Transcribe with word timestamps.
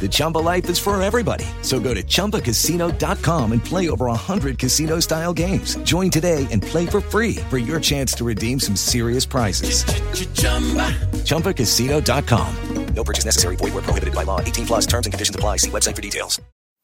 The 0.00 0.08
Chumba 0.10 0.38
life 0.38 0.68
is 0.70 0.78
for 0.78 1.00
everybody. 1.02 1.44
So 1.60 1.78
go 1.78 1.92
to 1.92 2.02
ChumbaCasino.com 2.02 3.52
and 3.52 3.62
play 3.62 3.90
over 3.90 4.06
100 4.06 4.58
casino-style 4.58 5.34
games. 5.34 5.76
Join 5.82 6.10
today 6.10 6.46
and 6.50 6.62
play 6.62 6.86
for 6.86 7.02
free 7.02 7.36
for 7.50 7.58
your 7.58 7.80
chance 7.80 8.14
to 8.14 8.24
redeem 8.24 8.58
some 8.58 8.76
serious 8.76 9.26
prizes. 9.26 9.84
ChumbaCasino.com. 11.24 12.54
No 12.94 13.04
purchase 13.04 13.24
necessary. 13.24 13.56
Void 13.56 13.74
where 13.74 13.82
prohibited 13.82 14.14
by 14.14 14.24
law. 14.24 14.40
18 14.40 14.66
plus 14.66 14.86
terms 14.86 15.06
and 15.06 15.12
conditions 15.12 15.36
apply. 15.36 15.58
See 15.58 15.70
website 15.70 15.96
for 15.96 16.02
details. 16.02 16.40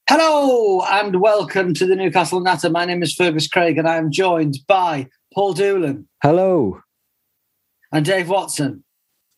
Hello 0.09 0.83
and 0.83 1.21
welcome 1.21 1.75
to 1.75 1.85
the 1.85 1.97
Newcastle 1.97 2.39
Natter. 2.39 2.71
My 2.71 2.85
name 2.85 3.03
is 3.03 3.13
Fergus 3.13 3.49
Craig 3.49 3.77
and 3.77 3.89
I 3.89 3.97
am 3.97 4.13
joined 4.13 4.59
by 4.69 5.09
Paul 5.35 5.53
Doolan. 5.53 6.07
Hello. 6.23 6.81
And 7.91 8.07
Dave 8.07 8.29
Watson. 8.29 8.85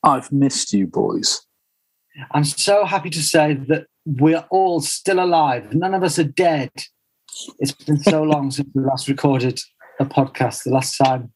I've 0.02 0.30
missed 0.30 0.74
you, 0.74 0.86
boys. 0.86 1.40
I'm 2.32 2.44
so 2.44 2.84
happy 2.84 3.10
to 3.10 3.22
say 3.22 3.54
that 3.68 3.86
we're 4.04 4.44
all 4.50 4.80
still 4.80 5.20
alive. 5.20 5.74
None 5.74 5.94
of 5.94 6.02
us 6.02 6.18
are 6.18 6.24
dead. 6.24 6.70
It's 7.58 7.72
been 7.72 8.00
so 8.00 8.22
long 8.32 8.50
since 8.50 8.68
we 8.74 8.82
last 8.82 9.08
recorded 9.08 9.60
a 10.00 10.04
podcast. 10.04 10.64
The 10.64 10.70
last 10.70 10.96
time 10.96 11.32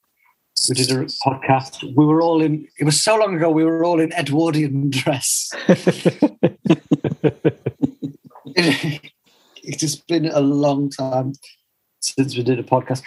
we 0.68 0.74
did 0.74 0.90
a 0.90 1.04
podcast, 1.04 1.82
we 1.96 2.04
were 2.04 2.22
all 2.22 2.42
in, 2.42 2.66
it 2.78 2.84
was 2.84 3.02
so 3.02 3.16
long 3.16 3.36
ago, 3.36 3.50
we 3.50 3.64
were 3.64 3.84
all 3.84 4.00
in 4.00 4.12
Edwardian 4.12 4.90
dress. 4.90 5.52
it 8.54 9.80
has 9.80 9.96
been 9.96 10.26
a 10.26 10.40
long 10.40 10.90
time 10.90 11.32
since 12.00 12.36
we 12.36 12.42
did 12.42 12.58
a 12.58 12.64
podcast. 12.64 13.02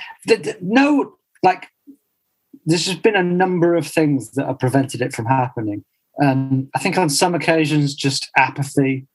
No, 0.61 1.15
like, 1.43 1.67
there's 2.65 2.85
just 2.85 3.03
been 3.03 3.15
a 3.15 3.23
number 3.23 3.75
of 3.75 3.87
things 3.87 4.31
that 4.31 4.47
have 4.47 4.59
prevented 4.59 5.01
it 5.01 5.13
from 5.13 5.25
happening. 5.25 5.83
Um, 6.21 6.69
I 6.75 6.79
think 6.79 6.97
on 6.97 7.09
some 7.09 7.35
occasions, 7.35 7.93
just 7.93 8.29
apathy. 8.37 9.07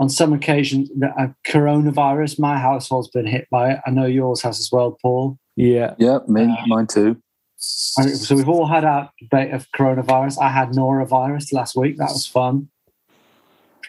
On 0.00 0.08
some 0.08 0.32
occasions, 0.32 0.90
uh, 1.02 1.28
coronavirus. 1.46 2.38
My 2.38 2.56
household's 2.56 3.08
been 3.08 3.26
hit 3.26 3.48
by 3.50 3.72
it. 3.72 3.80
I 3.84 3.90
know 3.90 4.06
yours 4.06 4.42
has 4.42 4.60
as 4.60 4.70
well, 4.70 4.96
Paul. 5.02 5.38
Yeah, 5.56 5.94
yeah, 5.98 6.18
me, 6.28 6.44
uh, 6.44 6.66
mine 6.66 6.86
too. 6.86 7.20
So 7.56 8.36
we've 8.36 8.48
all 8.48 8.66
had 8.66 8.84
our 8.84 9.10
bit 9.28 9.50
of 9.50 9.66
coronavirus. 9.72 10.40
I 10.40 10.50
had 10.50 10.68
norovirus 10.68 11.52
last 11.52 11.74
week. 11.74 11.96
That 11.96 12.10
was 12.10 12.26
fun. 12.26 12.68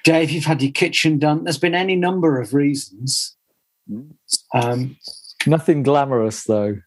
Dave, 0.03 0.31
you've 0.31 0.45
had 0.45 0.61
your 0.63 0.71
kitchen 0.71 1.19
done. 1.19 1.43
There's 1.43 1.59
been 1.59 1.75
any 1.75 1.95
number 1.95 2.41
of 2.41 2.55
reasons. 2.55 3.37
Um, 4.53 4.97
nothing 5.45 5.83
glamorous 5.83 6.43
though 6.43 6.77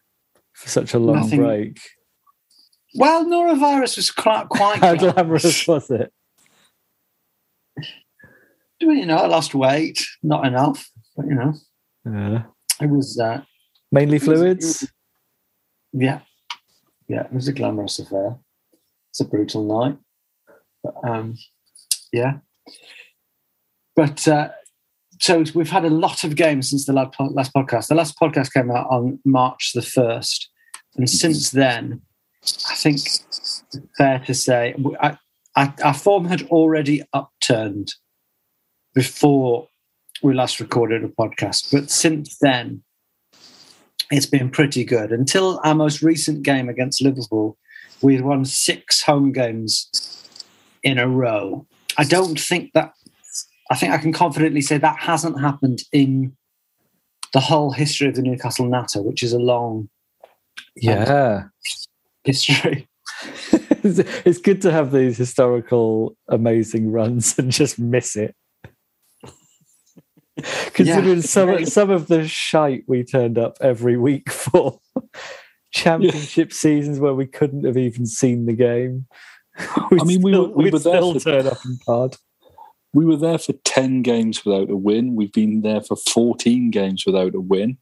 for 0.53 0.69
such 0.69 0.93
a 0.93 0.99
long 0.99 1.17
nothing, 1.17 1.39
break. 1.39 1.79
Well, 2.95 3.25
norovirus 3.25 3.97
was 3.97 4.11
quite 4.11 4.49
quite 4.49 4.79
how 4.79 4.95
glamorous 4.95 5.67
was 5.67 5.89
it? 5.89 6.13
Do 8.79 8.91
you 8.91 9.05
know, 9.05 9.17
I 9.17 9.27
lost 9.27 9.55
weight, 9.55 10.05
not 10.21 10.45
enough, 10.45 10.89
but 11.15 11.25
you 11.25 11.35
know, 11.35 11.53
yeah, 12.05 12.43
it 12.81 12.89
was 12.89 13.17
uh, 13.17 13.41
mainly 13.91 14.19
fluids. 14.19 14.65
It 14.65 14.67
was, 14.67 14.83
it 14.83 14.89
was, 15.93 16.03
yeah, 16.03 16.19
yeah, 17.07 17.23
it 17.23 17.33
was 17.33 17.47
a 17.47 17.53
glamorous 17.53 17.99
affair. 17.99 18.37
It's 19.09 19.21
a 19.21 19.25
brutal 19.25 19.63
night, 19.63 19.97
but 20.83 20.95
um, 21.07 21.35
yeah. 22.11 22.39
But 23.95 24.27
uh, 24.27 24.49
so 25.19 25.43
we've 25.55 25.69
had 25.69 25.85
a 25.85 25.89
lot 25.89 26.23
of 26.23 26.35
games 26.35 26.69
since 26.69 26.85
the 26.85 26.93
last 26.93 27.53
podcast. 27.53 27.87
The 27.87 27.95
last 27.95 28.19
podcast 28.19 28.53
came 28.53 28.69
out 28.69 28.87
on 28.89 29.19
March 29.23 29.71
the 29.73 29.81
first, 29.81 30.49
and 30.95 31.09
since 31.09 31.51
then 31.51 32.01
I 32.69 32.75
think 32.75 32.99
fair 33.97 34.19
to 34.19 34.33
say 34.33 34.75
I, 35.01 35.17
I, 35.55 35.73
our 35.83 35.93
form 35.93 36.25
had 36.25 36.43
already 36.43 37.01
upturned 37.13 37.93
before 38.93 39.67
we 40.21 40.33
last 40.33 40.59
recorded 40.59 41.03
a 41.03 41.07
podcast, 41.07 41.71
but 41.71 41.89
since 41.89 42.37
then 42.39 42.83
it's 44.11 44.25
been 44.25 44.49
pretty 44.49 44.83
good. 44.83 45.11
Until 45.11 45.59
our 45.63 45.75
most 45.75 46.01
recent 46.01 46.43
game 46.43 46.69
against 46.69 47.01
Liverpool, 47.01 47.57
we 48.01 48.15
had 48.15 48.23
won 48.23 48.45
six 48.45 49.01
home 49.01 49.31
games 49.31 49.89
in 50.83 50.99
a 50.99 51.07
row. 51.07 51.65
I 51.97 52.03
don't 52.03 52.39
think 52.39 52.73
that 52.73 52.93
I 53.71 53.75
think 53.75 53.93
I 53.93 53.97
can 53.97 54.13
confidently 54.13 54.61
say 54.61 54.77
that 54.77 54.99
hasn't 54.99 55.39
happened 55.39 55.83
in 55.91 56.35
the 57.31 57.39
whole 57.39 57.71
history 57.71 58.07
of 58.07 58.15
the 58.15 58.21
Newcastle 58.21 58.67
Natter, 58.67 59.01
which 59.01 59.23
is 59.23 59.33
a 59.33 59.39
long 59.39 59.77
um, 59.77 59.89
yeah 60.75 61.43
history. 62.23 62.87
it's 63.83 64.39
good 64.39 64.61
to 64.61 64.71
have 64.71 64.91
these 64.91 65.17
historical 65.17 66.15
amazing 66.29 66.91
runs 66.91 67.37
and 67.37 67.51
just 67.51 67.77
miss 67.79 68.15
it. 68.15 68.35
Considering 70.73 71.17
yeah, 71.17 71.21
some 71.21 71.49
great. 71.49 71.67
some 71.67 71.89
of 71.91 72.07
the 72.07 72.27
shite 72.27 72.83
we 72.87 73.03
turned 73.03 73.37
up 73.37 73.57
every 73.61 73.97
week 73.97 74.31
for 74.31 74.79
championship 75.71 76.49
yeah. 76.49 76.55
seasons 76.55 76.99
where 76.99 77.13
we 77.13 77.27
couldn't 77.27 77.65
have 77.65 77.77
even 77.77 78.05
seen 78.05 78.45
the 78.45 78.53
game. 78.53 79.05
We'd 79.91 80.01
I 80.01 80.05
mean, 80.05 80.21
we 80.23 80.37
were, 80.37 80.47
we 80.49 80.71
were 80.71 80.79
there 80.79 81.01
for, 81.01 81.19
turn 81.19 81.45
up 81.45 81.63
and 81.63 81.79
pod. 81.85 82.15
We 82.93 83.05
were 83.05 83.17
there 83.17 83.37
for 83.37 83.53
ten 83.63 84.01
games 84.01 84.43
without 84.43 84.71
a 84.71 84.75
win. 84.75 85.15
We've 85.15 85.31
been 85.31 85.61
there 85.61 85.81
for 85.81 85.95
fourteen 85.95 86.71
games 86.71 87.05
without 87.05 87.35
a 87.35 87.39
win. 87.39 87.77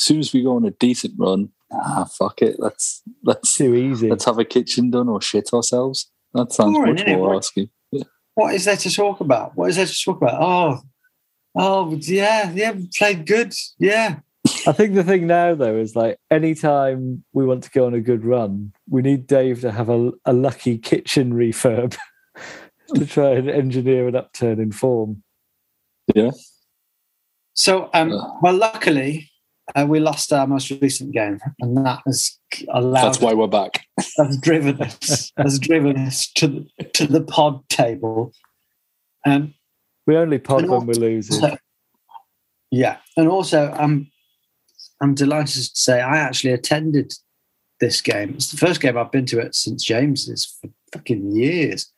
As 0.00 0.06
soon 0.06 0.18
as 0.18 0.32
we 0.32 0.42
go 0.42 0.56
on 0.56 0.64
a 0.64 0.70
decent 0.70 1.14
run, 1.16 1.50
ah, 1.72 2.04
fuck 2.04 2.42
it. 2.42 2.56
Let's 2.58 3.02
let's 3.22 3.56
too 3.56 3.74
easy. 3.74 4.10
Let's 4.10 4.24
have 4.24 4.38
a 4.38 4.44
kitchen 4.44 4.90
done 4.90 5.08
or 5.08 5.20
shit 5.20 5.52
ourselves. 5.52 6.10
That 6.34 6.52
sounds 6.52 6.76
Boring, 6.76 6.94
much 6.94 7.06
more 7.06 7.36
asking. 7.36 7.70
Yeah. 7.92 8.04
What 8.34 8.54
is 8.54 8.64
there 8.64 8.76
to 8.76 8.90
talk 8.90 9.20
about? 9.20 9.56
What 9.56 9.70
is 9.70 9.76
there 9.76 9.86
to 9.86 10.04
talk 10.04 10.16
about? 10.16 10.42
Oh, 10.42 10.80
oh, 11.54 11.98
yeah, 12.00 12.50
yeah, 12.52 12.74
played 12.96 13.26
good. 13.26 13.54
Yeah. 13.78 14.18
I 14.66 14.72
think 14.72 14.94
the 14.94 15.04
thing 15.04 15.26
now, 15.26 15.54
though, 15.54 15.76
is 15.76 15.96
like 15.96 16.18
anytime 16.30 17.24
we 17.32 17.46
want 17.46 17.62
to 17.64 17.70
go 17.70 17.86
on 17.86 17.94
a 17.94 18.00
good 18.00 18.24
run, 18.24 18.72
we 18.88 19.00
need 19.00 19.26
Dave 19.26 19.60
to 19.62 19.72
have 19.72 19.88
a, 19.88 20.12
a 20.26 20.32
lucky 20.32 20.76
kitchen 20.76 21.32
refurb 21.32 21.96
to 22.94 23.06
try 23.06 23.30
and 23.30 23.48
engineer 23.48 24.08
an 24.08 24.16
upturn 24.16 24.60
in 24.60 24.72
form. 24.72 25.22
Yeah. 26.14 26.32
So, 27.54 27.88
um, 27.94 28.10
well, 28.42 28.56
luckily, 28.56 29.30
uh, 29.74 29.86
we 29.86 29.98
lost 29.98 30.32
our 30.32 30.46
most 30.46 30.70
recent 30.70 31.12
game, 31.12 31.40
and 31.60 31.76
that 31.78 32.00
has 32.06 32.38
allowed. 32.68 33.04
That's 33.04 33.20
why 33.20 33.32
we're 33.32 33.46
back. 33.46 33.86
That's 34.16 34.36
driven 34.38 34.80
us. 34.80 35.32
has 35.38 35.58
driven 35.58 35.96
us 35.96 36.30
to 36.34 36.48
the, 36.48 36.84
to 36.84 37.06
the 37.06 37.22
pod 37.22 37.66
table. 37.68 38.32
Um, 39.26 39.54
we 40.06 40.16
only 40.16 40.38
pod 40.38 40.68
when 40.68 40.86
we're 40.86 40.94
losing. 40.94 41.40
So, 41.40 41.56
yeah, 42.70 42.98
and 43.16 43.28
also 43.28 43.72
I'm 43.72 44.10
I'm 45.00 45.14
delighted 45.14 45.54
to 45.54 45.70
say 45.74 46.00
I 46.00 46.18
actually 46.18 46.52
attended 46.52 47.14
this 47.80 48.00
game. 48.00 48.34
It's 48.34 48.50
the 48.50 48.58
first 48.58 48.80
game 48.80 48.98
I've 48.98 49.12
been 49.12 49.26
to 49.26 49.40
it 49.40 49.54
since 49.54 49.82
James's 49.82 50.58
for 50.60 50.68
fucking 50.92 51.34
years, 51.34 51.90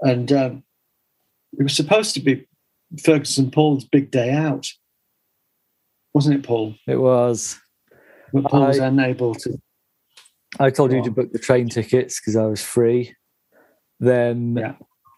and 0.00 0.32
um, 0.32 0.64
it 1.58 1.62
was 1.62 1.76
supposed 1.76 2.14
to 2.14 2.20
be 2.20 2.46
Ferguson 3.02 3.50
Paul's 3.50 3.84
big 3.84 4.10
day 4.10 4.32
out, 4.32 4.66
wasn't 6.14 6.36
it, 6.36 6.42
Paul? 6.42 6.74
It 6.86 6.96
was. 6.96 7.58
But 8.32 8.44
Paul 8.44 8.66
was 8.66 8.78
I- 8.80 8.86
unable 8.88 9.34
to. 9.36 9.60
I 10.60 10.68
told 10.70 10.92
you 10.92 10.98
Go 10.98 11.04
to 11.04 11.10
book 11.10 11.32
the 11.32 11.38
train 11.38 11.68
tickets 11.68 12.20
because 12.20 12.36
I 12.36 12.44
was 12.44 12.62
free. 12.62 13.14
Then 14.00 14.56
Yeah. 14.56 14.74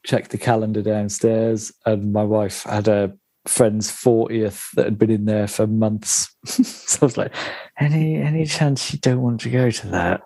checked 0.07 0.31
the 0.31 0.39
calendar 0.39 0.81
downstairs, 0.83 1.73
and 1.87 2.13
my 2.13 2.23
wife 2.23 2.63
had 2.65 2.87
a 2.89 3.13
friend's 3.47 3.91
fortieth 3.91 4.69
that 4.75 4.85
had 4.85 4.99
been 4.99 5.11
in 5.11 5.25
there 5.25 5.49
for 5.49 5.67
months. 5.67 6.35
so 6.47 6.99
I 7.03 7.05
was 7.05 7.17
like, 7.17 7.35
"Any 7.81 8.17
any 8.17 8.47
chance 8.47 8.93
you 8.93 8.99
don't 9.01 9.23
want 9.23 9.41
to 9.41 9.51
go 9.51 9.71
to 9.71 9.87
that?" 9.89 10.21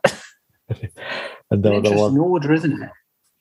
and 1.51 1.63
there 1.63 1.73
Interesting 1.75 1.99
was. 1.99 2.19
order, 2.19 2.53
isn't 2.53 2.83
it? 2.83 2.91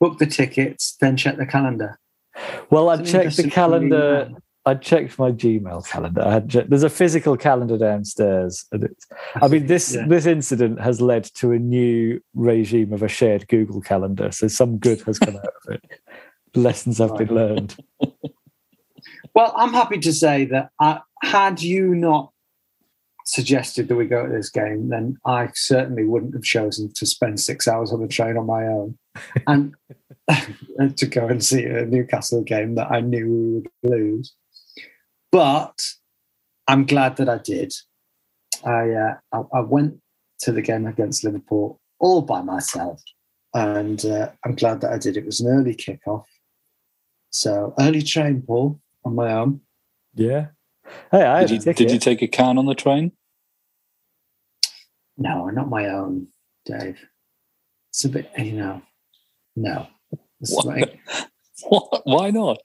Book 0.00 0.18
the 0.18 0.26
tickets, 0.26 0.96
then 1.00 1.16
check 1.16 1.36
the 1.36 1.46
calendar. 1.46 1.98
Well, 2.70 2.88
I 2.88 3.02
checked 3.02 3.36
the 3.36 3.50
calendar. 3.50 4.30
I 4.68 4.74
checked 4.74 5.18
my 5.18 5.32
Gmail 5.32 5.86
calendar. 5.88 6.44
Checked, 6.46 6.68
there's 6.70 6.82
a 6.82 6.90
physical 6.90 7.36
calendar 7.36 7.78
downstairs, 7.78 8.66
and 8.70 8.84
it's. 8.84 9.06
I 9.36 9.48
mean, 9.48 9.66
this 9.66 9.94
Yeah. 9.94 10.06
this 10.06 10.26
incident 10.26 10.80
has 10.80 11.00
led 11.00 11.24
to 11.36 11.52
a 11.52 11.58
new 11.58 12.20
regime 12.34 12.92
of 12.92 13.02
a 13.02 13.08
shared 13.08 13.48
Google 13.48 13.80
calendar. 13.80 14.30
So 14.30 14.46
some 14.48 14.78
good 14.78 15.00
has 15.02 15.18
come 15.18 15.36
out 15.36 15.54
of 15.66 15.74
it. 15.74 15.82
Lessons 16.54 16.98
have 16.98 17.16
been 17.16 17.34
learned. 17.34 17.76
Well, 19.34 19.54
I'm 19.56 19.72
happy 19.72 19.98
to 19.98 20.12
say 20.12 20.46
that 20.46 20.70
I, 20.80 21.00
had 21.22 21.62
you 21.62 21.94
not 21.94 22.32
suggested 23.24 23.86
that 23.86 23.94
we 23.94 24.06
go 24.06 24.26
to 24.26 24.32
this 24.32 24.50
game, 24.50 24.88
then 24.88 25.16
I 25.24 25.50
certainly 25.54 26.04
wouldn't 26.04 26.34
have 26.34 26.42
chosen 26.42 26.92
to 26.94 27.06
spend 27.06 27.38
six 27.38 27.68
hours 27.68 27.92
on 27.92 28.00
the 28.00 28.08
train 28.08 28.36
on 28.36 28.46
my 28.46 28.64
own 28.64 28.98
and 29.46 29.76
to 30.96 31.06
go 31.06 31.28
and 31.28 31.44
see 31.44 31.64
a 31.64 31.84
Newcastle 31.86 32.42
game 32.42 32.74
that 32.76 32.90
I 32.90 33.00
knew 33.00 33.28
we 33.28 33.54
would 33.60 33.68
lose. 33.98 34.34
But 35.30 35.80
I'm 36.66 36.86
glad 36.86 37.16
that 37.16 37.28
I 37.28 37.38
did. 37.38 37.72
I, 38.64 38.90
uh, 38.90 39.14
I, 39.32 39.58
I 39.58 39.60
went 39.60 40.00
to 40.40 40.52
the 40.52 40.62
game 40.62 40.86
against 40.86 41.24
Liverpool 41.24 41.80
all 42.00 42.22
by 42.22 42.42
myself, 42.42 43.02
and 43.54 44.04
uh, 44.04 44.30
I'm 44.44 44.54
glad 44.54 44.80
that 44.80 44.92
I 44.92 44.98
did. 44.98 45.16
It 45.16 45.26
was 45.26 45.40
an 45.40 45.48
early 45.48 45.74
kickoff, 45.74 46.24
so 47.30 47.74
early 47.78 48.02
train, 48.02 48.42
Paul, 48.42 48.80
on 49.04 49.14
my 49.14 49.32
own. 49.32 49.60
Yeah. 50.14 50.48
Hey, 51.10 51.22
I 51.22 51.44
Did 51.44 51.64
you, 51.64 51.72
did 51.74 51.90
you 51.90 51.98
take 51.98 52.22
a 52.22 52.28
can 52.28 52.56
on 52.58 52.66
the 52.66 52.74
train? 52.74 53.12
No, 55.16 55.48
not 55.50 55.68
my 55.68 55.88
own, 55.88 56.28
Dave. 56.64 56.98
It's 57.90 58.04
a 58.04 58.08
bit, 58.08 58.30
you 58.38 58.52
know, 58.52 58.82
no. 59.56 59.86
It's 60.40 60.54
What? 60.54 60.66
like, 60.66 61.00
What? 61.68 62.02
Why 62.04 62.30
not? 62.30 62.58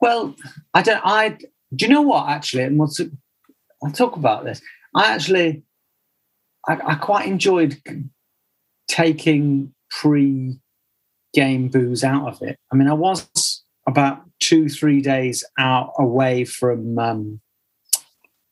Well, 0.00 0.34
I 0.74 0.82
don't. 0.82 1.02
I 1.04 1.38
do 1.74 1.86
you 1.86 1.88
know 1.88 2.02
what? 2.02 2.28
Actually, 2.28 2.64
and 2.64 2.78
what's 2.78 3.00
I'll 3.82 3.92
talk 3.92 4.16
about 4.16 4.44
this. 4.44 4.60
I 4.94 5.12
actually, 5.12 5.62
I, 6.68 6.78
I 6.84 6.94
quite 6.96 7.26
enjoyed 7.26 7.80
taking 8.88 9.72
pre-game 9.90 11.68
booze 11.68 12.04
out 12.04 12.28
of 12.28 12.42
it. 12.42 12.58
I 12.72 12.76
mean, 12.76 12.88
I 12.88 12.94
was 12.94 13.62
about 13.86 14.22
two, 14.40 14.68
three 14.68 15.00
days 15.00 15.44
out 15.58 15.92
away 15.98 16.44
from 16.44 16.98
um, 16.98 17.40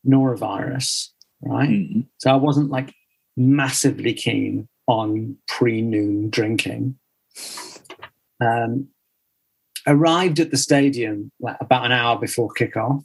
norovirus, 0.06 1.08
right? 1.42 1.68
Mm. 1.68 2.06
So 2.18 2.30
I 2.30 2.36
wasn't 2.36 2.70
like 2.70 2.94
massively 3.36 4.14
keen 4.14 4.68
on 4.86 5.36
pre-noon 5.46 6.30
drinking. 6.30 6.98
Um, 8.40 8.88
arrived 9.88 10.38
at 10.40 10.50
the 10.50 10.56
stadium 10.56 11.31
like 11.40 11.56
about 11.61 11.85
an 11.87 11.93
hour 11.93 12.19
before 12.19 12.50
kickoff. 12.58 13.02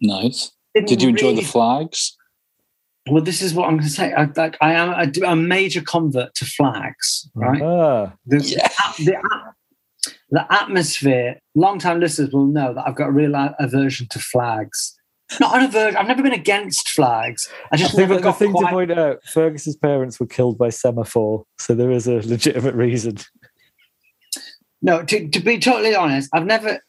Nice. 0.00 0.52
Didn't 0.74 0.88
Did 0.88 1.02
you 1.02 1.08
enjoy 1.10 1.28
really- 1.28 1.42
the 1.42 1.48
flags? 1.48 2.16
Well, 3.08 3.22
this 3.24 3.40
is 3.40 3.54
what 3.54 3.64
I'm 3.64 3.76
going 3.78 3.84
to 3.84 3.90
say. 3.90 4.12
I, 4.12 4.28
like, 4.36 4.58
I 4.60 4.74
am 4.74 4.90
a, 4.90 5.26
a 5.26 5.34
major 5.34 5.80
convert 5.80 6.34
to 6.34 6.44
flags, 6.44 7.28
right? 7.34 7.60
Ah, 7.62 8.12
The, 8.26 8.38
the, 8.38 9.02
the, 9.04 10.12
the 10.30 10.52
atmosphere. 10.52 11.40
Long-time 11.54 11.98
listeners 11.98 12.30
will 12.30 12.46
know 12.46 12.74
that 12.74 12.86
I've 12.86 12.94
got 12.94 13.08
a 13.08 13.12
real 13.12 13.32
aversion 13.58 14.06
to 14.10 14.18
flags. 14.18 14.94
Not 15.40 15.56
an 15.56 15.64
aversion. 15.64 15.96
I've 15.96 16.08
never 16.08 16.22
been 16.22 16.34
against 16.34 16.90
flags. 16.90 17.48
I 17.64 17.68
I 17.72 17.76
just 17.78 17.92
think 17.92 18.00
never 18.10 18.14
that 18.14 18.20
the 18.20 18.24
got 18.30 18.38
thing 18.38 18.52
to 18.52 18.66
point 18.68 18.90
out: 18.92 19.24
Fergus's 19.24 19.76
parents 19.76 20.20
were 20.20 20.26
killed 20.26 20.58
by 20.58 20.68
semaphore, 20.68 21.44
so 21.58 21.74
there 21.74 21.90
is 21.90 22.06
a 22.06 22.16
legitimate 22.16 22.74
reason. 22.74 23.16
No, 24.82 25.02
to, 25.04 25.28
to 25.28 25.40
be 25.40 25.58
totally 25.58 25.94
honest, 25.94 26.30
I've 26.32 26.46
never, 26.46 26.80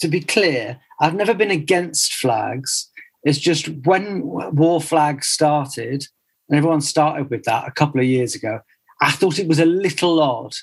to 0.00 0.08
be 0.08 0.20
clear, 0.20 0.80
I've 1.00 1.14
never 1.14 1.34
been 1.34 1.50
against 1.50 2.14
flags. 2.14 2.90
It's 3.22 3.38
just 3.38 3.68
when 3.84 4.22
war 4.24 4.80
flags 4.80 5.26
started, 5.26 6.06
and 6.48 6.56
everyone 6.56 6.80
started 6.80 7.30
with 7.30 7.44
that 7.44 7.68
a 7.68 7.72
couple 7.72 8.00
of 8.00 8.06
years 8.06 8.34
ago, 8.34 8.60
I 9.00 9.10
thought 9.10 9.38
it 9.38 9.48
was 9.48 9.58
a 9.58 9.66
little 9.66 10.20
odd 10.20 10.54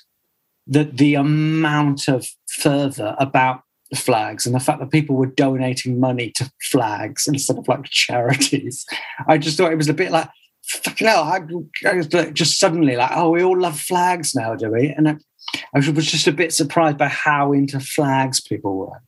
that 0.66 0.96
the 0.96 1.14
amount 1.14 2.08
of 2.08 2.26
fervour 2.48 3.14
about 3.18 3.62
flags 3.94 4.46
and 4.46 4.54
the 4.54 4.60
fact 4.60 4.80
that 4.80 4.90
people 4.90 5.14
were 5.14 5.26
donating 5.26 6.00
money 6.00 6.32
to 6.32 6.50
flags 6.70 7.28
instead 7.28 7.56
of 7.56 7.68
like 7.68 7.84
charities. 7.84 8.84
I 9.28 9.38
just 9.38 9.56
thought 9.56 9.70
it 9.70 9.78
was 9.78 9.88
a 9.88 9.94
bit 9.94 10.10
like, 10.10 10.28
fucking 10.64 11.06
hell, 11.06 11.22
I, 11.22 11.40
I 11.88 12.00
just 12.30 12.58
suddenly 12.58 12.96
like, 12.96 13.12
oh, 13.14 13.30
we 13.30 13.44
all 13.44 13.58
love 13.58 13.78
flags 13.78 14.34
now, 14.34 14.56
do 14.56 14.72
we? 14.72 14.88
And 14.88 15.08
I, 15.08 15.16
I 15.54 15.78
was 15.78 16.10
just 16.10 16.26
a 16.26 16.32
bit 16.32 16.52
surprised 16.52 16.98
by 16.98 17.08
how 17.08 17.52
into 17.52 17.80
flags 17.80 18.40
people 18.40 18.76
were. 18.76 19.02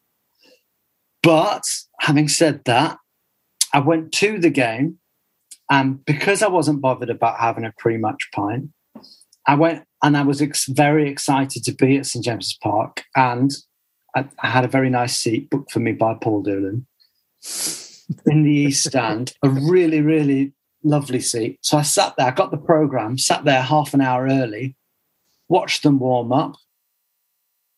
But 1.22 1.64
having 2.00 2.28
said 2.28 2.64
that, 2.64 2.98
I 3.72 3.80
went 3.80 4.12
to 4.12 4.38
the 4.38 4.50
game, 4.50 4.98
and 5.70 6.04
because 6.04 6.42
I 6.42 6.48
wasn't 6.48 6.80
bothered 6.80 7.10
about 7.10 7.40
having 7.40 7.64
a 7.64 7.74
pre-match 7.78 8.28
pint, 8.34 8.70
I 9.46 9.54
went 9.54 9.84
and 10.02 10.16
I 10.16 10.22
was 10.22 10.40
ex- 10.40 10.66
very 10.66 11.08
excited 11.08 11.64
to 11.64 11.72
be 11.72 11.98
at 11.98 12.06
St 12.06 12.24
James's 12.24 12.56
Park, 12.62 13.04
and 13.16 13.50
I, 14.16 14.28
I 14.42 14.48
had 14.48 14.64
a 14.64 14.68
very 14.68 14.90
nice 14.90 15.16
seat 15.18 15.50
booked 15.50 15.72
for 15.72 15.80
me 15.80 15.92
by 15.92 16.14
Paul 16.14 16.42
Doolan 16.42 16.86
in 18.26 18.42
the 18.42 18.52
East 18.52 18.86
Stand, 18.86 19.34
a 19.42 19.48
really, 19.48 20.00
really 20.00 20.54
lovely 20.82 21.20
seat. 21.20 21.58
So 21.62 21.76
I 21.76 21.82
sat 21.82 22.14
there, 22.16 22.28
I 22.28 22.30
got 22.30 22.50
the 22.50 22.56
program, 22.56 23.18
sat 23.18 23.44
there 23.44 23.60
half 23.60 23.92
an 23.92 24.00
hour 24.00 24.26
early, 24.26 24.76
watched 25.48 25.82
them 25.82 25.98
warm 25.98 26.32
up, 26.32 26.56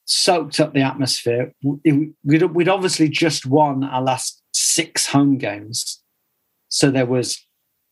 soaked 0.04 0.60
up 0.60 0.72
the 0.74 0.82
atmosphere. 0.82 1.52
We'd, 1.62 2.14
we'd 2.24 2.68
obviously 2.68 3.08
just 3.08 3.46
won 3.46 3.84
our 3.84 4.02
last 4.02 4.42
six 4.52 5.06
home 5.06 5.38
games. 5.38 6.02
So 6.68 6.90
there 6.90 7.06
was 7.06 7.44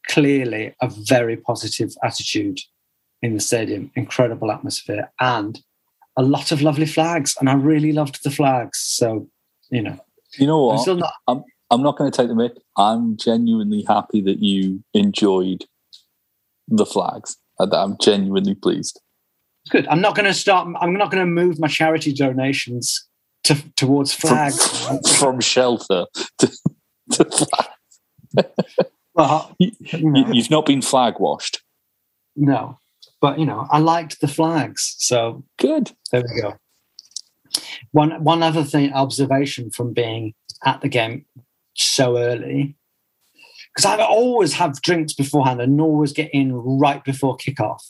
clearly 0.08 0.74
a 0.80 0.88
very 0.88 1.36
positive 1.36 1.90
attitude 2.02 2.58
in 3.22 3.34
the 3.34 3.40
stadium, 3.40 3.90
incredible 3.94 4.50
atmosphere, 4.50 5.10
and 5.20 5.60
a 6.16 6.22
lot 6.22 6.52
of 6.52 6.62
lovely 6.62 6.86
flags. 6.86 7.36
And 7.40 7.48
I 7.48 7.54
really 7.54 7.92
loved 7.92 8.22
the 8.24 8.30
flags. 8.30 8.78
So, 8.78 9.28
you 9.70 9.82
know, 9.82 9.98
You 10.38 10.46
know 10.46 10.70
I'm 10.70 10.76
what? 10.76 10.82
still 10.82 10.96
not. 10.96 11.12
I'm 11.26 11.42
I'm 11.70 11.82
not 11.82 11.98
going 11.98 12.10
to 12.10 12.16
take 12.16 12.28
the 12.28 12.34
mic. 12.34 12.52
I'm 12.76 13.16
genuinely 13.16 13.84
happy 13.86 14.22
that 14.22 14.38
you 14.38 14.82
enjoyed 14.94 15.66
the 16.66 16.86
flags. 16.86 17.36
I'm 17.60 17.96
genuinely 18.00 18.54
pleased. 18.54 19.00
Good. 19.68 19.86
I'm 19.88 20.00
not 20.00 20.14
going 20.14 20.26
to 20.26 20.34
start. 20.34 20.68
I'm 20.80 20.94
not 20.94 21.10
going 21.10 21.20
to 21.22 21.26
move 21.30 21.58
my 21.58 21.68
charity 21.68 22.12
donations 22.12 23.06
to, 23.44 23.54
towards 23.76 24.12
flags. 24.12 24.86
From 25.18 25.40
shelter 25.40 26.06
to, 26.38 26.52
to 27.12 27.24
flag. 27.24 28.46
Well, 29.14 29.54
You, 29.58 29.72
you 29.80 30.10
know, 30.10 30.32
you've 30.32 30.50
not 30.50 30.66
been 30.66 30.82
flag 30.82 31.14
washed. 31.18 31.62
no, 32.36 32.78
but 33.20 33.38
you 33.38 33.46
know, 33.46 33.66
I 33.70 33.78
liked 33.78 34.20
the 34.20 34.28
flags, 34.28 34.94
so 34.98 35.44
Good. 35.58 35.92
there 36.12 36.22
we 36.22 36.40
go. 36.40 36.54
One 37.92 38.22
one 38.22 38.42
other 38.42 38.62
thing 38.62 38.92
observation 38.92 39.70
from 39.70 39.92
being 39.92 40.34
at 40.64 40.80
the 40.82 40.88
game 40.88 41.24
so 41.74 42.16
early 42.18 42.76
because 43.74 43.86
I 43.86 44.02
always 44.04 44.52
have 44.54 44.80
drinks 44.82 45.14
beforehand 45.14 45.60
and 45.60 45.80
always 45.80 46.12
get 46.12 46.30
in 46.32 46.52
right 46.52 47.02
before 47.02 47.36
kickoff. 47.36 47.80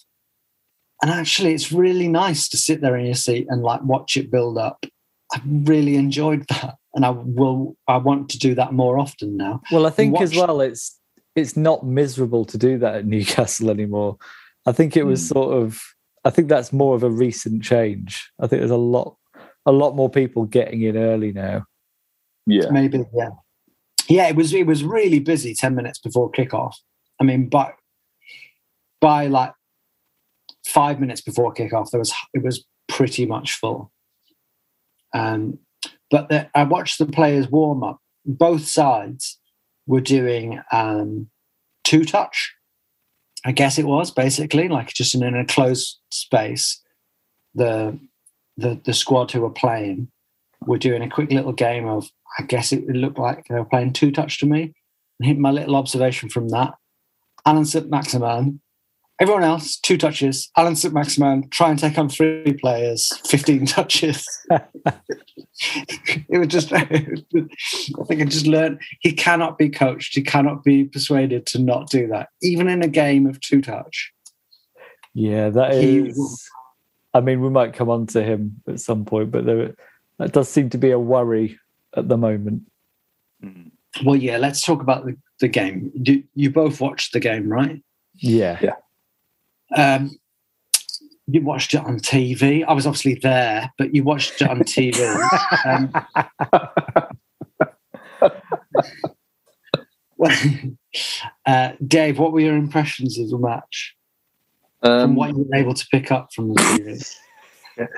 And 1.01 1.11
actually, 1.11 1.55
it's 1.55 1.71
really 1.71 2.09
nice 2.09 2.49
to 2.49 2.57
sit 2.57 2.81
there 2.81 2.97
in 2.97 3.07
your 3.07 3.15
seat 3.15 3.47
and 3.49 3.63
like 3.63 3.83
watch 3.83 4.17
it 4.17 4.31
build 4.31 4.59
up. 4.59 4.85
I 5.33 5.41
really 5.47 5.97
enjoyed 5.97 6.45
that, 6.49 6.77
and 6.95 7.05
I 7.05 7.11
will. 7.11 7.77
I 7.87 7.99
want 7.99 8.31
to 8.31 8.39
do 8.39 8.55
that 8.57 8.73
more 8.73 8.99
often 8.99 9.37
now. 9.37 9.61
Well, 9.71 9.87
I 9.87 9.91
think 9.91 10.21
as 10.21 10.35
well, 10.35 10.61
it's 10.61 10.99
it's 11.37 11.57
not 11.57 11.87
miserable 11.87 12.45
to 12.47 12.59
do 12.59 12.79
that 12.79 12.95
at 12.97 13.07
Newcastle 13.07 13.71
anymore. 13.71 14.17
I 14.67 14.73
think 14.73 14.97
it 14.97 15.05
was 15.05 15.21
Hmm. 15.23 15.35
sort 15.35 15.63
of. 15.63 15.81
I 16.25 16.31
think 16.31 16.49
that's 16.49 16.73
more 16.73 16.97
of 16.97 17.03
a 17.05 17.11
recent 17.11 17.63
change. 17.63 18.29
I 18.41 18.49
think 18.49 18.61
there's 18.61 18.71
a 18.73 18.77
lot, 18.77 19.17
a 19.65 19.73
lot 19.73 19.95
more 19.95 20.11
people 20.11 20.45
getting 20.47 20.83
in 20.83 20.97
early 20.97 21.33
now. 21.33 21.65
Yeah. 22.47 22.71
Maybe, 22.71 23.05
yeah, 23.15 23.29
yeah. 24.09 24.29
It 24.29 24.35
was 24.35 24.53
it 24.53 24.67
was 24.67 24.83
really 24.83 25.21
busy 25.21 25.55
ten 25.55 25.75
minutes 25.75 25.99
before 26.01 26.33
kickoff. 26.33 26.75
I 27.21 27.25
mean, 27.25 27.49
by 27.49 27.73
by 29.01 29.27
like 29.27 29.53
five 30.69 31.01
minutes 31.01 31.21
before 31.21 31.55
kickoff, 31.55 31.91
there 31.91 31.99
was 31.99 32.13
it 32.35 32.43
was 32.43 32.65
pretty 32.89 33.27
much 33.27 33.55
full. 33.55 33.91
Um, 35.15 35.59
but 36.11 36.29
the, 36.29 36.49
I 36.55 36.65
watched 36.65 36.99
the 36.99 37.07
players 37.07 37.49
warm 37.49 37.83
up. 37.83 38.01
Both 38.25 38.67
sides 38.69 39.39
were 39.87 40.01
doing 40.01 40.61
um, 40.71 41.29
two 41.85 42.05
touch. 42.05 42.55
I 43.45 43.53
guess 43.53 43.79
it 43.79 43.87
was 43.87 44.11
basically 44.11 44.69
like 44.69 44.89
just 44.89 45.15
in 45.15 45.23
a 45.23 45.45
closed 45.45 45.99
space. 46.11 46.83
The 47.55 47.99
the 48.57 48.81
the 48.85 48.93
squad 48.93 49.31
who 49.31 49.41
were 49.41 49.51
playing 49.51 50.09
were 50.67 50.79
doing 50.79 51.03
a 51.03 51.11
quick 51.11 51.31
little 51.31 51.53
game 51.53 51.87
of. 51.87 52.11
I 52.39 52.43
guess 52.43 52.73
it 52.73 52.87
looked 52.87 53.19
like 53.19 53.47
they 53.49 53.55
were 53.55 53.65
playing 53.65 53.95
two 53.95 54.13
touch 54.13 54.39
to 54.41 54.47
me. 54.47 54.75
And 55.21 55.39
my 55.39 55.51
little 55.51 55.77
observation 55.77 56.29
from 56.29 56.51
that: 56.51 56.75
Allan 57.47 57.65
St. 57.65 57.89
Maximin 57.89 58.61
Everyone 59.21 59.43
else, 59.43 59.77
two 59.79 59.99
touches. 59.99 60.49
Allan 60.57 60.77
St. 60.77 60.95
Maximin, 60.95 61.49
try 61.51 61.71
and 61.71 61.79
take 61.79 61.99
on 61.99 62.09
three 62.09 62.57
players, 62.61 63.11
15 63.27 63.67
touches. 63.67 64.25
it 66.29 66.39
was 66.39 66.47
just, 66.47 66.73
I 66.73 66.87
think 66.87 68.23
I 68.23 68.25
just 68.25 68.47
learned 68.47 68.81
he 69.01 69.13
cannot 69.13 69.59
be 69.59 69.69
coached. 69.69 70.15
He 70.15 70.23
cannot 70.23 70.63
be 70.63 70.85
persuaded 70.85 71.47
to 71.47 71.59
not 71.59 71.91
do 71.91 72.07
that, 72.09 72.29
even 72.43 72.69
in 72.69 72.83
a 72.83 72.89
game 72.89 73.27
of 73.27 73.41
two 73.41 73.61
touch. 73.61 74.13
Yeah, 75.15 75.49
that 75.51 75.75
is. 75.75 76.17
He, 76.17 76.25
I 77.13 77.21
mean, 77.21 77.41
we 77.41 77.51
might 77.51 77.75
come 77.75 77.91
on 77.91 78.07
to 78.09 78.23
him 78.23 78.63
at 78.69 78.79
some 78.79 79.05
point, 79.05 79.33
but 79.33 79.45
there, 79.45 79.75
that 80.19 80.33
does 80.33 80.49
seem 80.49 80.71
to 80.71 80.79
be 80.79 80.93
a 80.93 80.99
worry 80.99 81.59
at 81.97 82.09
the 82.09 82.17
moment. 82.17 82.63
Well, 84.05 84.15
yeah, 84.15 84.37
let's 84.37 84.65
talk 84.65 84.81
about 84.81 85.07
the, 85.07 85.17
the 85.41 85.49
game. 85.49 85.91
You, 85.95 86.23
you 86.35 86.51
both 86.51 86.81
watched 86.81 87.13
the 87.13 87.21
game, 87.21 87.49
right? 87.49 87.83
Yeah. 88.15 88.59
Yeah. 88.61 88.75
Um, 89.77 90.19
you 91.31 91.43
watched 91.43 91.75
it 91.75 91.85
on 91.85 91.99
TV. 92.01 92.65
I 92.67 92.73
was 92.73 92.87
obviously 92.87 93.15
there, 93.17 93.71
but 93.77 93.95
you 93.95 94.03
watched 94.03 94.41
it 94.41 94.49
on 94.49 94.61
TV. 94.61 94.95
um, 95.67 95.93
well, 100.17 100.37
uh, 101.47 101.73
Dave, 101.87 102.19
what 102.19 102.33
were 102.33 102.41
your 102.41 102.57
impressions 102.57 103.19
of 103.19 103.29
the 103.29 103.39
match? 103.39 103.95
Um, 104.83 105.01
from 105.01 105.15
what 105.17 105.31
you 105.31 105.47
were 105.49 105.57
able 105.57 105.75
to 105.75 105.87
pick 105.91 106.11
up 106.11 106.33
from 106.33 106.55
the 106.55 106.61
TV? 106.61 107.17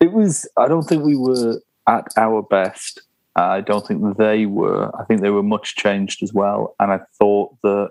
It 0.00 0.12
was. 0.12 0.48
I 0.56 0.66
don't 0.66 0.84
think 0.84 1.04
we 1.04 1.14
were 1.14 1.60
at 1.86 2.06
our 2.16 2.40
best. 2.40 3.02
I 3.34 3.60
don't 3.60 3.86
think 3.86 4.16
they 4.16 4.46
were. 4.46 4.90
I 4.98 5.04
think 5.04 5.20
they 5.20 5.28
were 5.28 5.42
much 5.42 5.76
changed 5.76 6.22
as 6.22 6.32
well. 6.32 6.74
And 6.80 6.90
I 6.90 7.00
thought 7.18 7.54
that 7.62 7.90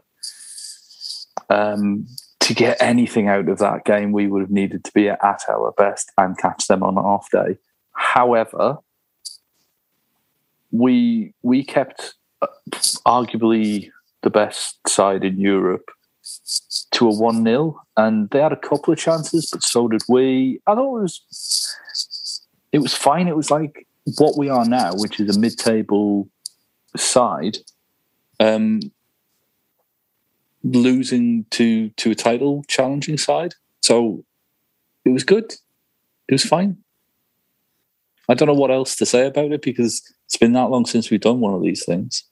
um, 1.51 2.07
to 2.45 2.53
get 2.53 2.77
anything 2.79 3.27
out 3.27 3.49
of 3.49 3.57
that 3.57 3.85
game, 3.85 4.11
we 4.11 4.27
would 4.27 4.41
have 4.41 4.51
needed 4.51 4.83
to 4.83 4.93
be 4.93 5.09
at 5.09 5.41
our 5.49 5.73
best 5.75 6.11
and 6.15 6.37
catch 6.37 6.67
them 6.67 6.83
on 6.83 6.95
off 6.95 7.27
day. 7.31 7.57
However, 7.93 8.77
we 10.71 11.33
we 11.41 11.63
kept 11.63 12.13
uh, 12.43 12.47
arguably 13.07 13.89
the 14.21 14.29
best 14.29 14.77
side 14.87 15.23
in 15.23 15.39
Europe 15.39 15.89
to 16.91 17.07
a 17.07 17.15
one 17.15 17.43
0 17.43 17.81
and 17.97 18.29
they 18.29 18.41
had 18.41 18.53
a 18.53 18.57
couple 18.57 18.93
of 18.93 18.99
chances, 18.99 19.49
but 19.51 19.63
so 19.63 19.87
did 19.87 20.03
we. 20.07 20.61
I 20.67 20.75
thought 20.75 20.97
it 20.97 21.01
was 21.01 21.75
it 22.71 22.79
was 22.79 22.93
fine. 22.93 23.27
It 23.27 23.35
was 23.35 23.49
like 23.49 23.87
what 24.19 24.37
we 24.37 24.49
are 24.49 24.65
now, 24.65 24.93
which 24.93 25.19
is 25.19 25.35
a 25.35 25.39
mid 25.39 25.57
table 25.57 26.29
side. 26.95 27.57
Um, 28.39 28.81
losing 30.65 31.45
to 31.51 31.89
to 31.89 32.11
a 32.11 32.15
title 32.15 32.63
challenging 32.67 33.17
side. 33.17 33.53
So 33.83 34.25
it 35.05 35.09
was 35.09 35.23
good. 35.23 35.53
It 36.27 36.33
was 36.33 36.43
fine. 36.43 36.77
I 38.27 38.33
don't 38.33 38.47
know 38.47 38.55
what 38.55 38.71
else 38.71 38.95
to 38.95 39.05
say 39.05 39.27
about 39.27 39.51
it 39.51 39.61
because 39.61 40.01
it's 40.25 40.37
been 40.37 40.53
that 40.53 40.69
long 40.69 40.85
since 40.85 41.09
we've 41.09 41.21
done 41.21 41.39
one 41.39 41.53
of 41.53 41.61
these 41.61 41.85
things. 41.85 42.23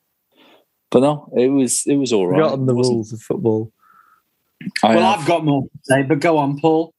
But 0.90 1.02
no, 1.02 1.32
it 1.38 1.50
was 1.50 1.84
it 1.86 1.96
was 1.96 2.12
all 2.12 2.28
right. 2.28 2.38
Forgotten 2.38 2.66
the 2.66 2.74
rules 2.74 3.14
of 3.14 3.22
football. 3.22 3.72
I 4.82 4.96
well, 4.96 5.12
have. 5.12 5.22
I've 5.22 5.28
got 5.28 5.46
more 5.46 5.64
to 5.64 5.70
say, 5.84 6.04
but 6.04 6.20
go 6.20 6.38
on, 6.38 6.60
Paul. 6.60 6.94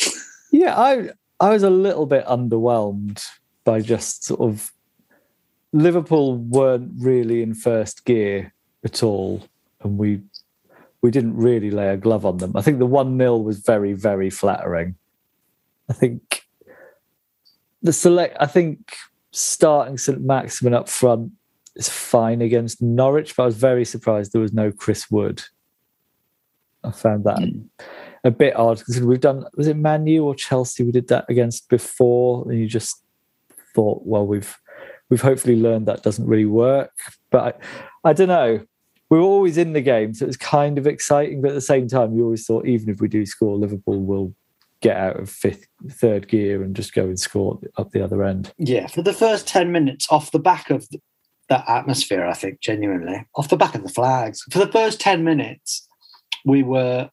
Yeah, 0.52 0.78
I 0.78 1.10
I 1.38 1.50
was 1.50 1.64
a 1.64 1.70
little 1.70 2.06
bit 2.06 2.24
underwhelmed 2.24 3.22
by 3.64 3.80
just 3.80 4.24
sort 4.24 4.40
of 4.40 4.72
Liverpool 5.72 6.36
weren't 6.36 6.92
really 6.98 7.42
in 7.42 7.52
first 7.52 8.06
gear 8.06 8.54
at 8.84 9.02
all, 9.02 9.42
and 9.82 9.98
we 9.98 10.22
we 11.06 11.12
didn't 11.12 11.36
really 11.36 11.70
lay 11.70 11.90
a 11.90 11.96
glove 11.96 12.26
on 12.26 12.38
them. 12.38 12.50
I 12.56 12.62
think 12.62 12.80
the 12.80 12.84
1 12.84 13.16
0 13.16 13.36
was 13.36 13.60
very, 13.60 13.92
very 13.92 14.28
flattering. 14.28 14.96
I 15.88 15.92
think 15.92 16.42
the 17.80 17.92
select, 17.92 18.36
I 18.40 18.46
think 18.46 18.96
starting 19.30 19.98
St. 19.98 20.20
Maximin 20.20 20.74
up 20.74 20.88
front 20.88 21.30
is 21.76 21.88
fine 21.88 22.42
against 22.42 22.82
Norwich, 22.82 23.36
but 23.36 23.44
I 23.44 23.46
was 23.46 23.56
very 23.56 23.84
surprised 23.84 24.32
there 24.32 24.40
was 24.40 24.52
no 24.52 24.72
Chris 24.72 25.08
Wood. 25.08 25.44
I 26.82 26.90
found 26.90 27.22
that 27.22 27.38
mm. 27.38 27.64
a 28.24 28.32
bit 28.32 28.56
odd 28.56 28.78
because 28.78 29.00
we've 29.00 29.20
done, 29.20 29.44
was 29.56 29.68
it 29.68 29.76
Manu 29.76 30.24
or 30.24 30.34
Chelsea 30.34 30.82
we 30.82 30.90
did 30.90 31.06
that 31.06 31.26
against 31.28 31.68
before? 31.68 32.50
And 32.50 32.58
you 32.58 32.66
just 32.66 33.00
thought, 33.76 34.02
well, 34.04 34.26
we've 34.26 34.58
we've 35.08 35.20
hopefully 35.20 35.54
learned 35.54 35.86
that 35.86 36.02
doesn't 36.02 36.26
really 36.26 36.46
work. 36.46 36.90
But 37.30 37.60
I, 38.04 38.10
I 38.10 38.12
don't 38.12 38.26
know 38.26 38.66
we 39.08 39.18
were 39.18 39.24
always 39.24 39.56
in 39.56 39.72
the 39.72 39.80
game, 39.80 40.14
so 40.14 40.24
it 40.24 40.28
was 40.28 40.36
kind 40.36 40.78
of 40.78 40.86
exciting. 40.86 41.40
But 41.40 41.50
at 41.50 41.54
the 41.54 41.60
same 41.60 41.88
time, 41.88 42.14
you 42.14 42.24
always 42.24 42.46
thought 42.46 42.66
even 42.66 42.88
if 42.88 43.00
we 43.00 43.08
do 43.08 43.24
score, 43.26 43.56
Liverpool 43.56 44.00
will 44.00 44.34
get 44.80 44.96
out 44.96 45.18
of 45.18 45.30
fifth, 45.30 45.66
third 45.90 46.28
gear 46.28 46.62
and 46.62 46.76
just 46.76 46.92
go 46.92 47.04
and 47.04 47.18
score 47.18 47.58
up 47.76 47.90
the 47.92 48.02
other 48.02 48.22
end. 48.24 48.52
Yeah, 48.58 48.86
for 48.88 49.02
the 49.02 49.12
first 49.12 49.46
ten 49.46 49.72
minutes, 49.72 50.06
off 50.10 50.32
the 50.32 50.38
back 50.38 50.70
of 50.70 50.88
that 51.48 51.64
atmosphere, 51.68 52.26
I 52.26 52.34
think 52.34 52.60
genuinely 52.60 53.24
off 53.36 53.48
the 53.48 53.56
back 53.56 53.74
of 53.74 53.82
the 53.82 53.88
flags, 53.88 54.42
for 54.50 54.58
the 54.58 54.72
first 54.72 55.00
ten 55.00 55.24
minutes, 55.24 55.86
we 56.44 56.62
were 56.62 57.10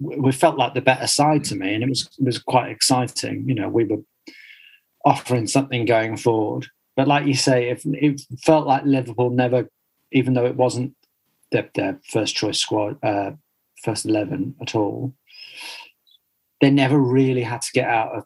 we 0.00 0.32
felt 0.32 0.58
like 0.58 0.74
the 0.74 0.80
better 0.80 1.06
side 1.06 1.44
to 1.44 1.54
me, 1.54 1.74
and 1.74 1.84
it 1.84 1.88
was 1.88 2.08
it 2.18 2.24
was 2.24 2.38
quite 2.38 2.70
exciting. 2.70 3.48
You 3.48 3.54
know, 3.54 3.68
we 3.68 3.84
were 3.84 4.02
offering 5.04 5.46
something 5.46 5.84
going 5.84 6.16
forward. 6.16 6.66
But 6.96 7.08
like 7.08 7.26
you 7.26 7.34
say, 7.34 7.68
if 7.68 7.84
it 7.84 8.22
felt 8.42 8.66
like 8.66 8.84
Liverpool 8.84 9.30
never 9.30 9.68
even 10.12 10.34
though 10.34 10.46
it 10.46 10.56
wasn't 10.56 10.94
their, 11.50 11.68
their 11.74 12.00
first 12.08 12.34
choice 12.34 12.58
squad, 12.58 13.02
uh, 13.02 13.32
first 13.82 14.06
11 14.06 14.56
at 14.60 14.74
all, 14.74 15.14
they 16.60 16.70
never 16.70 16.98
really 16.98 17.42
had 17.42 17.62
to 17.62 17.72
get 17.72 17.88
out 17.88 18.14
of 18.14 18.24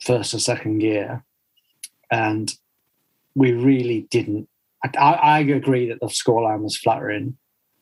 first 0.00 0.34
or 0.34 0.38
second 0.38 0.78
gear. 0.78 1.24
And 2.10 2.52
we 3.34 3.52
really 3.52 4.06
didn't. 4.10 4.48
I, 4.84 5.12
I 5.14 5.38
agree 5.40 5.88
that 5.88 6.00
the 6.00 6.06
scoreline 6.06 6.60
was 6.60 6.76
flattering. 6.76 7.36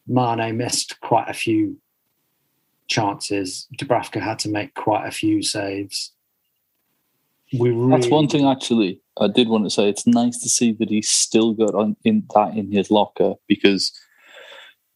Mane 0.06 0.56
missed 0.56 1.00
quite 1.00 1.28
a 1.28 1.34
few 1.34 1.78
chances. 2.88 3.66
Dubravka 3.78 4.20
had 4.20 4.38
to 4.40 4.48
make 4.48 4.74
quite 4.74 5.06
a 5.06 5.10
few 5.10 5.42
saves. 5.42 6.12
We 7.58 7.70
really 7.70 8.00
That's 8.00 8.10
one 8.10 8.28
thing, 8.28 8.46
actually. 8.46 9.00
I 9.20 9.28
did 9.28 9.48
want 9.48 9.64
to 9.64 9.70
say 9.70 9.88
it's 9.88 10.06
nice 10.06 10.38
to 10.40 10.48
see 10.48 10.72
that 10.72 10.88
he's 10.88 11.08
still 11.08 11.52
got 11.52 11.74
on 11.74 11.96
in 12.04 12.24
that 12.34 12.56
in 12.56 12.72
his 12.72 12.90
locker 12.90 13.34
because 13.46 13.92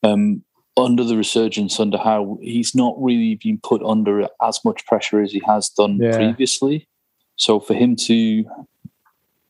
um, 0.03 0.43
under 0.77 1.05
the 1.05 1.17
resurgence 1.17 1.79
under 1.79 1.99
Howe 1.99 2.39
he's 2.41 2.75
not 2.75 2.95
really 2.99 3.37
been 3.37 3.61
put 3.63 3.83
under 3.83 4.27
as 4.43 4.61
much 4.65 4.87
pressure 4.87 5.21
as 5.21 5.33
he 5.33 5.43
has 5.47 5.69
done 5.69 5.99
yeah. 5.99 6.17
previously. 6.17 6.89
So 7.37 7.61
for 7.61 7.75
him 7.75 7.95
to 7.97 8.45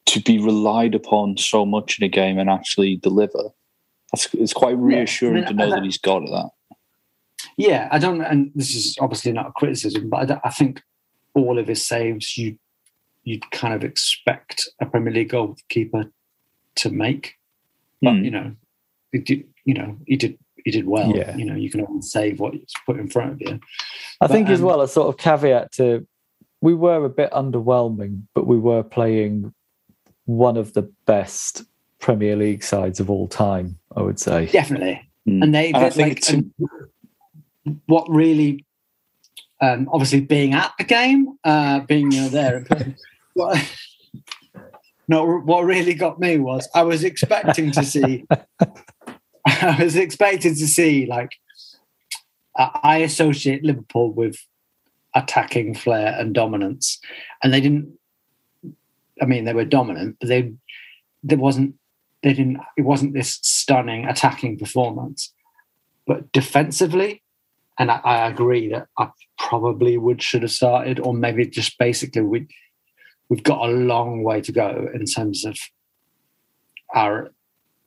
to 0.07 0.21
be 0.21 0.39
relied 0.39 0.95
upon 0.95 1.37
so 1.37 1.67
much 1.67 1.99
in 1.99 2.05
a 2.05 2.09
game 2.09 2.39
and 2.39 2.49
actually 2.49 2.97
deliver, 2.97 3.51
that's, 4.13 4.33
it's 4.35 4.55
quite 4.55 4.77
reassuring 4.79 5.43
yeah, 5.43 5.49
I 5.49 5.53
mean, 5.53 5.59
to 5.59 5.65
know 5.65 5.71
that, 5.71 5.77
that 5.77 5.85
he's 5.85 5.99
got 5.99 6.21
that. 6.21 6.51
Yeah, 7.59 7.89
I 7.91 7.99
don't, 7.99 8.23
and 8.23 8.51
this 8.55 8.75
is 8.75 8.97
obviously 9.01 9.33
not 9.33 9.49
a 9.49 9.53
criticism, 9.53 10.09
but 10.09 10.31
I, 10.31 10.41
I 10.45 10.51
think 10.51 10.83
all 11.35 11.59
of 11.59 11.67
his 11.67 11.85
saves 11.85 12.39
you 12.39 12.59
you'd 13.29 13.51
kind 13.51 13.75
of 13.75 13.85
expect 13.85 14.69
a 14.81 14.87
Premier 14.87 15.13
League 15.13 15.31
goalkeeper 15.31 16.11
to 16.77 16.91
make. 16.91 17.35
But 18.01 18.15
mm. 18.15 18.25
you 18.25 18.31
know, 18.31 18.55
did, 19.13 19.45
you 19.65 19.75
know, 19.75 19.97
he 20.07 20.17
did 20.17 20.39
he 20.65 20.71
did 20.71 20.87
well. 20.87 21.15
Yeah. 21.15 21.37
You 21.37 21.45
know, 21.45 21.55
you 21.55 21.71
can 21.71 21.87
only 21.87 22.03
save 22.03 22.41
what 22.41 22.55
you 22.55 22.65
put 22.87 22.99
in 22.99 23.09
front 23.09 23.33
of 23.33 23.41
you. 23.41 23.61
I 24.21 24.27
but, 24.27 24.31
think 24.31 24.49
as 24.49 24.61
um, 24.61 24.67
well 24.67 24.81
a 24.81 24.89
sort 24.89 25.09
of 25.09 25.19
caveat 25.19 25.73
to 25.73 26.07
we 26.61 26.75
were 26.75 27.05
a 27.05 27.09
bit 27.09 27.31
underwhelming, 27.31 28.23
but 28.35 28.47
we 28.47 28.59
were 28.59 28.83
playing 28.83 29.55
one 30.25 30.57
of 30.57 30.73
the 30.73 30.91
best 31.07 31.65
Premier 32.01 32.37
League 32.37 32.63
sides 32.63 33.01
of 33.01 33.11
all 33.11 33.29
time. 33.29 33.79
I 33.97 34.03
would 34.03 34.19
say 34.19 34.47
definitely, 34.47 35.09
mm. 35.29 35.43
and 35.43 35.55
they, 35.55 35.73
and 35.73 35.97
like, 35.97 36.25
what 37.87 38.09
really 38.09 38.65
um, 39.61 39.89
obviously 39.93 40.21
being 40.21 40.55
at 40.55 40.73
the 40.79 40.85
game, 40.85 41.39
uh, 41.45 41.81
being 41.81 42.11
you 42.13 42.23
know, 42.23 42.29
there. 42.29 42.67
What, 43.39 43.73
no, 45.07 45.39
what 45.39 45.65
really 45.65 45.95
got 45.95 46.19
me 46.19 46.39
was 46.39 46.69
I 46.75 46.83
was 46.83 47.05
expecting 47.05 47.71
to 47.73 47.85
see. 47.85 48.27
I 49.47 49.83
was 49.83 49.97
expecting 49.97 50.55
to 50.55 50.67
see 50.67 51.07
like 51.07 51.31
I 52.57 52.99
associate 52.99 53.65
Liverpool 53.65 54.13
with 54.13 54.37
attacking 55.15 55.75
flair 55.75 56.15
and 56.19 56.35
dominance, 56.35 57.01
and 57.43 57.53
they 57.53 57.61
didn't. 57.61 57.97
I 59.23 59.25
mean, 59.25 59.45
they 59.45 59.55
were 59.55 59.65
dominant, 59.65 60.17
but 60.21 60.29
they 60.29 60.53
there 61.23 61.39
wasn't 61.39 61.77
they 62.23 62.35
didn't 62.35 62.59
it 62.77 62.83
wasn't 62.83 63.15
this 63.15 63.39
stunning 63.43 64.05
attacking 64.05 64.59
performance. 64.59 65.33
But 66.07 66.33
defensively, 66.33 67.23
and 67.79 67.91
I, 67.91 68.01
I 68.05 68.29
agree 68.29 68.69
that 68.69 68.89
I 68.99 69.11
probably 69.39 69.97
would 69.97 70.23
should 70.23 70.43
have 70.43 70.51
started, 70.51 70.99
or 71.01 71.15
maybe 71.15 71.47
just 71.47 71.79
basically 71.79 72.23
we 72.23 72.49
we've 73.29 73.43
got 73.43 73.69
a 73.69 73.73
long 73.73 74.23
way 74.23 74.41
to 74.41 74.53
go 74.53 74.89
in 74.95 75.05
terms 75.05 75.45
of 75.45 75.59
our 76.95 77.31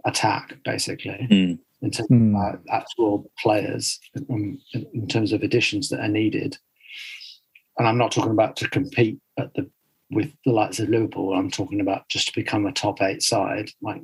attack, 0.05 0.57
basically, 0.63 1.27
Mm. 1.29 1.59
in 1.81 1.91
terms 1.91 2.09
Mm. 2.09 2.29
of 2.29 2.35
our 2.35 2.61
actual 2.69 3.31
players, 3.39 3.99
in, 4.29 4.59
in 4.93 5.07
terms 5.07 5.31
of 5.31 5.41
additions 5.43 5.89
that 5.89 5.99
are 5.99 6.07
needed. 6.07 6.57
And 7.77 7.87
I'm 7.87 7.97
not 7.97 8.11
talking 8.11 8.31
about 8.31 8.55
to 8.57 8.69
compete 8.69 9.19
at 9.37 9.53
the 9.53 9.69
with 10.11 10.33
the 10.45 10.51
likes 10.51 10.77
of 10.79 10.89
Liverpool. 10.89 11.33
I'm 11.33 11.49
talking 11.49 11.79
about 11.79 12.09
just 12.09 12.27
to 12.27 12.33
become 12.35 12.65
a 12.65 12.73
top 12.73 13.01
eight 13.01 13.23
side. 13.23 13.71
Like 13.81 14.01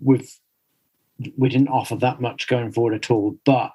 with 0.00 0.40
we 1.36 1.48
didn't 1.50 1.68
offer 1.68 1.94
that 1.96 2.20
much 2.22 2.48
going 2.48 2.72
forward 2.72 2.94
at 2.94 3.10
all, 3.10 3.36
but 3.44 3.70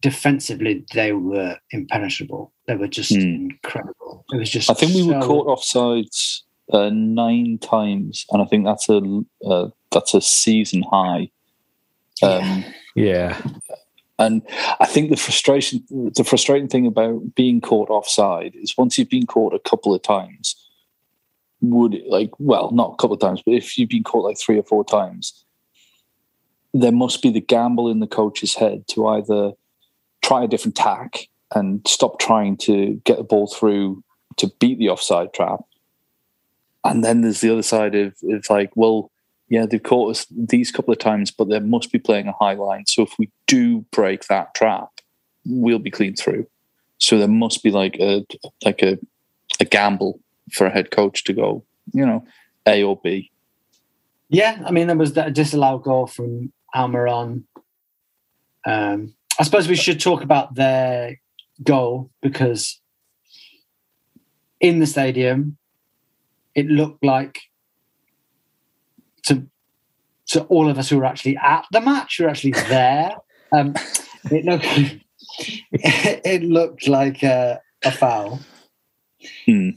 defensively 0.00 0.84
they 0.94 1.12
were 1.12 1.58
impenetrable. 1.70 2.52
They 2.66 2.76
were 2.76 2.88
just 2.88 3.12
Hmm. 3.12 3.20
incredible. 3.20 4.24
It 4.32 4.38
was 4.38 4.50
just 4.50 4.70
I 4.70 4.74
think 4.74 4.94
we 4.94 5.02
were 5.02 5.20
caught 5.20 5.46
offsides 5.46 6.42
uh, 6.72 6.90
nine 6.90 7.58
times, 7.58 8.26
and 8.30 8.42
I 8.42 8.44
think 8.44 8.64
that's 8.64 8.88
a 8.88 9.00
uh, 9.44 9.68
that's 9.90 10.14
a 10.14 10.20
season 10.20 10.82
high. 10.90 11.30
Um, 12.22 12.64
Yeah. 12.94 13.40
And 14.20 14.42
I 14.80 14.86
think 14.86 15.10
the 15.10 15.16
frustration, 15.16 15.84
the 15.90 16.24
frustrating 16.24 16.66
thing 16.66 16.86
about 16.86 17.36
being 17.36 17.60
caught 17.60 17.88
offside 17.88 18.56
is 18.56 18.76
once 18.76 18.98
you've 18.98 19.08
been 19.08 19.26
caught 19.26 19.54
a 19.54 19.60
couple 19.60 19.94
of 19.94 20.02
times, 20.02 20.56
would 21.60 21.94
it 21.94 22.08
like 22.08 22.30
well, 22.40 22.72
not 22.72 22.92
a 22.94 22.96
couple 22.96 23.14
of 23.14 23.20
times, 23.20 23.42
but 23.44 23.54
if 23.54 23.78
you've 23.78 23.88
been 23.88 24.02
caught 24.02 24.24
like 24.24 24.38
three 24.38 24.58
or 24.58 24.64
four 24.64 24.84
times, 24.84 25.44
there 26.74 26.92
must 26.92 27.22
be 27.22 27.30
the 27.30 27.40
gamble 27.40 27.88
in 27.88 28.00
the 28.00 28.08
coach's 28.08 28.54
head 28.56 28.88
to 28.88 29.06
either 29.06 29.52
try 30.28 30.44
a 30.44 30.48
different 30.48 30.76
tack 30.76 31.26
and 31.54 31.80
stop 31.88 32.20
trying 32.20 32.54
to 32.58 33.00
get 33.04 33.16
the 33.16 33.24
ball 33.24 33.46
through 33.46 34.04
to 34.36 34.52
beat 34.60 34.78
the 34.78 34.90
offside 34.90 35.32
trap. 35.32 35.60
And 36.84 37.02
then 37.02 37.22
there's 37.22 37.40
the 37.40 37.50
other 37.50 37.62
side 37.62 37.94
of 37.94 38.14
it's 38.22 38.50
like, 38.50 38.70
well, 38.74 39.10
yeah, 39.48 39.64
they've 39.64 39.82
caught 39.82 40.10
us 40.10 40.26
these 40.30 40.70
couple 40.70 40.92
of 40.92 40.98
times, 40.98 41.30
but 41.30 41.48
they 41.48 41.58
must 41.60 41.90
be 41.90 41.98
playing 41.98 42.28
a 42.28 42.32
high 42.32 42.52
line. 42.52 42.84
So 42.86 43.02
if 43.02 43.18
we 43.18 43.30
do 43.46 43.86
break 43.90 44.26
that 44.26 44.54
trap, 44.54 44.90
we'll 45.46 45.78
be 45.78 45.90
clean 45.90 46.14
through. 46.14 46.46
So 46.98 47.16
there 47.16 47.28
must 47.28 47.62
be 47.62 47.70
like 47.70 47.96
a 47.98 48.26
like 48.64 48.82
a 48.82 48.98
a 49.60 49.64
gamble 49.64 50.20
for 50.52 50.66
a 50.66 50.70
head 50.70 50.90
coach 50.90 51.24
to 51.24 51.32
go, 51.32 51.64
you 51.92 52.04
know, 52.04 52.26
A 52.66 52.82
or 52.82 53.00
B. 53.02 53.30
Yeah, 54.28 54.62
I 54.66 54.72
mean, 54.72 54.88
there 54.88 54.96
was 54.96 55.14
that 55.14 55.32
disallowed 55.32 55.84
goal 55.84 56.06
from 56.06 56.52
Almiron. 56.74 57.44
Um, 58.66 59.14
I 59.38 59.44
suppose 59.44 59.68
we 59.68 59.76
should 59.76 60.00
talk 60.00 60.22
about 60.22 60.54
their 60.54 61.20
goal 61.62 62.10
because 62.22 62.80
in 64.60 64.80
the 64.80 64.86
stadium, 64.86 65.56
it 66.54 66.66
looked 66.66 67.04
like 67.04 67.40
to 69.24 69.46
to 70.28 70.42
all 70.44 70.68
of 70.68 70.78
us 70.78 70.90
who 70.90 70.98
were 70.98 71.04
actually 71.04 71.36
at 71.36 71.64
the 71.72 71.80
match, 71.80 72.18
who 72.18 72.24
were 72.24 72.30
actually 72.30 72.50
there. 72.68 73.12
Um, 73.52 73.74
it 74.30 74.44
looked 74.44 74.66
it 75.72 76.42
looked 76.42 76.88
like 76.88 77.22
a, 77.22 77.60
a 77.84 77.90
foul. 77.90 78.40
Hmm. 79.46 79.70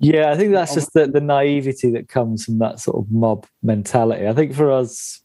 Yeah, 0.00 0.30
I 0.30 0.36
think 0.36 0.52
that's 0.52 0.74
just 0.74 0.92
the, 0.92 1.06
the 1.06 1.20
naivety 1.20 1.90
that 1.92 2.08
comes 2.08 2.44
from 2.44 2.58
that 2.58 2.80
sort 2.80 2.96
of 2.96 3.10
mob 3.10 3.46
mentality. 3.62 4.26
I 4.26 4.32
think 4.32 4.54
for 4.54 4.70
us, 4.70 5.22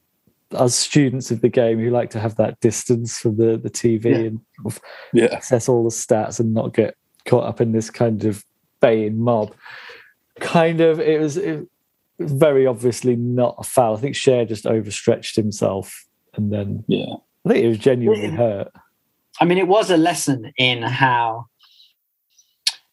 as 0.57 0.73
students 0.75 1.29
of 1.31 1.41
the 1.41 1.49
game 1.49 1.79
who 1.79 1.89
like 1.89 2.09
to 2.11 2.19
have 2.19 2.35
that 2.37 2.59
distance 2.59 3.19
from 3.19 3.37
the, 3.37 3.57
the 3.57 3.69
TV 3.69 4.05
Yeah. 4.05 4.15
and 4.17 4.41
sort 4.61 4.75
of 4.75 4.81
Yeah. 5.13 5.25
access 5.31 5.69
all 5.69 5.83
the 5.83 5.89
stats 5.89 6.39
and 6.39 6.53
not 6.53 6.73
get 6.73 6.95
caught 7.25 7.43
up 7.45 7.61
in 7.61 7.71
this 7.71 7.89
kind 7.89 8.25
of 8.25 8.43
baying 8.81 9.19
mob, 9.19 9.53
kind 10.39 10.81
of, 10.81 10.99
it 10.99 11.19
was, 11.21 11.37
it 11.37 11.67
was 12.17 12.31
very 12.31 12.65
obviously 12.65 13.15
not 13.15 13.55
a 13.59 13.63
foul. 13.63 13.95
I 13.95 13.99
think 13.99 14.15
Schär 14.15 14.47
just 14.47 14.65
overstretched 14.65 15.35
himself 15.35 16.05
and 16.33 16.51
then 16.51 16.83
Yeah. 16.87 17.15
I 17.45 17.49
think 17.49 17.63
he 17.63 17.67
was 17.69 17.77
genuinely 17.77 18.27
Yeah. 18.27 18.35
hurt. 18.35 18.71
I 19.39 19.45
mean, 19.45 19.57
it 19.57 19.67
was 19.67 19.89
a 19.91 19.97
lesson 19.97 20.51
in 20.57 20.81
how 20.81 21.45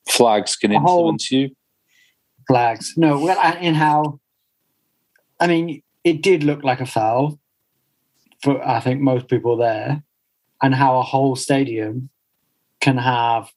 Flags 0.09 0.55
can 0.57 0.73
influence 0.73 1.31
you. 1.33 1.51
flags. 2.47 2.95
No, 2.97 3.19
well, 3.19 3.37
uh, 3.39 3.57
in 3.61 3.75
how. 3.75 4.21
I 5.41 5.49
mean, 5.49 5.83
it 6.05 6.23
did 6.23 6.45
look 6.45 6.63
like 6.63 6.81
a 6.81 6.87
foul 6.87 7.41
for 8.43 8.67
I 8.67 8.81
think 8.81 9.01
most 9.01 9.29
people 9.29 9.57
there, 9.57 10.03
and 10.63 10.75
how 10.75 10.99
a 10.99 11.03
whole 11.03 11.37
stadium 11.37 12.11
can 12.81 12.99
have, 12.99 13.51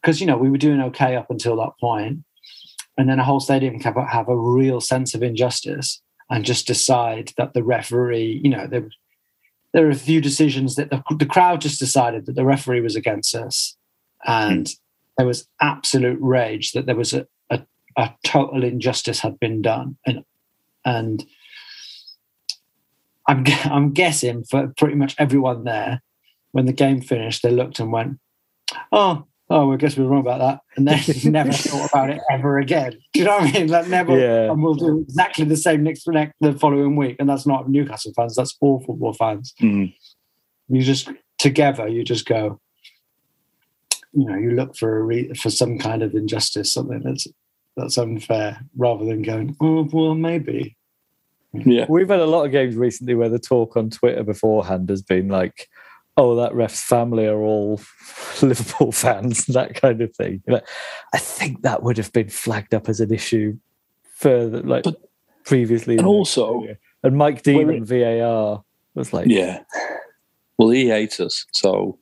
because 0.00 0.20
you 0.20 0.26
know 0.26 0.36
we 0.36 0.50
were 0.50 0.58
doing 0.58 0.80
okay 0.82 1.16
up 1.16 1.30
until 1.30 1.56
that 1.56 1.72
point, 1.80 2.24
and 2.96 3.08
then 3.08 3.18
a 3.18 3.24
whole 3.24 3.40
stadium 3.40 3.78
can 3.78 3.94
have, 3.94 4.08
have 4.08 4.28
a 4.28 4.36
real 4.36 4.80
sense 4.80 5.14
of 5.14 5.22
injustice 5.22 6.02
and 6.30 6.44
just 6.44 6.66
decide 6.66 7.32
that 7.36 7.54
the 7.54 7.62
referee, 7.62 8.40
you 8.42 8.50
know, 8.50 8.66
there 8.66 8.88
there 9.72 9.86
are 9.86 9.90
a 9.90 9.94
few 9.94 10.20
decisions 10.20 10.74
that 10.76 10.90
the, 10.90 11.02
the 11.16 11.26
crowd 11.26 11.60
just 11.60 11.78
decided 11.78 12.26
that 12.26 12.34
the 12.34 12.44
referee 12.44 12.80
was 12.80 12.96
against 12.96 13.34
us, 13.34 13.76
and 14.26 14.68
hmm. 14.68 14.72
there 15.18 15.26
was 15.26 15.48
absolute 15.60 16.18
rage 16.20 16.72
that 16.72 16.86
there 16.86 16.96
was 16.96 17.12
a, 17.12 17.26
a, 17.50 17.60
a 17.96 18.12
total 18.24 18.64
injustice 18.64 19.20
had 19.20 19.38
been 19.38 19.62
done, 19.62 19.96
and 20.06 20.24
and 20.84 21.24
I'm 23.30 23.44
I'm 23.64 23.92
guessing 23.92 24.44
for 24.44 24.72
pretty 24.76 24.94
much 24.94 25.14
everyone 25.18 25.64
there, 25.64 26.02
when 26.52 26.66
the 26.66 26.72
game 26.72 27.00
finished, 27.00 27.42
they 27.42 27.50
looked 27.50 27.78
and 27.78 27.92
went, 27.92 28.18
"Oh, 28.92 29.26
oh, 29.48 29.66
well, 29.66 29.72
I 29.72 29.76
guess 29.76 29.96
we 29.96 30.04
were 30.04 30.10
wrong 30.10 30.20
about 30.20 30.38
that," 30.40 30.60
and 30.76 30.86
then 30.86 31.00
never 31.32 31.52
thought 31.52 31.90
about 31.90 32.10
it 32.10 32.20
ever 32.30 32.58
again. 32.58 32.92
Do 33.12 33.20
you 33.20 33.26
know 33.26 33.38
what 33.38 33.54
I 33.54 33.58
mean? 33.58 33.68
Like 33.68 33.88
never, 33.88 34.18
Yeah. 34.18 34.50
and 34.50 34.62
we'll 34.62 34.74
do 34.74 35.00
exactly 35.08 35.44
the 35.44 35.56
same 35.56 35.82
next 35.84 36.06
next 36.08 36.34
the 36.40 36.52
following 36.52 36.96
week, 36.96 37.16
and 37.18 37.28
that's 37.28 37.46
not 37.46 37.68
Newcastle 37.68 38.12
fans, 38.16 38.34
that's 38.36 38.56
all 38.60 38.80
football 38.80 39.12
fans. 39.14 39.54
Mm. 39.60 39.94
You 40.68 40.82
just 40.82 41.08
together, 41.38 41.88
you 41.88 42.04
just 42.04 42.26
go. 42.26 42.60
You 44.12 44.24
know, 44.26 44.36
you 44.36 44.50
look 44.50 44.76
for 44.76 44.98
a 44.98 45.02
re- 45.04 45.32
for 45.34 45.50
some 45.50 45.78
kind 45.78 46.02
of 46.02 46.14
injustice, 46.14 46.72
something 46.72 47.00
that's 47.04 47.28
that's 47.76 47.96
unfair, 47.96 48.60
rather 48.76 49.04
than 49.04 49.22
going, 49.22 49.56
"Oh, 49.60 49.88
well, 49.92 50.16
maybe." 50.16 50.76
Yeah. 51.52 51.86
We've 51.88 52.08
had 52.08 52.20
a 52.20 52.26
lot 52.26 52.44
of 52.46 52.52
games 52.52 52.76
recently 52.76 53.14
where 53.14 53.28
the 53.28 53.38
talk 53.38 53.76
on 53.76 53.90
Twitter 53.90 54.22
beforehand 54.22 54.88
has 54.88 55.02
been 55.02 55.28
like, 55.28 55.68
"Oh, 56.16 56.36
that 56.36 56.54
ref's 56.54 56.80
family 56.82 57.26
are 57.26 57.40
all 57.40 57.80
Liverpool 58.42 58.92
fans," 58.92 59.46
that 59.46 59.74
kind 59.74 60.00
of 60.00 60.14
thing. 60.14 60.42
Like, 60.46 60.66
I 61.12 61.18
think 61.18 61.62
that 61.62 61.82
would 61.82 61.96
have 61.98 62.12
been 62.12 62.28
flagged 62.28 62.74
up 62.74 62.88
as 62.88 63.00
an 63.00 63.12
issue 63.12 63.58
further, 64.14 64.62
like 64.62 64.84
But- 64.84 65.00
previously. 65.44 65.96
and 65.98 66.06
also- 66.06 66.64
and 67.02 67.16
Mike 67.16 67.42
Dean 67.42 67.84
VAR 67.84 68.62
was 68.94 69.12
like, 69.12 69.26
Yeah. 69.26 69.62
Well, 70.58 70.68
he 70.70 70.88
hates 70.88 71.18
us, 71.18 71.46
so 71.52 71.98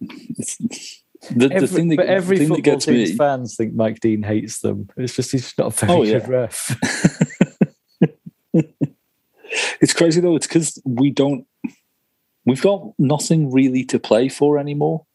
the, 0.00 1.48
Every, 1.50 1.60
the 1.60 1.66
thing 1.66 1.88
that, 1.88 1.96
but 1.96 2.06
every 2.06 2.38
the 2.38 2.44
thing 2.44 2.48
that 2.50 2.54
football 2.56 2.72
gets 2.74 2.84
team's 2.86 3.10
me, 3.10 3.16
fans 3.16 3.56
think 3.56 3.74
Mike 3.74 4.00
Dean 4.00 4.22
hates 4.22 4.60
them. 4.60 4.88
It's 4.96 5.16
just 5.16 5.32
he's 5.32 5.52
not 5.58 5.68
a 5.82 5.86
very 5.86 5.92
Oh, 5.92 6.04
good 6.04 6.22
yeah. 6.22 6.28
ref. 6.28 6.76
It's 9.80 9.92
crazy 9.92 10.20
though. 10.20 10.36
It's 10.36 10.46
because 10.46 10.80
we 10.84 11.10
don't, 11.10 11.46
we've 12.44 12.62
got 12.62 12.92
nothing 12.98 13.52
really 13.52 13.84
to 13.86 13.98
play 13.98 14.28
for 14.28 14.58
anymore. 14.58 15.06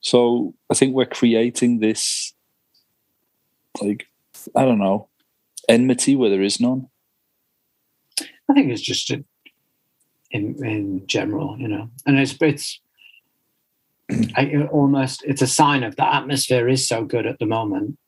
So 0.00 0.54
I 0.70 0.74
think 0.74 0.94
we're 0.94 1.06
creating 1.06 1.80
this, 1.80 2.32
like, 3.80 4.06
I 4.56 4.64
don't 4.64 4.78
know, 4.78 5.08
enmity 5.68 6.16
where 6.16 6.30
there 6.30 6.42
is 6.42 6.60
none. 6.60 6.88
I 8.48 8.54
think 8.54 8.70
it's 8.70 8.80
just 8.80 9.10
a, 9.10 9.24
in 10.30 10.64
in 10.64 11.06
general, 11.06 11.56
you 11.58 11.68
know, 11.68 11.90
and 12.06 12.18
it's 12.18 12.34
it's 12.40 12.80
I, 14.36 14.66
almost 14.70 15.24
it's 15.24 15.42
a 15.42 15.46
sign 15.46 15.82
of 15.82 15.96
the 15.96 16.14
atmosphere 16.14 16.68
is 16.68 16.86
so 16.86 17.04
good 17.04 17.26
at 17.26 17.38
the 17.38 17.46
moment. 17.46 17.98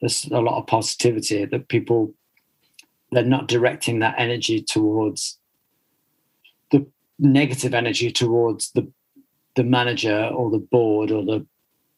There's 0.00 0.26
a 0.26 0.40
lot 0.40 0.58
of 0.58 0.66
positivity 0.66 1.44
that 1.44 1.68
people 1.68 2.14
they're 3.16 3.24
not 3.24 3.48
directing 3.48 4.00
that 4.00 4.14
energy 4.18 4.60
towards 4.60 5.38
the 6.70 6.86
negative 7.18 7.72
energy 7.72 8.12
towards 8.12 8.70
the 8.72 8.86
the 9.54 9.64
manager 9.64 10.24
or 10.34 10.50
the 10.50 10.58
board 10.58 11.10
or 11.10 11.24
the 11.24 11.46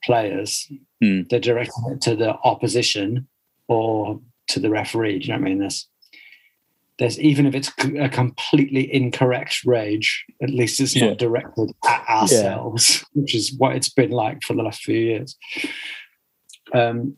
players. 0.04 0.70
Hmm. 1.02 1.22
They're 1.28 1.40
directing 1.40 1.84
it 1.90 2.00
to 2.02 2.14
the 2.14 2.34
opposition 2.44 3.26
or 3.66 4.20
to 4.46 4.60
the 4.60 4.70
referee. 4.70 5.18
Do 5.18 5.26
you 5.26 5.32
know 5.32 5.40
what 5.40 5.46
I 5.46 5.48
mean? 5.48 5.58
There's 5.58 5.88
there's 7.00 7.18
even 7.18 7.46
if 7.46 7.54
it's 7.56 7.72
a 7.98 8.08
completely 8.08 8.94
incorrect 8.94 9.62
rage, 9.64 10.24
at 10.40 10.50
least 10.50 10.78
it's 10.80 10.94
Yeah. 10.94 11.08
not 11.08 11.18
directed 11.18 11.72
at 11.84 12.08
ourselves, 12.08 13.04
which 13.14 13.34
is 13.34 13.52
what 13.58 13.74
it's 13.74 13.88
been 13.90 14.10
like 14.12 14.44
for 14.44 14.54
the 14.54 14.62
last 14.62 14.82
few 14.84 14.98
years. 14.98 15.36
Um, 16.72 17.16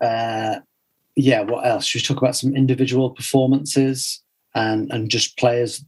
uh, 0.00 0.56
yeah, 1.16 1.42
what 1.42 1.66
else? 1.66 1.86
Should 1.86 2.02
we 2.02 2.06
talk 2.06 2.22
about 2.22 2.36
some 2.36 2.56
individual 2.56 3.10
performances 3.10 4.22
and 4.54 4.90
and 4.92 5.10
just 5.10 5.38
players 5.38 5.84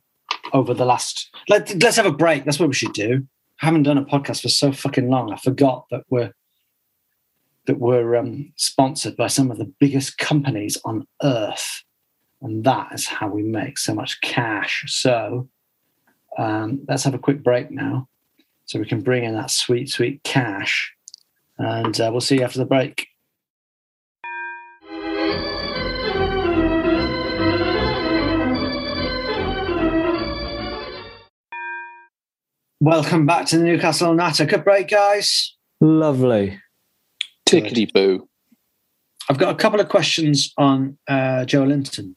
over 0.52 0.74
the 0.74 0.84
last? 0.84 1.30
Let, 1.48 1.82
let's 1.82 1.96
have 1.96 2.06
a 2.06 2.12
break. 2.12 2.44
That's 2.44 2.60
what 2.60 2.68
we 2.68 2.74
should 2.74 2.92
do. 2.92 3.26
I 3.62 3.66
haven't 3.66 3.84
done 3.84 3.98
a 3.98 4.04
podcast 4.04 4.42
for 4.42 4.48
so 4.48 4.72
fucking 4.72 5.08
long. 5.08 5.32
I 5.32 5.36
forgot 5.36 5.86
that 5.90 6.04
we're 6.10 6.32
that 7.66 7.80
we're 7.80 8.14
um, 8.14 8.52
sponsored 8.56 9.16
by 9.16 9.26
some 9.26 9.50
of 9.50 9.58
the 9.58 9.72
biggest 9.80 10.18
companies 10.18 10.78
on 10.84 11.06
earth, 11.22 11.82
and 12.40 12.62
that 12.64 12.92
is 12.92 13.06
how 13.06 13.28
we 13.28 13.42
make 13.42 13.78
so 13.78 13.94
much 13.94 14.20
cash. 14.20 14.84
So 14.86 15.48
um, 16.38 16.84
let's 16.88 17.02
have 17.02 17.14
a 17.14 17.18
quick 17.18 17.42
break 17.42 17.70
now, 17.72 18.08
so 18.66 18.78
we 18.78 18.86
can 18.86 19.00
bring 19.00 19.24
in 19.24 19.34
that 19.34 19.50
sweet, 19.50 19.88
sweet 19.90 20.22
cash, 20.22 20.94
and 21.58 22.00
uh, 22.00 22.10
we'll 22.12 22.20
see 22.20 22.36
you 22.36 22.44
after 22.44 22.60
the 22.60 22.66
break. 22.66 23.08
Welcome 32.80 33.24
back 33.24 33.46
to 33.46 33.58
the 33.58 33.64
Newcastle 33.64 34.12
Natter. 34.12 34.44
Good 34.44 34.62
break, 34.62 34.88
guys. 34.88 35.54
Lovely. 35.80 36.60
Tickety 37.48 37.90
boo. 37.90 38.28
I've 39.30 39.38
got 39.38 39.54
a 39.54 39.56
couple 39.56 39.80
of 39.80 39.88
questions 39.88 40.52
on 40.58 40.98
uh, 41.08 41.46
Joelinton. 41.46 42.14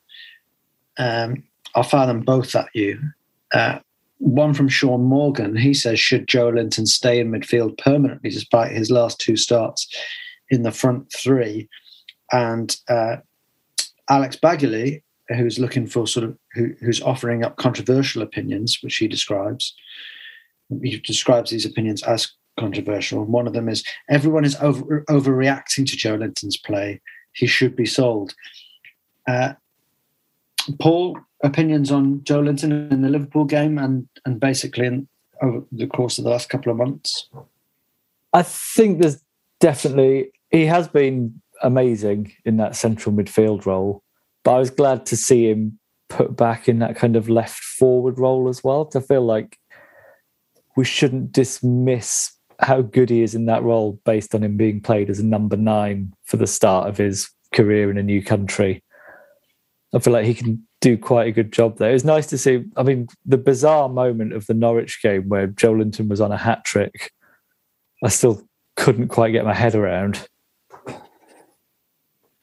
Um, 0.97 1.45
I'll 1.75 1.83
fire 1.83 2.07
them 2.07 2.21
both 2.21 2.55
at 2.57 2.67
you. 2.73 2.99
Uh, 3.53 3.79
one 4.17 4.53
from 4.53 4.67
Sean 4.67 5.01
Morgan. 5.03 5.55
He 5.55 5.73
says, 5.73 5.97
Should 5.97 6.27
Joelinton 6.27 6.87
stay 6.87 7.21
in 7.21 7.31
midfield 7.31 7.77
permanently 7.77 8.29
despite 8.29 8.73
his 8.73 8.91
last 8.91 9.17
two 9.17 9.37
starts 9.37 9.87
in 10.49 10.63
the 10.63 10.71
front 10.71 11.09
three? 11.13 11.69
And 12.33 12.75
uh, 12.89 13.17
Alex 14.09 14.35
Bagley, 14.35 15.03
who's 15.29 15.57
looking 15.57 15.87
for 15.87 16.05
sort 16.05 16.25
of, 16.25 16.37
who, 16.53 16.73
who's 16.81 17.01
offering 17.01 17.45
up 17.45 17.55
controversial 17.55 18.21
opinions, 18.21 18.79
which 18.81 18.97
he 18.97 19.07
describes, 19.07 19.73
he 20.81 20.99
describes 20.99 21.51
these 21.51 21.65
opinions 21.65 22.03
as 22.03 22.31
controversial. 22.59 23.23
One 23.23 23.47
of 23.47 23.53
them 23.53 23.69
is 23.69 23.83
everyone 24.09 24.45
is 24.45 24.55
over, 24.57 25.03
overreacting 25.09 25.87
to 25.89 25.97
Joelinton's 25.97 26.57
play. 26.57 27.01
He 27.33 27.47
should 27.47 27.75
be 27.75 27.85
sold. 27.85 28.33
Uh, 29.27 29.53
Paul, 30.79 31.17
opinions 31.43 31.91
on 31.91 32.19
Joelinton 32.19 32.91
in 32.91 33.01
the 33.01 33.09
Liverpool 33.09 33.45
game 33.45 33.77
and 33.77 34.07
and 34.25 34.39
basically 34.39 34.85
in, 34.85 35.07
over 35.41 35.63
the 35.71 35.87
course 35.87 36.17
of 36.17 36.25
the 36.25 36.29
last 36.29 36.49
couple 36.49 36.71
of 36.71 36.77
months. 36.77 37.29
I 38.33 38.43
think 38.43 39.01
there's 39.01 39.23
definitely 39.59 40.31
he 40.51 40.65
has 40.65 40.87
been 40.87 41.41
amazing 41.61 42.33
in 42.45 42.57
that 42.57 42.75
central 42.75 43.15
midfield 43.15 43.65
role, 43.65 44.03
but 44.43 44.55
I 44.55 44.59
was 44.59 44.69
glad 44.69 45.05
to 45.07 45.17
see 45.17 45.49
him 45.49 45.79
put 46.09 46.35
back 46.35 46.67
in 46.67 46.79
that 46.79 46.95
kind 46.95 47.15
of 47.15 47.29
left 47.29 47.59
forward 47.59 48.17
role 48.17 48.49
as 48.49 48.63
well. 48.63 48.85
To 48.85 48.99
feel 48.99 49.25
like 49.25 49.58
we 50.79 50.85
shouldn't 50.85 51.33
dismiss 51.33 52.31
how 52.61 52.81
good 52.81 53.09
he 53.09 53.21
is 53.21 53.35
in 53.35 53.47
that 53.47 53.61
role 53.63 53.99
based 54.05 54.33
on 54.33 54.45
him 54.45 54.55
being 54.55 54.79
played 54.79 55.09
as 55.09 55.19
a 55.19 55.25
number 55.25 55.57
nine 55.57 56.13
for 56.23 56.37
the 56.37 56.47
start 56.47 56.87
of 56.87 56.95
his 56.95 57.29
career 57.53 57.91
in 57.91 57.97
a 57.97 58.03
new 58.03 58.23
country. 58.23 58.81
I 59.93 59.99
feel 59.99 60.13
like 60.13 60.25
he 60.25 60.33
can 60.33 60.65
do 60.79 60.97
quite 60.97 61.27
a 61.27 61.33
good 61.33 61.51
job 61.51 61.79
there. 61.79 61.91
It's 61.91 62.05
nice 62.05 62.27
to 62.27 62.37
see. 62.37 62.63
I 62.77 62.83
mean, 62.83 63.09
the 63.25 63.37
bizarre 63.37 63.89
moment 63.89 64.31
of 64.31 64.47
the 64.47 64.53
Norwich 64.53 65.01
game 65.03 65.27
where 65.27 65.49
Joelinton 65.49 66.07
was 66.07 66.21
on 66.21 66.31
a 66.31 66.37
hat 66.37 66.63
trick, 66.63 67.11
I 68.01 68.07
still 68.07 68.41
couldn't 68.77 69.09
quite 69.09 69.31
get 69.31 69.43
my 69.43 69.53
head 69.53 69.75
around. 69.75 70.29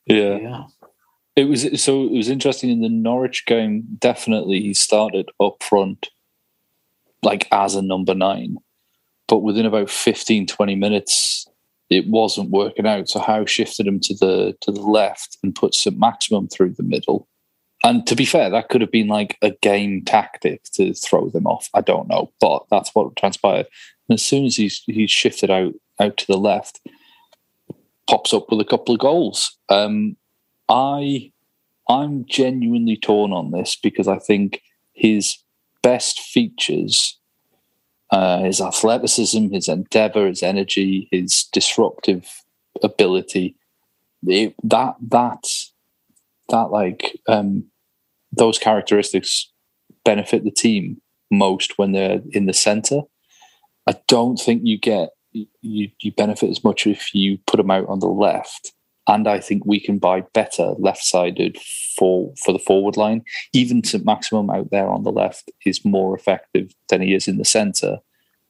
Yeah. 0.04 0.36
yeah. 0.36 0.64
It 1.36 1.44
was 1.44 1.80
so 1.82 2.04
it 2.04 2.12
was 2.12 2.28
interesting 2.28 2.68
in 2.68 2.82
the 2.82 2.90
Norwich 2.90 3.46
game. 3.46 3.84
Definitely, 3.98 4.60
he 4.60 4.74
started 4.74 5.30
up 5.40 5.62
front 5.62 6.10
like 7.26 7.48
as 7.50 7.74
a 7.74 7.82
number 7.82 8.14
nine. 8.14 8.56
But 9.28 9.40
within 9.40 9.66
about 9.66 9.90
15, 9.90 10.46
20 10.46 10.74
minutes, 10.76 11.46
it 11.90 12.06
wasn't 12.06 12.50
working 12.50 12.86
out. 12.86 13.08
So 13.08 13.18
Howe 13.18 13.44
shifted 13.44 13.86
him 13.86 13.98
to 14.00 14.14
the 14.14 14.56
to 14.62 14.70
the 14.70 14.80
left 14.80 15.36
and 15.42 15.54
put 15.54 15.74
St 15.74 15.98
Maximin 15.98 16.48
through 16.48 16.74
the 16.74 16.84
middle. 16.84 17.28
And 17.84 18.06
to 18.06 18.14
be 18.14 18.24
fair, 18.24 18.48
that 18.50 18.68
could 18.68 18.80
have 18.80 18.92
been 18.92 19.08
like 19.08 19.36
a 19.42 19.50
game 19.60 20.04
tactic 20.04 20.62
to 20.74 20.94
throw 20.94 21.28
them 21.28 21.46
off. 21.46 21.68
I 21.74 21.80
don't 21.80 22.08
know, 22.08 22.32
but 22.40 22.64
that's 22.70 22.90
what 22.94 23.14
transpired. 23.16 23.66
And 24.08 24.14
as 24.14 24.24
soon 24.24 24.46
as 24.46 24.56
he's 24.56 24.82
he's 24.86 25.10
shifted 25.10 25.50
out 25.50 25.74
out 26.00 26.16
to 26.18 26.26
the 26.28 26.38
left, 26.38 26.80
pops 28.08 28.32
up 28.32 28.46
with 28.50 28.60
a 28.60 28.64
couple 28.64 28.94
of 28.94 29.00
goals. 29.00 29.56
Um, 29.68 30.16
I 30.68 31.32
I'm 31.88 32.24
genuinely 32.26 32.96
torn 32.96 33.32
on 33.32 33.50
this 33.50 33.76
because 33.76 34.08
I 34.08 34.18
think 34.18 34.62
his 34.94 35.38
best 35.82 36.18
features 36.18 37.15
uh, 38.10 38.42
his 38.42 38.60
athleticism, 38.60 39.48
his 39.52 39.68
endeavor, 39.68 40.26
his 40.26 40.42
energy, 40.42 41.08
his 41.10 41.44
disruptive 41.52 42.42
ability. 42.82 43.56
It, 44.26 44.54
that 44.64 44.96
that 45.08 45.46
that 46.48 46.70
like 46.70 47.18
um, 47.28 47.64
those 48.32 48.58
characteristics 48.58 49.50
benefit 50.04 50.44
the 50.44 50.50
team 50.50 51.00
most 51.30 51.78
when 51.78 51.92
they're 51.92 52.20
in 52.30 52.46
the 52.46 52.52
center. 52.52 53.02
I 53.86 53.96
don't 54.08 54.36
think 54.36 54.62
you 54.64 54.78
get 54.78 55.10
you 55.32 55.90
you 56.00 56.12
benefit 56.12 56.50
as 56.50 56.64
much 56.64 56.86
if 56.86 57.14
you 57.14 57.38
put 57.46 57.58
them 57.58 57.70
out 57.70 57.88
on 57.88 58.00
the 58.00 58.08
left 58.08 58.72
and 59.08 59.28
I 59.28 59.38
think 59.40 59.64
we 59.64 59.78
can 59.78 59.98
buy 59.98 60.22
better 60.34 60.74
left-sided 60.78 61.58
for 61.96 62.32
for 62.44 62.52
the 62.52 62.58
forward 62.58 62.96
line. 62.96 63.22
Even 63.52 63.84
St 63.84 64.04
Maximin 64.04 64.50
out 64.50 64.70
there 64.70 64.88
on 64.88 65.04
the 65.04 65.12
left 65.12 65.50
is 65.64 65.84
more 65.84 66.16
effective 66.16 66.74
than 66.88 67.02
he 67.02 67.14
is 67.14 67.28
in 67.28 67.38
the 67.38 67.44
centre. 67.44 67.98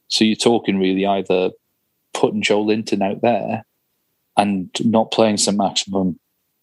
So 0.09 0.25
you're 0.25 0.37
talking 0.37 0.79
really 0.79 1.05
either 1.07 1.51
putting 2.15 2.43
Joelinton 2.43 3.03
out 3.03 3.21
there 3.23 3.65
and 4.37 4.71
not 4.85 5.11
playing 5.11 5.37
St 5.37 5.57
Maximin, 5.57 6.19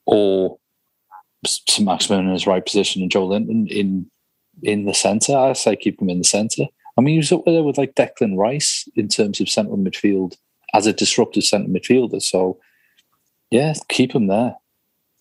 or 0.06 0.58
St 1.45 1.86
Maximin 1.86 2.27
in 2.27 2.34
his 2.34 2.47
right 2.47 2.65
position 2.65 3.01
and 3.01 3.12
Joelinton 3.12 3.69
in 3.69 4.10
in 4.62 4.86
the 4.86 4.93
centre. 4.93 5.36
I 5.36 5.53
say 5.53 5.75
keep 5.75 6.01
him 6.01 6.10
in 6.10 6.19
the 6.19 6.23
centre. 6.23 6.65
I 6.97 7.01
mean, 7.01 7.13
he 7.13 7.17
was 7.17 7.32
up 7.32 7.43
there 7.45 7.63
with 7.63 7.77
like 7.77 7.95
Declan 7.95 8.38
Rice 8.38 8.88
in 8.95 9.08
terms 9.08 9.39
of 9.41 9.49
central 9.49 9.77
midfield 9.77 10.36
as 10.73 10.86
a 10.86 10.93
disruptive 10.93 11.43
centre 11.43 11.69
midfielder. 11.69 12.21
So 12.21 12.60
yeah, 13.53 13.73
keep 13.87 14.15
him 14.15 14.27
there. 14.27 14.55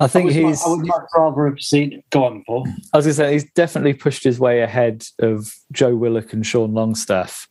I 0.00 0.06
think 0.06 0.30
I 0.30 0.32
he's. 0.32 0.62
I 0.64 0.70
would 0.70 0.86
much 0.86 1.04
rather 1.14 1.46
have 1.46 1.60
seen. 1.60 2.02
Go 2.10 2.24
on, 2.24 2.42
Paul. 2.46 2.66
I 2.92 2.96
was 2.96 3.04
going 3.04 3.12
to 3.12 3.14
say 3.14 3.32
he's 3.34 3.50
definitely 3.52 3.92
pushed 3.92 4.24
his 4.24 4.40
way 4.40 4.62
ahead 4.62 5.04
of 5.20 5.54
Joe 5.70 5.94
Willock 5.94 6.32
and 6.32 6.44
Sean 6.44 6.72
Longstaff 6.72 7.46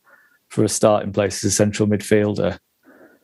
for 0.48 0.64
a 0.64 0.68
starting 0.68 1.12
place 1.12 1.44
as 1.44 1.52
a 1.52 1.54
central 1.54 1.88
midfielder. 1.88 2.58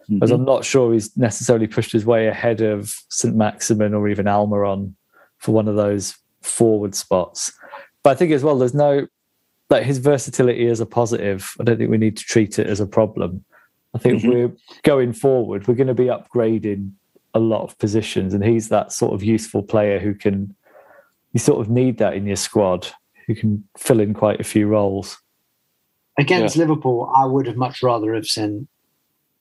Mm-hmm. 0.09 0.23
As 0.23 0.31
I'm 0.31 0.45
not 0.45 0.65
sure 0.65 0.93
he's 0.93 1.15
necessarily 1.17 1.67
pushed 1.67 1.93
his 1.93 2.07
way 2.07 2.29
ahead 2.29 2.61
of 2.61 2.95
St 3.11 3.35
Maximin 3.35 3.93
or 3.93 4.09
even 4.09 4.27
Almiron 4.27 4.95
for 5.39 5.53
one 5.53 5.67
of 5.67 5.75
those 5.75 6.17
forward 6.43 6.95
spots. 6.95 7.53
But 8.05 8.11
I 8.11 8.15
think 8.15 8.31
as 8.31 8.45
well, 8.45 8.57
there's 8.57 8.73
no 8.73 9.09
like 9.69 9.83
his 9.83 9.99
versatility 9.99 10.65
is 10.65 10.79
a 10.79 10.87
positive. 10.87 11.53
I 11.61 11.65
don't 11.65 11.77
think 11.77 11.91
we 11.91 11.99
need 11.99 12.17
to 12.19 12.25
treat 12.25 12.59
it 12.61 12.69
as 12.69 12.79
a 12.79 12.87
problem. 12.87 13.45
I 13.95 13.99
think 13.99 14.23
mm-hmm. 14.23 14.31
we're 14.31 14.53
going 14.85 15.13
forward, 15.13 15.67
we're 15.67 15.75
going 15.75 15.89
to 15.89 15.95
be 15.95 16.05
upgrading 16.05 16.93
a 17.35 17.39
lot 17.39 17.63
of 17.63 17.79
positions, 17.79 18.35
and 18.35 18.45
he's 18.45 18.69
that 18.69 18.93
sort 18.93 19.15
of 19.15 19.23
useful 19.23 19.63
player 19.63 19.99
who 19.99 20.15
can. 20.15 20.55
You 21.33 21.41
sort 21.41 21.61
of 21.61 21.69
need 21.69 21.99
that 21.99 22.15
in 22.15 22.27
your 22.27 22.37
squad, 22.37 22.89
who 23.27 23.35
can 23.35 23.63
fill 23.77 24.01
in 24.01 24.15
quite 24.15 24.41
a 24.41 24.45
few 24.45 24.67
roles. 24.67 25.19
Against 26.19 26.57
yeah. 26.57 26.63
Liverpool, 26.63 27.13
I 27.15 27.27
would 27.27 27.47
have 27.47 27.57
much 27.57 27.83
rather 27.83 28.15
have 28.15 28.27
seen 28.27 28.67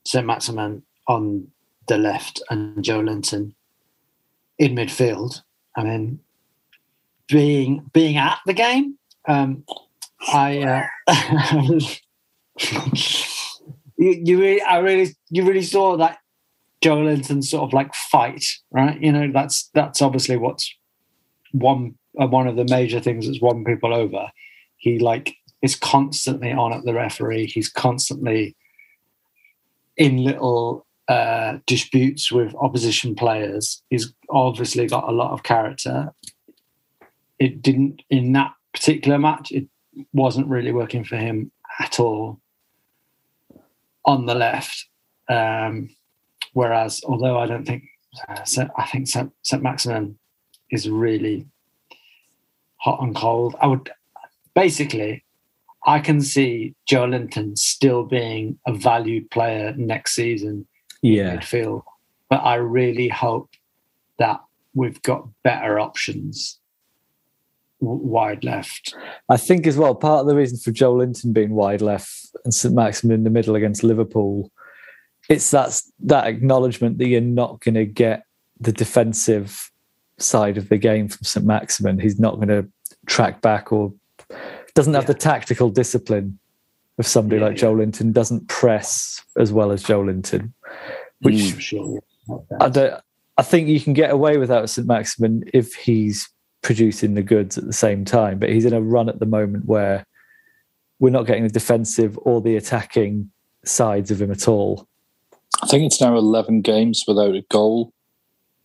St 0.05 0.25
Maximin 0.25 0.83
on 1.07 1.47
the 1.87 1.97
left 1.97 2.41
and 2.49 2.83
Joelinton 2.83 3.53
in 4.59 4.75
midfield. 4.75 5.41
I 5.75 5.83
mean, 5.83 6.19
being 7.27 7.89
being 7.93 8.17
at 8.17 8.39
the 8.45 8.53
game, 8.53 8.97
um, 9.27 9.63
I 10.27 10.87
uh, 11.07 11.67
you, 13.97 14.11
you 14.23 14.39
really, 14.39 14.61
I 14.61 14.77
really, 14.77 15.15
you 15.29 15.45
really 15.45 15.63
saw 15.63 15.97
that 15.97 16.19
Joelinton 16.83 17.43
sort 17.43 17.63
of 17.63 17.73
like 17.73 17.93
fight, 17.93 18.45
right? 18.71 18.99
You 19.01 19.11
know, 19.11 19.31
that's 19.31 19.69
that's 19.73 20.01
obviously 20.01 20.37
what's 20.37 20.73
one 21.51 21.95
uh, 22.19 22.27
one 22.27 22.47
of 22.47 22.55
the 22.55 22.67
major 22.69 22.99
things 22.99 23.25
that's 23.25 23.41
won 23.41 23.63
people 23.63 23.93
over. 23.93 24.29
He 24.77 24.99
like 24.99 25.35
is 25.61 25.75
constantly 25.75 26.51
on 26.51 26.73
at 26.73 26.83
the 26.83 26.93
referee. 26.93 27.47
He's 27.47 27.69
constantly 27.69 28.55
in 29.95 30.23
little 30.23 30.85
uh, 31.07 31.57
disputes 31.65 32.31
with 32.31 32.53
opposition 32.55 33.15
players. 33.15 33.81
He's 33.89 34.13
obviously 34.29 34.87
got 34.87 35.09
a 35.09 35.11
lot 35.11 35.31
of 35.31 35.43
character. 35.43 36.13
It 37.39 37.61
didn't 37.61 38.03
in 38.09 38.33
that 38.33 38.53
particular 38.73 39.17
match. 39.17 39.51
It 39.51 39.67
wasn't 40.13 40.47
really 40.47 40.71
working 40.71 41.03
for 41.03 41.15
him 41.15 41.51
at 41.79 41.99
all 41.99 42.39
on 44.05 44.25
the 44.25 44.35
left. 44.35 44.87
Um, 45.29 45.89
Whereas, 46.57 47.03
although 47.05 47.37
I 47.37 47.45
don't 47.45 47.65
think 47.67 47.83
uh, 48.27 48.43
I 48.79 48.85
think 48.87 49.07
St. 49.07 49.31
St. 49.43 49.61
Maximin 49.61 50.17
is 50.71 50.89
really 50.89 51.45
hot 52.77 52.99
and 52.99 53.15
cold. 53.15 53.55
I 53.61 53.67
would 53.67 53.91
basically, 54.55 55.23
I 55.85 55.99
can 55.99 56.19
see 56.19 56.73
Joelinton 56.89 57.59
still 57.59 58.05
being 58.05 58.57
a 58.65 58.73
valued 58.73 59.29
player 59.29 59.75
next 59.77 60.15
season 60.15 60.65
Yeah. 61.03 61.33
in 61.33 61.39
midfield, 61.41 61.83
but 62.27 62.37
I 62.37 62.55
really 62.55 63.09
hope 63.09 63.51
that 64.17 64.41
we've 64.73 64.99
got 65.03 65.27
better 65.43 65.79
options 65.79 66.57
wide 67.79 68.43
left. 68.43 68.95
I 69.29 69.37
think 69.37 69.67
as 69.67 69.77
well, 69.77 69.93
part 69.93 70.21
of 70.21 70.27
the 70.27 70.35
reason 70.35 70.57
for 70.57 70.71
Joelinton 70.71 71.33
being 71.33 71.53
wide 71.53 71.83
left 71.83 72.35
and 72.43 72.51
St. 72.51 72.73
Maximin 72.73 73.17
in 73.17 73.23
the 73.25 73.29
middle 73.29 73.55
against 73.55 73.83
Liverpool, 73.83 74.51
it's 75.29 75.51
that, 75.51 75.81
that 75.99 76.27
acknowledgement 76.27 76.97
that 76.97 77.07
you're 77.07 77.21
not 77.21 77.59
going 77.59 77.75
to 77.75 77.85
get 77.85 78.23
the 78.59 78.71
defensive 78.71 79.71
side 80.17 80.57
of 80.57 80.69
the 80.69 80.77
game 80.77 81.07
from 81.07 81.23
St. 81.23 81.45
Maximin. 81.45 81.99
He's 81.99 82.19
not 82.19 82.35
going 82.35 82.47
to 82.47 82.67
track 83.05 83.41
back 83.41 83.71
or 83.71 83.93
doesn't 84.73 84.93
have 84.93 85.07
the 85.07 85.13
tactical 85.13 85.69
discipline 85.69 86.39
of 86.97 87.07
somebody 87.07 87.39
Yeah, 87.39 87.47
like 87.47 87.57
Joelinton, 87.57 88.13
doesn't 88.13 88.47
press 88.47 89.23
as 89.37 89.51
well 89.51 89.71
as 89.71 89.83
Joelinton, 89.83 90.51
which 91.21 91.51
For 91.51 91.61
sure. 91.61 92.03
I 92.59 92.69
don't. 92.69 93.01
I 93.37 93.43
think 93.43 93.67
you 93.67 93.79
can 93.79 93.93
get 93.93 94.09
away 94.09 94.37
without 94.37 94.69
St 94.69 94.87
Maximin 94.87 95.43
if 95.53 95.75
he's 95.75 96.27
producing 96.63 97.13
the 97.13 97.21
goods 97.21 97.57
at 97.57 97.65
the 97.65 97.73
same 97.73 98.03
time. 98.03 98.39
But 98.39 98.49
he's 98.49 98.65
in 98.65 98.73
a 98.73 98.81
run 98.81 99.09
at 99.09 99.19
the 99.19 99.27
moment 99.27 99.65
where 99.65 100.05
we're 100.99 101.11
not 101.11 101.27
getting 101.27 101.43
the 101.43 101.49
defensive 101.49 102.17
or 102.23 102.41
the 102.41 102.55
attacking 102.55 103.29
sides 103.63 104.09
of 104.09 104.21
him 104.21 104.31
at 104.31 104.47
all. 104.47 104.87
I 105.61 105.67
think 105.67 105.85
it's 105.85 106.01
now 106.01 106.15
11 106.15 106.61
games 106.61 107.03
without 107.07 107.35
a 107.35 107.45
goal. 107.49 107.93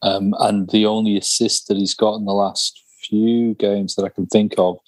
Um, 0.02 0.34
and 0.40 0.68
the 0.70 0.86
only 0.86 1.16
assist 1.16 1.68
that 1.68 1.76
he's 1.76 1.94
got 1.94 2.16
in 2.16 2.24
the 2.24 2.32
last 2.32 2.82
few 3.02 3.54
games 3.54 3.94
that 3.94 4.04
I 4.04 4.08
can 4.08 4.26
think 4.26 4.54
of 4.58 4.78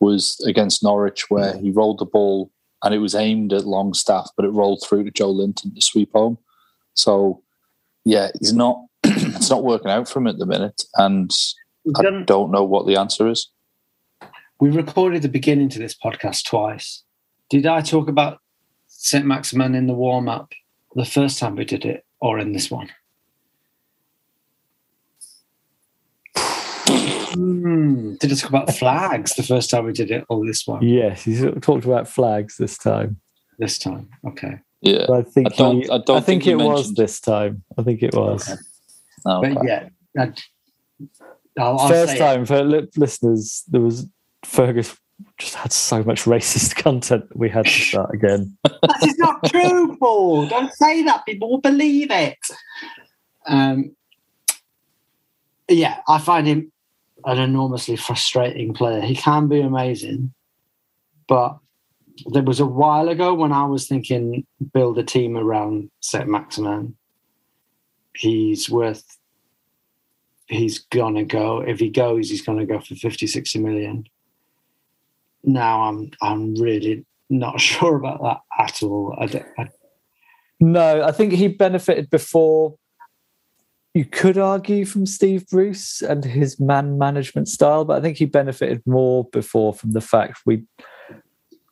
was 0.00 0.40
against 0.46 0.82
Norwich, 0.82 1.30
where 1.30 1.56
he 1.56 1.70
rolled 1.70 1.98
the 1.98 2.06
ball 2.06 2.50
and 2.82 2.94
it 2.94 2.98
was 2.98 3.14
aimed 3.14 3.52
at 3.52 3.64
Longstaff, 3.64 4.30
but 4.36 4.44
it 4.44 4.50
rolled 4.50 4.82
through 4.84 5.04
to 5.04 5.10
Joelinton 5.10 5.74
to 5.74 5.80
sweep 5.80 6.12
home. 6.12 6.38
So, 6.92 7.42
yeah, 8.04 8.28
he's 8.38 8.52
not. 8.52 8.80
it's 9.04 9.50
not 9.50 9.64
working 9.64 9.90
out 9.90 10.08
for 10.08 10.18
him 10.18 10.26
at 10.26 10.38
the 10.38 10.46
minute, 10.46 10.84
and 10.94 11.30
I 11.96 12.02
don't 12.24 12.50
know 12.50 12.64
what 12.64 12.86
the 12.86 12.96
answer 12.96 13.28
is. 13.28 13.50
We 14.60 14.70
recorded 14.70 15.22
the 15.22 15.28
beginning 15.28 15.68
to 15.70 15.78
this 15.78 15.94
podcast 15.94 16.44
twice. 16.44 17.02
Did 17.50 17.66
I 17.66 17.80
talk 17.80 18.08
about 18.08 18.40
St. 18.86 19.26
Maximin 19.26 19.74
in 19.74 19.86
the 19.86 19.94
warm 19.94 20.28
up 20.28 20.52
the 20.94 21.04
first 21.04 21.38
time 21.38 21.56
we 21.56 21.64
did 21.64 21.84
it 21.84 22.04
or 22.20 22.38
in 22.38 22.52
this 22.52 22.70
one? 22.70 22.88
Hmm. 27.34 28.14
Did 28.20 28.32
I 28.32 28.34
talk 28.36 28.50
about 28.50 28.72
flags 28.74 29.34
the 29.34 29.42
first 29.42 29.70
time 29.70 29.86
we 29.86 29.92
did 29.92 30.10
it 30.10 30.24
or 30.28 30.44
this 30.46 30.66
one? 30.66 30.82
Yes, 30.86 31.24
he's 31.24 31.44
talked 31.62 31.84
about 31.84 32.08
flags 32.08 32.56
this 32.56 32.78
time. 32.78 33.20
This 33.58 33.78
time. 33.78 34.08
Okay. 34.28 34.60
Yeah, 34.82 35.06
But 35.08 35.14
I 35.14 35.22
think 35.22 35.52
I 35.52 35.56
don't- 35.56 35.76
he- 35.82 35.90
I 35.90 35.98
don't 35.98 36.06
think, 36.06 36.26
think 36.26 36.42
he 36.44 36.50
it 36.50 36.56
was 36.56 36.92
this 36.94 37.20
time. 37.20 37.64
I 37.78 37.82
think 37.82 38.02
it 38.02 38.14
was 38.14 38.48
No, 39.26 39.40
But 39.40 39.56
okay. 39.56 39.66
yeah. 39.66 39.88
I'd- 40.22 40.42
I'll, 41.58 41.78
I'll 41.78 41.88
first 41.88 42.10
say 42.12 42.16
it. 42.16 42.18
time 42.18 42.44
for 42.46 42.62
listeners. 42.96 43.62
There 43.68 43.80
was 43.80 44.06
Fergus 44.44 44.94
just 45.38 45.54
had 45.54 45.72
so 45.72 46.02
much 46.02 46.22
racist 46.24 46.76
content 46.76 47.24
we 47.34 47.48
had 47.48 47.66
to 47.66 47.70
start 47.70 48.14
again. 48.14 48.56
that 48.64 49.06
is 49.06 49.18
not 49.18 49.44
true, 49.44 49.96
Paul. 49.98 50.46
Don't 50.46 50.72
say 50.74 51.02
that. 51.04 51.24
People 51.26 51.50
will 51.50 51.60
believe 51.60 52.10
it. 52.10 52.38
Um, 53.46 53.94
yeah, 55.68 56.00
I 56.08 56.18
find 56.18 56.46
him 56.46 56.72
an 57.24 57.38
enormously 57.38 57.96
frustrating 57.96 58.74
player. 58.74 59.00
He 59.00 59.16
can 59.16 59.48
be 59.48 59.60
amazing, 59.60 60.32
but 61.26 61.58
there 62.26 62.42
was 62.42 62.60
a 62.60 62.66
while 62.66 63.08
ago 63.08 63.34
when 63.34 63.52
I 63.52 63.64
was 63.64 63.88
thinking 63.88 64.46
build 64.72 64.98
a 64.98 65.02
team 65.02 65.36
around 65.36 65.90
St 66.00 66.28
Maximin. 66.28 66.96
He's 68.16 68.70
worth. 68.70 69.18
He's 70.46 70.78
gonna 70.78 71.24
go. 71.24 71.60
If 71.60 71.80
he 71.80 71.88
goes, 71.88 72.30
he's 72.30 72.42
gonna 72.42 72.66
go 72.66 72.78
for 72.80 72.94
50, 72.94 73.26
60 73.26 73.58
million. 73.58 74.04
Now 75.44 75.82
I'm 75.82 76.10
I'm 76.20 76.54
really 76.54 77.04
not 77.30 77.60
sure 77.60 77.96
about 77.96 78.22
that 78.22 78.40
at 78.58 78.82
all. 78.82 79.14
I 79.18 79.26
don't, 79.26 79.46
I, 79.58 79.68
No, 80.60 81.02
I 81.02 81.12
think 81.12 81.32
he 81.32 81.48
benefited 81.48 82.10
before. 82.10 82.76
You 83.94 84.04
could 84.04 84.38
argue 84.38 84.84
from 84.84 85.06
Steve 85.06 85.46
Bruce 85.46 86.02
and 86.02 86.24
his 86.24 86.58
man 86.58 86.98
management 86.98 87.48
style, 87.48 87.84
but 87.84 87.96
I 87.96 88.00
think 88.00 88.16
he 88.16 88.24
benefited 88.24 88.82
more 88.86 89.24
before 89.26 89.72
from 89.72 89.92
the 89.92 90.00
fact 90.00 90.40
we 90.44 90.64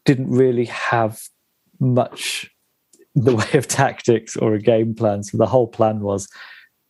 didn't 0.04 0.30
really 0.30 0.66
have 0.66 1.20
much 1.80 2.48
the 3.14 3.34
way 3.36 3.50
of 3.54 3.66
tactics 3.66 4.36
or 4.36 4.54
a 4.54 4.60
game 4.60 4.94
plan. 4.94 5.24
So 5.24 5.36
the 5.36 5.46
whole 5.46 5.66
plan 5.66 6.00
was 6.00 6.28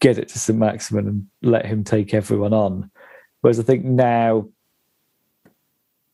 get 0.01 0.18
it 0.18 0.29
to 0.29 0.38
St. 0.38 0.59
Maximin 0.59 1.09
and 1.09 1.27
let 1.42 1.64
him 1.64 1.85
take 1.85 2.12
everyone 2.12 2.53
on. 2.53 2.90
Whereas 3.40 3.59
I 3.59 3.62
think 3.62 3.85
now 3.85 4.49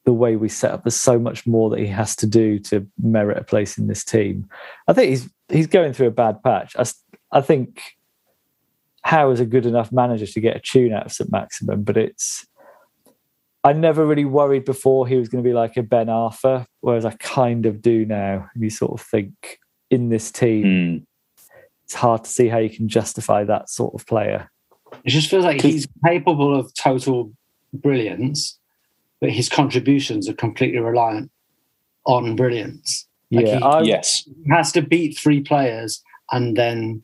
the 0.09 0.13
way 0.15 0.37
we 0.37 0.49
set 0.49 0.71
up, 0.71 0.85
there's 0.85 0.97
so 0.97 1.19
much 1.19 1.47
more 1.47 1.69
that 1.69 1.79
he 1.79 1.87
has 1.87 2.17
to 2.17 2.27
do 2.27 2.59
to 2.59 2.87
merit 3.03 3.37
a 3.37 3.45
place 3.45 3.77
in 3.77 3.89
this 3.89 4.03
team. 4.03 4.49
I 4.89 4.95
think 4.95 5.11
he's 5.11 5.29
he's 5.51 5.67
going 5.67 5.93
through 5.93 6.07
a 6.07 6.11
bad 6.25 6.43
patch. 6.43 6.75
I, 6.79 6.87
I 7.31 7.43
think 7.43 7.83
Howe 9.03 9.31
is 9.31 9.39
a 9.41 9.45
good 9.45 9.67
enough 9.67 9.93
manager 9.93 10.27
to 10.27 10.41
get 10.41 10.57
a 10.57 10.61
tune 10.61 10.95
out 10.95 11.05
of 11.05 11.13
St 11.13 11.31
Maximin, 11.31 11.83
but 11.85 11.99
it's 11.99 12.47
I 13.63 13.75
never 13.75 14.07
really 14.07 14.25
worried 14.25 14.65
before 14.65 15.07
he 15.07 15.17
was 15.17 15.29
going 15.29 15.45
to 15.45 15.47
be 15.49 15.53
like 15.53 15.77
a 15.77 15.83
Ben 15.83 16.07
Arfa, 16.07 16.65
whereas 16.81 17.05
I 17.05 17.11
kind 17.19 17.67
of 17.67 17.83
do 17.83 18.07
now. 18.07 18.49
And 18.55 18.63
you 18.65 18.71
sort 18.71 18.93
of 18.99 19.03
think 19.07 19.59
in 19.91 20.09
this 20.09 20.33
team, 20.33 20.65
Hmm. 20.65 21.05
it's 21.85 21.93
hard 21.95 22.25
to 22.25 22.31
see 22.31 22.49
how 22.49 22.59
you 22.59 22.71
can 22.71 22.89
justify 22.89 23.45
that 23.45 23.69
sort 23.69 23.93
of 23.95 24.07
player. 24.07 24.51
it 25.05 25.11
just 25.11 25.29
feels 25.29 25.45
like 25.45 25.61
he's 25.61 25.87
capable 26.07 26.59
of 26.59 26.73
total 26.73 27.31
brilliance, 27.75 28.58
but 29.21 29.31
his 29.31 29.49
contributions 29.49 30.29
are 30.29 30.35
completely 30.35 30.79
reliant 30.79 31.31
on 32.05 32.37
brilliance. 32.37 33.07
Like 33.31 33.47
Yeah, 33.47 33.59
he, 33.59 33.63
I, 33.63 33.81
yes, 33.83 34.23
he 34.25 34.51
has 34.51 34.73
to 34.73 34.83
beat 34.83 35.19
three 35.19 35.41
players 35.41 36.03
and 36.33 36.57
then 36.57 37.03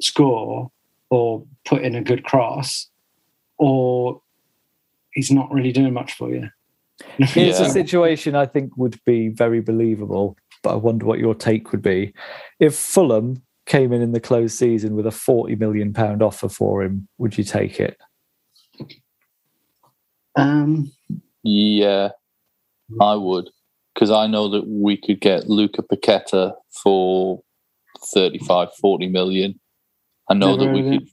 score 0.00 0.70
or 1.10 1.44
put 1.64 1.82
in 1.82 1.94
a 1.94 2.02
good 2.02 2.24
cross, 2.24 2.88
or 3.58 4.22
he's 5.12 5.30
not 5.30 5.50
really 5.50 5.72
doing 5.72 5.92
much 5.92 6.12
for 6.12 6.32
you. 6.32 6.48
Here's 7.18 7.60
Yeah. 7.60 7.66
a 7.66 7.70
situation 7.70 8.36
I 8.36 8.46
think 8.46 8.76
would 8.76 9.00
be 9.04 9.28
very 9.28 9.60
believable, 9.60 10.36
but 10.62 10.72
I 10.72 10.76
wonder 10.76 11.06
what 11.06 11.18
your 11.18 11.34
take 11.34 11.72
would 11.72 11.82
be. 11.82 12.12
If 12.60 12.76
Fulham 12.76 13.42
came 13.66 13.92
in 13.92 14.02
in 14.02 14.12
the 14.12 14.20
closed 14.20 14.56
season 14.56 14.94
with 14.94 15.06
a 15.06 15.10
40 15.10 15.56
million 15.56 15.92
pound 15.92 16.22
offer 16.22 16.48
for 16.48 16.82
him, 16.82 17.08
would 17.18 17.36
you 17.36 17.44
take 17.44 17.80
it? 17.80 17.98
Um, 20.36 20.92
yeah, 21.42 22.10
I 23.00 23.14
would 23.14 23.50
because 23.94 24.10
I 24.10 24.26
know 24.26 24.48
that 24.48 24.66
we 24.66 24.96
could 24.96 25.20
get 25.20 25.48
Luca 25.48 25.82
Paqueta 25.82 26.54
for 26.82 27.42
35, 28.14 28.68
40 28.80 29.08
million. 29.08 29.60
I 30.28 30.34
know 30.34 30.56
Never 30.56 30.64
that 30.64 30.72
we 30.72 30.98
could. 30.98 31.08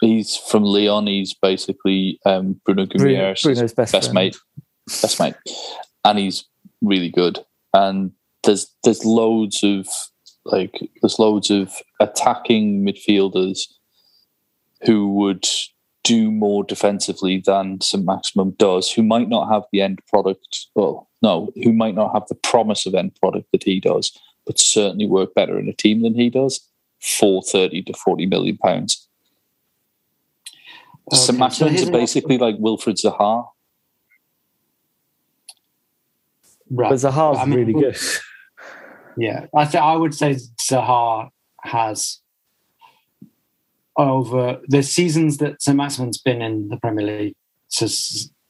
He's 0.00 0.36
from 0.36 0.62
Lyon. 0.64 1.06
He's 1.06 1.34
basically 1.34 2.20
um, 2.26 2.60
Bruno 2.64 2.86
Guimaraes' 2.86 3.42
Bruno's 3.42 3.72
best 3.72 3.92
best 3.92 4.12
friend. 4.12 4.14
mate, 4.14 4.36
best 4.86 5.18
mate, 5.18 5.34
and 6.04 6.18
he's 6.18 6.44
really 6.82 7.08
good. 7.08 7.40
And 7.72 8.12
there's 8.44 8.72
there's 8.84 9.04
loads 9.04 9.62
of 9.62 9.88
like 10.44 10.78
there's 11.00 11.18
loads 11.18 11.50
of 11.50 11.72
attacking 12.00 12.84
midfielders 12.84 13.60
who 14.82 15.12
would 15.14 15.46
do 16.04 16.30
more 16.30 16.62
defensively 16.62 17.42
than 17.44 17.80
St 17.80 18.04
Maximin 18.04 18.54
does, 18.58 18.92
who 18.92 19.02
might 19.02 19.28
not 19.28 19.50
have 19.50 19.64
the 19.72 19.80
end 19.80 20.00
product. 20.06 20.66
Well, 20.74 21.08
no, 21.22 21.50
who 21.62 21.72
might 21.72 21.94
not 21.94 22.12
have 22.12 22.28
the 22.28 22.34
promise 22.36 22.86
of 22.86 22.94
end 22.94 23.16
product 23.16 23.50
that 23.52 23.64
he 23.64 23.80
does, 23.80 24.16
but 24.46 24.58
certainly 24.58 25.06
work 25.06 25.34
better 25.34 25.58
in 25.58 25.68
a 25.68 25.72
team 25.72 26.02
than 26.02 26.14
he 26.14 26.30
does. 26.30 26.60
For 27.00 27.42
thirty 27.42 27.82
to 27.82 27.92
forty 27.92 28.24
million 28.24 28.56
pounds. 28.56 29.08
Okay, 31.08 31.16
St 31.16 31.36
so 31.36 31.38
Maximin's 31.38 31.76
here's 31.80 31.88
are 31.88 31.92
basically 31.92 32.38
like 32.38 32.56
Wilfried 32.56 33.02
Zaha. 33.02 33.46
right. 36.70 36.88
But 36.88 36.96
Zaha's 36.96 37.38
I 37.38 37.44
mean, 37.44 37.58
really 37.58 37.72
good. 37.74 37.96
Yeah, 39.16 39.46
I 39.54 39.64
th- 39.64 39.82
I 39.82 39.96
would 39.96 40.14
say 40.14 40.36
Zaha 40.60 41.28
has 41.62 42.20
over 43.96 44.48
uh, 44.48 44.56
the 44.68 44.82
seasons 44.82 45.38
that 45.38 45.62
St 45.62 45.76
Maximin's 45.76 46.18
been 46.18 46.42
in 46.42 46.68
the 46.68 46.76
Premier 46.76 47.06
League. 47.06 47.36
So 47.68 47.86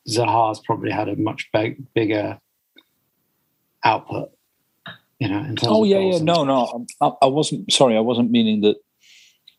Zaha's 0.08 0.60
probably 0.60 0.90
had 0.90 1.08
a 1.08 1.16
much 1.16 1.48
big, 1.52 1.82
bigger 1.94 2.38
output. 3.84 4.30
You 5.18 5.28
know, 5.28 5.38
in 5.38 5.56
terms 5.56 5.68
Oh 5.70 5.82
of 5.82 5.88
yeah, 5.88 5.98
yeah. 5.98 6.18
No, 6.18 6.44
no. 6.44 6.86
I, 7.00 7.12
I 7.22 7.26
wasn't 7.26 7.72
sorry. 7.72 7.96
I 7.96 8.00
wasn't 8.00 8.30
meaning 8.30 8.62
that 8.62 8.76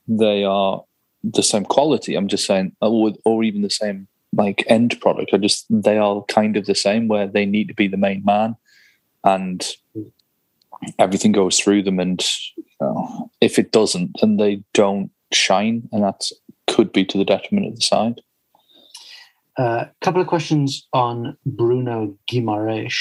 they 0.07 0.43
are 0.43 0.83
the 1.23 1.43
same 1.43 1.65
quality. 1.65 2.15
I'm 2.15 2.27
just 2.27 2.45
saying, 2.45 2.75
uh, 2.81 2.89
or, 2.89 3.13
or 3.23 3.43
even 3.43 3.61
the 3.61 3.69
same 3.69 4.07
like 4.33 4.63
end 4.67 4.99
product. 5.01 5.31
I 5.33 5.37
just 5.37 5.65
they 5.69 5.97
are 5.97 6.23
kind 6.23 6.57
of 6.57 6.65
the 6.65 6.75
same 6.75 7.07
where 7.07 7.27
they 7.27 7.45
need 7.45 7.67
to 7.69 7.73
be 7.73 7.87
the 7.87 7.97
main 7.97 8.23
man, 8.25 8.55
and 9.23 9.65
everything 10.99 11.31
goes 11.31 11.59
through 11.59 11.83
them. 11.83 11.99
And 11.99 12.23
you 12.57 12.65
know, 12.81 13.31
if 13.41 13.57
it 13.57 13.71
doesn't, 13.71 14.17
then 14.19 14.37
they 14.37 14.61
don't 14.73 15.09
shine, 15.31 15.87
and 15.91 16.03
that 16.03 16.23
could 16.67 16.91
be 16.91 17.05
to 17.05 17.17
the 17.17 17.25
detriment 17.25 17.67
of 17.67 17.75
the 17.75 17.81
side. 17.81 18.21
A 19.57 19.61
uh, 19.61 19.87
couple 20.01 20.21
of 20.21 20.27
questions 20.27 20.87
on 20.91 21.37
Bruno 21.45 22.17
Guimaraes. 22.29 22.95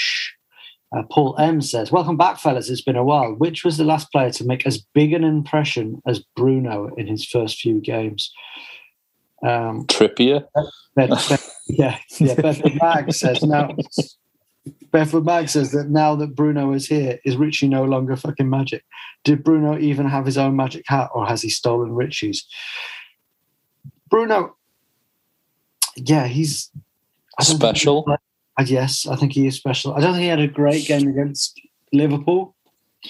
Uh, 0.95 1.03
Paul 1.11 1.35
M 1.39 1.61
says, 1.61 1.91
Welcome 1.91 2.17
back, 2.17 2.39
fellas. 2.39 2.71
It's 2.71 2.81
been 2.81 2.95
a 2.95 3.03
while. 3.03 3.33
Which 3.33 3.65
was 3.65 3.77
the 3.77 3.85
last 3.85 4.13
player 4.13 4.31
to 4.31 4.45
make 4.45 4.65
as 4.65 4.79
big 4.95 5.13
an 5.13 5.25
impression 5.25 6.01
as 6.07 6.21
Bruno 6.37 6.95
in 6.97 7.09
his 7.09 7.27
first 7.27 7.61
few 7.61 7.81
games? 7.81 8.33
Um, 9.45 9.87
Trippier? 9.87 10.47
Ben, 10.95 11.11
yeah, 11.69 11.99
yeah. 12.19 12.35
Bedford 12.35 12.75
Mag 12.81 13.13
says, 13.13 13.43
now, 13.43 13.77
Bedford 14.95 15.25
Mag 15.25 15.49
says 15.49 15.73
that 15.73 15.91
now 15.91 16.15
that 16.15 16.37
Bruno 16.37 16.73
is 16.73 16.87
here, 16.87 17.19
is 17.25 17.37
Richie 17.37 17.67
no 17.67 17.83
longer 17.83 18.15
fucking 18.15 18.49
magic? 18.49 18.85
Did 19.25 19.43
Bruno 19.43 19.77
even 19.77 20.07
have 20.07 20.25
his 20.25 20.39
own 20.39 20.55
magic 20.55 20.85
hat 20.87 21.11
or 21.13 21.27
has 21.27 21.43
he 21.43 21.51
stolen 21.51 21.97
Richie's? 21.97 22.47
Bruno, 24.09 24.55
yeah, 25.97 26.29
he's 26.29 26.71
special. 27.41 28.05
Uh, 28.09 28.65
yes, 28.65 29.05
I 29.09 29.17
think 29.17 29.33
he 29.33 29.49
is 29.49 29.57
special. 29.57 29.95
I 29.95 30.01
don't 30.01 30.13
think 30.13 30.23
he 30.23 30.29
had 30.29 30.39
a 30.39 30.47
great 30.47 30.87
game 30.87 31.09
against 31.09 31.61
Liverpool. 31.93 32.55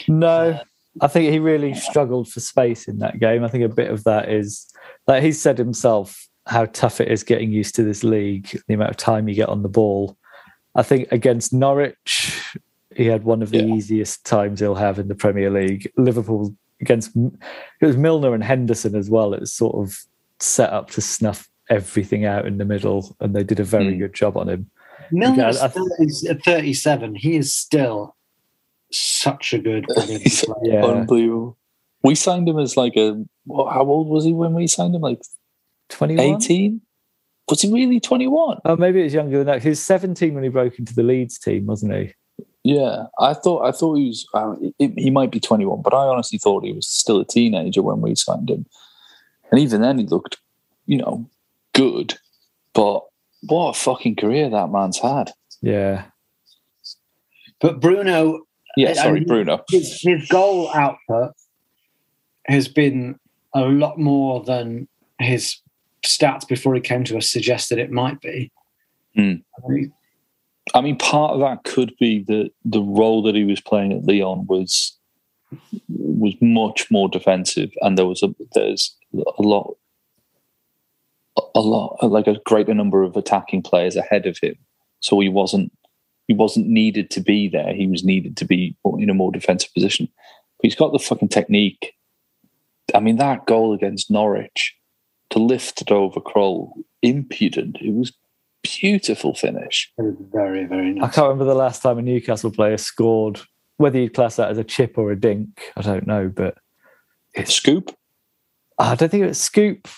No, 0.08 0.58
I 1.02 1.06
think 1.06 1.30
he 1.30 1.38
really 1.38 1.74
struggled 1.74 2.30
for 2.30 2.40
space 2.40 2.88
in 2.88 3.00
that 3.00 3.20
game. 3.20 3.44
I 3.44 3.48
think 3.48 3.62
a 3.62 3.68
bit 3.68 3.90
of 3.90 4.04
that 4.04 4.30
is 4.30 4.72
like 5.06 5.22
he 5.22 5.32
said 5.32 5.58
himself 5.58 6.30
how 6.46 6.64
tough 6.64 7.02
it 7.02 7.08
is 7.08 7.24
getting 7.24 7.52
used 7.52 7.74
to 7.74 7.82
this 7.82 8.02
league, 8.02 8.58
the 8.68 8.72
amount 8.74 8.90
of 8.90 8.96
time 8.96 9.28
you 9.28 9.34
get 9.34 9.50
on 9.50 9.62
the 9.62 9.68
ball. 9.68 10.16
I 10.74 10.82
think 10.82 11.10
against 11.12 11.52
Norwich, 11.52 12.56
he 12.94 13.06
had 13.06 13.24
one 13.24 13.42
of 13.42 13.50
the 13.50 13.62
yeah. 13.62 13.74
easiest 13.74 14.24
times 14.24 14.60
he'll 14.60 14.74
have 14.74 14.98
in 14.98 15.08
the 15.08 15.14
Premier 15.14 15.50
League. 15.50 15.90
Liverpool 15.96 16.54
against 16.80 17.14
it 17.16 17.87
was 17.87 17.96
Milner 17.96 18.34
and 18.34 18.42
Henderson 18.42 18.94
as 18.94 19.08
well. 19.10 19.34
It 19.34 19.40
was 19.40 19.52
sort 19.52 19.76
of 19.76 19.98
set 20.40 20.70
up 20.70 20.90
to 20.90 21.00
snuff 21.00 21.48
everything 21.70 22.24
out 22.24 22.46
in 22.46 22.58
the 22.58 22.64
middle, 22.64 23.16
and 23.20 23.34
they 23.34 23.44
did 23.44 23.60
a 23.60 23.64
very 23.64 23.94
mm. 23.94 23.98
good 24.00 24.14
job 24.14 24.37
on 24.37 24.48
him. 24.48 24.70
Milner 25.10 25.48
is 25.48 26.24
at 26.24 26.42
37. 26.44 27.14
He 27.14 27.37
is 27.37 27.52
still 27.52 28.16
such 28.90 29.52
a 29.52 29.58
good 29.58 29.87
yeah. 30.62 30.84
Unbelievable. 30.84 31.56
We 32.02 32.14
signed 32.14 32.48
him 32.48 32.58
as 32.58 32.76
like 32.76 32.96
a, 32.96 33.24
how 33.48 33.84
old 33.84 34.08
was 34.08 34.24
he 34.24 34.32
when 34.32 34.54
we 34.54 34.66
signed 34.66 34.94
him? 34.94 35.00
Like 35.00 35.20
21? 35.88 36.37
18? 36.37 36.80
Was 37.48 37.61
he 37.61 37.72
really 37.72 38.00
21? 38.00 38.59
Oh, 38.64 38.76
maybe 38.76 39.00
it 39.00 39.04
was 39.04 39.14
younger 39.14 39.38
than 39.38 39.46
that. 39.46 39.62
He 39.62 39.68
was 39.68 39.83
17 39.83 40.35
when 40.35 40.44
he 40.44 40.48
broke 40.48 40.78
into 40.78 40.94
the 40.94 41.02
Leeds 41.02 41.38
team, 41.38 41.66
wasn't 41.66 41.92
he? 41.92 42.14
Yeah, 42.62 43.04
I 43.18 43.35
thought 43.35 43.66
I 43.66 43.72
thought 43.72 43.96
he 43.96 44.07
was. 44.07 44.26
Um, 44.33 44.72
he 44.78 45.11
might 45.11 45.30
be 45.30 45.38
21, 45.38 45.83
but 45.83 45.92
I 45.92 46.07
honestly 46.07 46.38
thought 46.38 46.64
he 46.64 46.72
was 46.72 46.87
still 46.87 47.20
a 47.20 47.24
teenager 47.24 47.83
when 47.83 48.00
we 48.00 48.14
signed 48.14 48.48
him. 48.48 48.64
And 49.50 49.61
even 49.61 49.83
then, 49.83 49.98
he 49.98 50.07
looked, 50.07 50.38
you 50.87 50.96
know, 50.96 51.28
good. 51.74 52.14
But 52.72 53.02
what 53.42 53.68
a 53.68 53.78
fucking 53.78 54.16
career 54.16 54.48
that 54.48 54.72
man's 54.72 54.98
had. 54.98 55.33
Yeah. 55.61 56.04
But 57.61 57.80
Bruno. 57.80 58.40
Yeah, 58.78 58.94
sorry, 58.94 59.20
I 59.20 59.24
Bruno. 59.24 59.62
His, 59.70 60.00
his 60.00 60.26
goal 60.28 60.70
output 60.74 61.33
has 62.46 62.66
been 62.66 63.18
a 63.54 63.61
lot 63.61 63.98
more 63.98 64.42
than 64.42 64.88
his 65.18 65.59
stats 66.04 66.46
before 66.46 66.74
he 66.74 66.80
came 66.80 67.04
to 67.04 67.16
us 67.16 67.30
suggested 67.30 67.78
it 67.78 67.90
might 67.90 68.20
be. 68.20 68.50
Mm. 69.16 69.42
I, 69.58 69.68
mean, 69.68 69.92
I 70.74 70.80
mean, 70.80 70.98
part 70.98 71.32
of 71.32 71.40
that 71.40 71.64
could 71.64 71.94
be 71.98 72.24
that 72.24 72.50
the 72.64 72.82
role 72.82 73.22
that 73.22 73.34
he 73.34 73.44
was 73.44 73.60
playing 73.60 73.92
at 73.92 74.06
Lyon 74.06 74.46
was 74.46 74.96
was 75.88 76.34
much 76.40 76.90
more 76.90 77.08
defensive, 77.08 77.70
and 77.80 77.96
there 77.96 78.06
was 78.06 78.22
a 78.22 78.34
there's 78.54 78.94
a 79.14 79.42
lot 79.42 79.76
a 81.54 81.60
lot 81.60 82.02
like 82.02 82.26
a 82.26 82.40
greater 82.44 82.74
number 82.74 83.02
of 83.02 83.16
attacking 83.16 83.62
players 83.62 83.96
ahead 83.96 84.26
of 84.26 84.38
him, 84.38 84.56
so 85.00 85.20
he 85.20 85.28
wasn't 85.28 85.72
he 86.26 86.34
wasn't 86.34 86.66
needed 86.66 87.10
to 87.10 87.20
be 87.20 87.48
there. 87.48 87.72
He 87.74 87.86
was 87.86 88.02
needed 88.02 88.36
to 88.38 88.44
be 88.44 88.76
in 88.98 89.10
a 89.10 89.14
more 89.14 89.30
defensive 89.30 89.72
position. 89.74 90.08
But 90.58 90.64
he's 90.64 90.74
got 90.74 90.92
the 90.92 90.98
fucking 90.98 91.28
technique. 91.28 91.94
I 92.94 93.00
mean, 93.00 93.16
that 93.16 93.46
goal 93.46 93.74
against 93.74 94.10
Norwich 94.10 94.74
to 95.34 95.40
lift 95.40 95.82
it 95.82 95.90
over 95.90 96.20
Krul, 96.20 96.70
impudent. 97.02 97.78
It 97.80 97.92
was 97.92 98.12
beautiful 98.62 99.34
finish. 99.34 99.92
Very, 99.98 100.64
very 100.64 100.92
nice. 100.92 101.10
I 101.10 101.12
can't 101.12 101.28
remember 101.28 101.44
the 101.44 101.54
last 101.56 101.82
time 101.82 101.98
a 101.98 102.02
Newcastle 102.02 102.52
player 102.52 102.78
scored. 102.78 103.40
Whether 103.76 103.98
you'd 103.98 104.14
class 104.14 104.36
that 104.36 104.50
as 104.50 104.58
a 104.58 104.64
chip 104.64 104.96
or 104.96 105.10
a 105.10 105.18
dink, 105.18 105.48
I 105.76 105.82
don't 105.82 106.06
know, 106.06 106.28
but 106.28 106.56
it's 107.34 107.52
scoop. 107.52 107.90
I 108.78 108.94
don't 108.94 109.08
think 109.08 109.24
it's 109.24 109.40
scoop. 109.40 109.88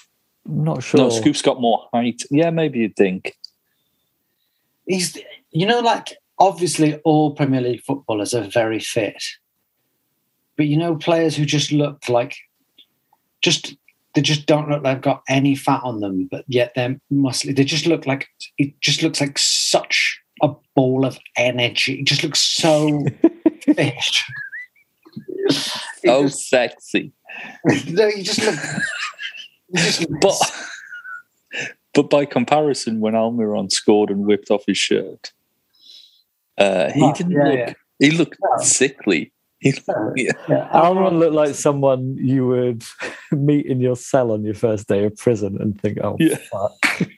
I'm 0.46 0.64
not 0.64 0.82
sure. 0.82 1.00
No, 1.00 1.10
Scoop's 1.10 1.42
got 1.42 1.60
more 1.60 1.86
height. 1.92 2.22
Yeah, 2.30 2.48
maybe 2.48 2.84
a 2.84 2.88
dink. 2.88 3.36
He's, 4.86 5.18
you 5.50 5.66
know, 5.66 5.80
like 5.80 6.16
obviously 6.38 6.96
all 7.04 7.34
Premier 7.34 7.60
League 7.60 7.82
footballers 7.82 8.32
are 8.32 8.48
very 8.48 8.78
fit, 8.78 9.22
but 10.56 10.66
you 10.66 10.78
know, 10.78 10.96
players 10.96 11.36
who 11.36 11.44
just 11.44 11.72
look 11.72 12.08
like 12.08 12.36
just 13.42 13.76
they 14.16 14.22
just 14.22 14.46
don't 14.46 14.70
look 14.70 14.82
like 14.82 14.96
they've 14.96 15.02
got 15.02 15.22
any 15.28 15.54
fat 15.54 15.82
on 15.84 16.00
them, 16.00 16.26
but 16.30 16.46
yet 16.48 16.72
they're 16.74 16.98
muscly. 17.12 17.54
They 17.54 17.64
just 17.64 17.86
look 17.86 18.06
like 18.06 18.26
it 18.56 18.80
just 18.80 19.02
looks 19.02 19.20
like 19.20 19.38
such 19.38 20.18
a 20.42 20.52
ball 20.74 21.04
of 21.04 21.18
energy. 21.36 22.00
It 22.00 22.06
just 22.06 22.24
looks 22.24 22.40
so 22.40 23.04
fit. 23.62 24.18
Oh, 26.06 26.22
just, 26.22 26.48
sexy. 26.48 27.12
no, 27.88 28.06
you 28.06 28.22
just 28.22 28.42
look. 28.42 28.58
You 29.68 29.82
just 29.82 30.00
look 30.00 30.20
but, 30.22 30.40
but 31.92 32.08
by 32.08 32.24
comparison, 32.24 33.00
when 33.00 33.12
Almiron 33.12 33.70
scored 33.70 34.10
and 34.10 34.24
whipped 34.24 34.50
off 34.50 34.64
his 34.66 34.78
shirt, 34.78 35.32
uh, 36.56 36.90
he 36.90 37.02
oh, 37.02 37.12
didn't 37.12 37.32
yeah, 37.32 37.44
look. 37.44 37.58
Yeah. 37.58 37.72
He 37.98 38.10
looked 38.12 38.38
sickly 38.60 39.32
yeah. 39.60 39.72
yeah. 40.48 40.68
Almiron 40.72 41.18
looked 41.18 41.34
like 41.34 41.54
someone 41.54 42.16
you 42.18 42.46
would 42.46 42.84
meet 43.32 43.66
in 43.66 43.80
your 43.80 43.96
cell 43.96 44.32
on 44.32 44.44
your 44.44 44.54
first 44.54 44.88
day 44.88 45.04
of 45.04 45.16
prison 45.16 45.60
and 45.60 45.80
think, 45.80 45.98
oh, 46.02 46.16
yeah. 46.18 46.36
fuck. 46.36 46.72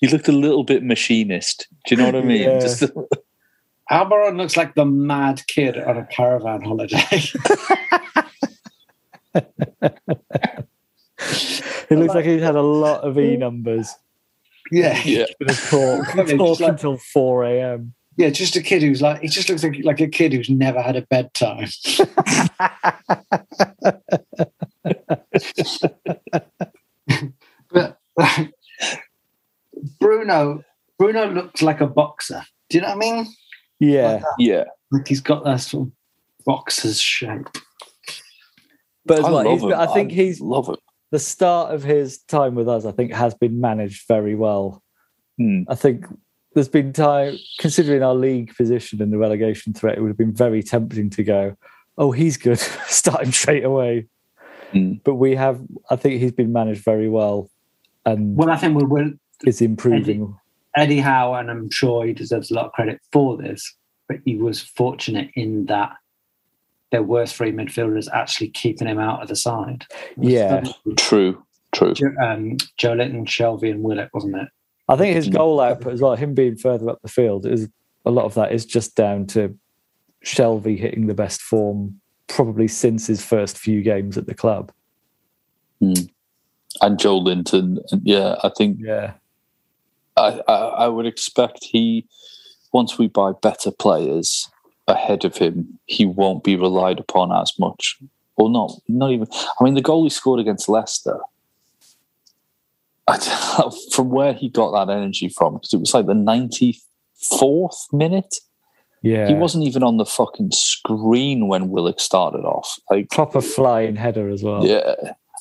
he 0.00 0.08
looked 0.08 0.28
a 0.28 0.32
little 0.32 0.64
bit 0.64 0.82
machinist. 0.82 1.68
Do 1.86 1.94
you 1.94 2.00
know 2.00 2.06
what 2.06 2.16
I 2.16 2.22
mean? 2.22 2.42
Yeah. 2.42 2.60
Just 2.60 2.82
Almiron 3.90 4.36
looks 4.36 4.56
like 4.56 4.74
the 4.74 4.84
mad 4.84 5.42
kid 5.48 5.76
on 5.78 5.96
a 5.96 6.06
caravan 6.06 6.62
holiday. 6.62 6.96
he 11.88 11.96
looks 11.96 12.14
like 12.14 12.24
he's 12.24 12.42
had 12.42 12.56
a 12.56 12.62
lot 12.62 13.02
of 13.02 13.18
E 13.18 13.36
numbers. 13.36 13.94
Yeah. 14.70 15.00
Yeah. 15.04 15.26
Talk, 15.68 16.06
talk 16.14 16.60
like, 16.60 16.70
until 16.70 16.96
4 16.96 17.44
a.m. 17.44 17.94
Yeah, 18.22 18.30
just 18.30 18.54
a 18.54 18.62
kid 18.62 18.82
who's 18.82 19.02
like 19.02 19.20
he 19.20 19.26
just 19.26 19.48
looks 19.48 19.64
like, 19.64 19.80
like 19.82 20.00
a 20.00 20.06
kid 20.06 20.32
who's 20.32 20.48
never 20.48 20.80
had 20.80 20.94
a 20.94 21.02
bedtime. 21.02 21.66
but 27.72 27.98
like, 28.16 28.54
Bruno, 29.98 30.62
Bruno 31.00 31.32
looks 31.32 31.62
like 31.62 31.80
a 31.80 31.88
boxer. 31.88 32.44
Do 32.70 32.78
you 32.78 32.82
know 32.82 32.94
what 32.94 32.96
I 32.96 33.00
mean? 33.00 33.26
Yeah, 33.80 34.12
like 34.12 34.22
yeah. 34.38 34.64
Like 34.92 35.08
he's 35.08 35.20
got 35.20 35.42
that 35.42 35.56
sort 35.56 35.88
of 35.88 35.92
boxer's 36.46 37.00
shape. 37.00 37.48
But 39.04 39.18
as 39.18 39.24
I 39.24 39.30
well, 39.30 39.74
I 39.74 39.86
think 39.92 40.12
I 40.12 40.14
he's 40.14 40.40
love 40.40 40.68
it. 40.68 40.78
The 41.10 41.18
start 41.18 41.74
of 41.74 41.82
his 41.82 42.18
time 42.18 42.54
with 42.54 42.68
us, 42.68 42.84
I 42.84 42.92
think, 42.92 43.12
has 43.14 43.34
been 43.34 43.60
managed 43.60 44.06
very 44.06 44.36
well. 44.36 44.80
Hmm. 45.38 45.62
I 45.68 45.74
think 45.74 46.06
there's 46.54 46.68
been 46.68 46.92
time, 46.92 47.38
considering 47.58 48.02
our 48.02 48.14
league 48.14 48.54
position 48.56 49.00
and 49.00 49.12
the 49.12 49.18
relegation 49.18 49.72
threat, 49.72 49.96
it 49.96 50.00
would 50.00 50.08
have 50.08 50.18
been 50.18 50.34
very 50.34 50.62
tempting 50.62 51.10
to 51.10 51.24
go, 51.24 51.56
oh, 51.98 52.12
he's 52.12 52.36
good, 52.36 52.58
start 52.86 53.24
him 53.24 53.32
straight 53.32 53.64
away. 53.64 54.06
Mm. 54.72 55.00
But 55.04 55.14
we 55.14 55.34
have, 55.34 55.60
I 55.90 55.96
think 55.96 56.20
he's 56.20 56.32
been 56.32 56.52
managed 56.52 56.84
very 56.84 57.08
well. 57.08 57.50
And 58.04 58.36
well, 58.36 58.50
I 58.50 58.56
think 58.56 58.76
we're, 58.76 58.86
we're 58.86 59.12
is 59.44 59.60
improving. 59.60 60.36
Eddie, 60.76 60.94
Eddie 60.94 61.00
Howe, 61.00 61.34
and 61.34 61.50
I'm 61.50 61.70
sure 61.70 62.06
he 62.06 62.12
deserves 62.12 62.50
a 62.50 62.54
lot 62.54 62.66
of 62.66 62.72
credit 62.72 63.00
for 63.12 63.36
this, 63.36 63.74
but 64.08 64.18
he 64.24 64.36
was 64.36 64.60
fortunate 64.60 65.30
in 65.34 65.66
that 65.66 65.96
there 66.90 67.02
were 67.02 67.26
three 67.26 67.52
midfielders 67.52 68.08
actually 68.12 68.48
keeping 68.48 68.86
him 68.86 68.98
out 68.98 69.22
of 69.22 69.28
the 69.28 69.36
side. 69.36 69.86
Yeah, 70.16 70.62
true, 70.96 71.42
true. 71.74 71.94
Um, 72.22 72.58
Joelinton, 72.78 73.26
Shelvey, 73.26 73.70
and 73.70 73.82
Willock, 73.82 74.10
wasn't 74.12 74.36
it? 74.36 74.48
I 74.92 74.96
think 74.96 75.16
his 75.16 75.28
goal 75.28 75.58
output 75.58 75.94
as 75.94 76.02
well, 76.02 76.14
him 76.16 76.34
being 76.34 76.56
further 76.56 76.90
up 76.90 77.00
the 77.00 77.08
field, 77.08 77.46
is 77.46 77.66
a 78.04 78.10
lot 78.10 78.26
of 78.26 78.34
that 78.34 78.52
is 78.52 78.66
just 78.66 78.94
down 78.94 79.26
to 79.28 79.56
Shelvey 80.22 80.78
hitting 80.78 81.06
the 81.06 81.14
best 81.14 81.40
form 81.40 81.98
probably 82.26 82.68
since 82.68 83.06
his 83.06 83.24
first 83.24 83.56
few 83.56 83.82
games 83.82 84.18
at 84.18 84.26
the 84.26 84.34
club. 84.34 84.70
Mm. 85.82 86.10
and 86.82 86.98
Joelinton. 86.98 87.76
Linton, 87.76 88.02
yeah, 88.04 88.36
I 88.44 88.50
think 88.50 88.78
yeah, 88.80 89.14
I, 90.16 90.40
I, 90.46 90.54
I 90.54 90.88
would 90.88 91.06
expect 91.06 91.64
he 91.64 92.06
once 92.72 92.98
we 92.98 93.08
buy 93.08 93.32
better 93.40 93.70
players 93.70 94.50
ahead 94.88 95.24
of 95.24 95.38
him, 95.38 95.78
he 95.86 96.04
won't 96.04 96.44
be 96.44 96.56
relied 96.56 97.00
upon 97.00 97.32
as 97.32 97.52
much. 97.58 97.98
Or 98.36 98.50
not, 98.50 98.72
not 98.88 99.10
even. 99.10 99.26
I 99.32 99.64
mean, 99.64 99.74
the 99.74 99.82
goal 99.82 100.04
he 100.04 100.10
scored 100.10 100.40
against 100.40 100.68
Leicester. 100.68 101.18
I, 103.08 103.70
from 103.92 104.10
where 104.10 104.32
he 104.32 104.48
got 104.48 104.72
that 104.72 104.92
energy 104.92 105.28
from, 105.28 105.54
because 105.54 105.72
it 105.72 105.80
was 105.80 105.94
like 105.94 106.06
the 106.06 106.14
ninety 106.14 106.80
fourth 107.16 107.86
minute. 107.92 108.36
Yeah, 109.02 109.26
he 109.26 109.34
wasn't 109.34 109.64
even 109.64 109.82
on 109.82 109.96
the 109.96 110.06
fucking 110.06 110.52
screen 110.52 111.48
when 111.48 111.70
Willock 111.70 111.98
started 111.98 112.44
off. 112.44 112.78
Like 112.90 113.10
proper 113.10 113.40
flying 113.40 113.96
header 113.96 114.28
as 114.28 114.42
well. 114.42 114.64
Yeah, 114.64 114.94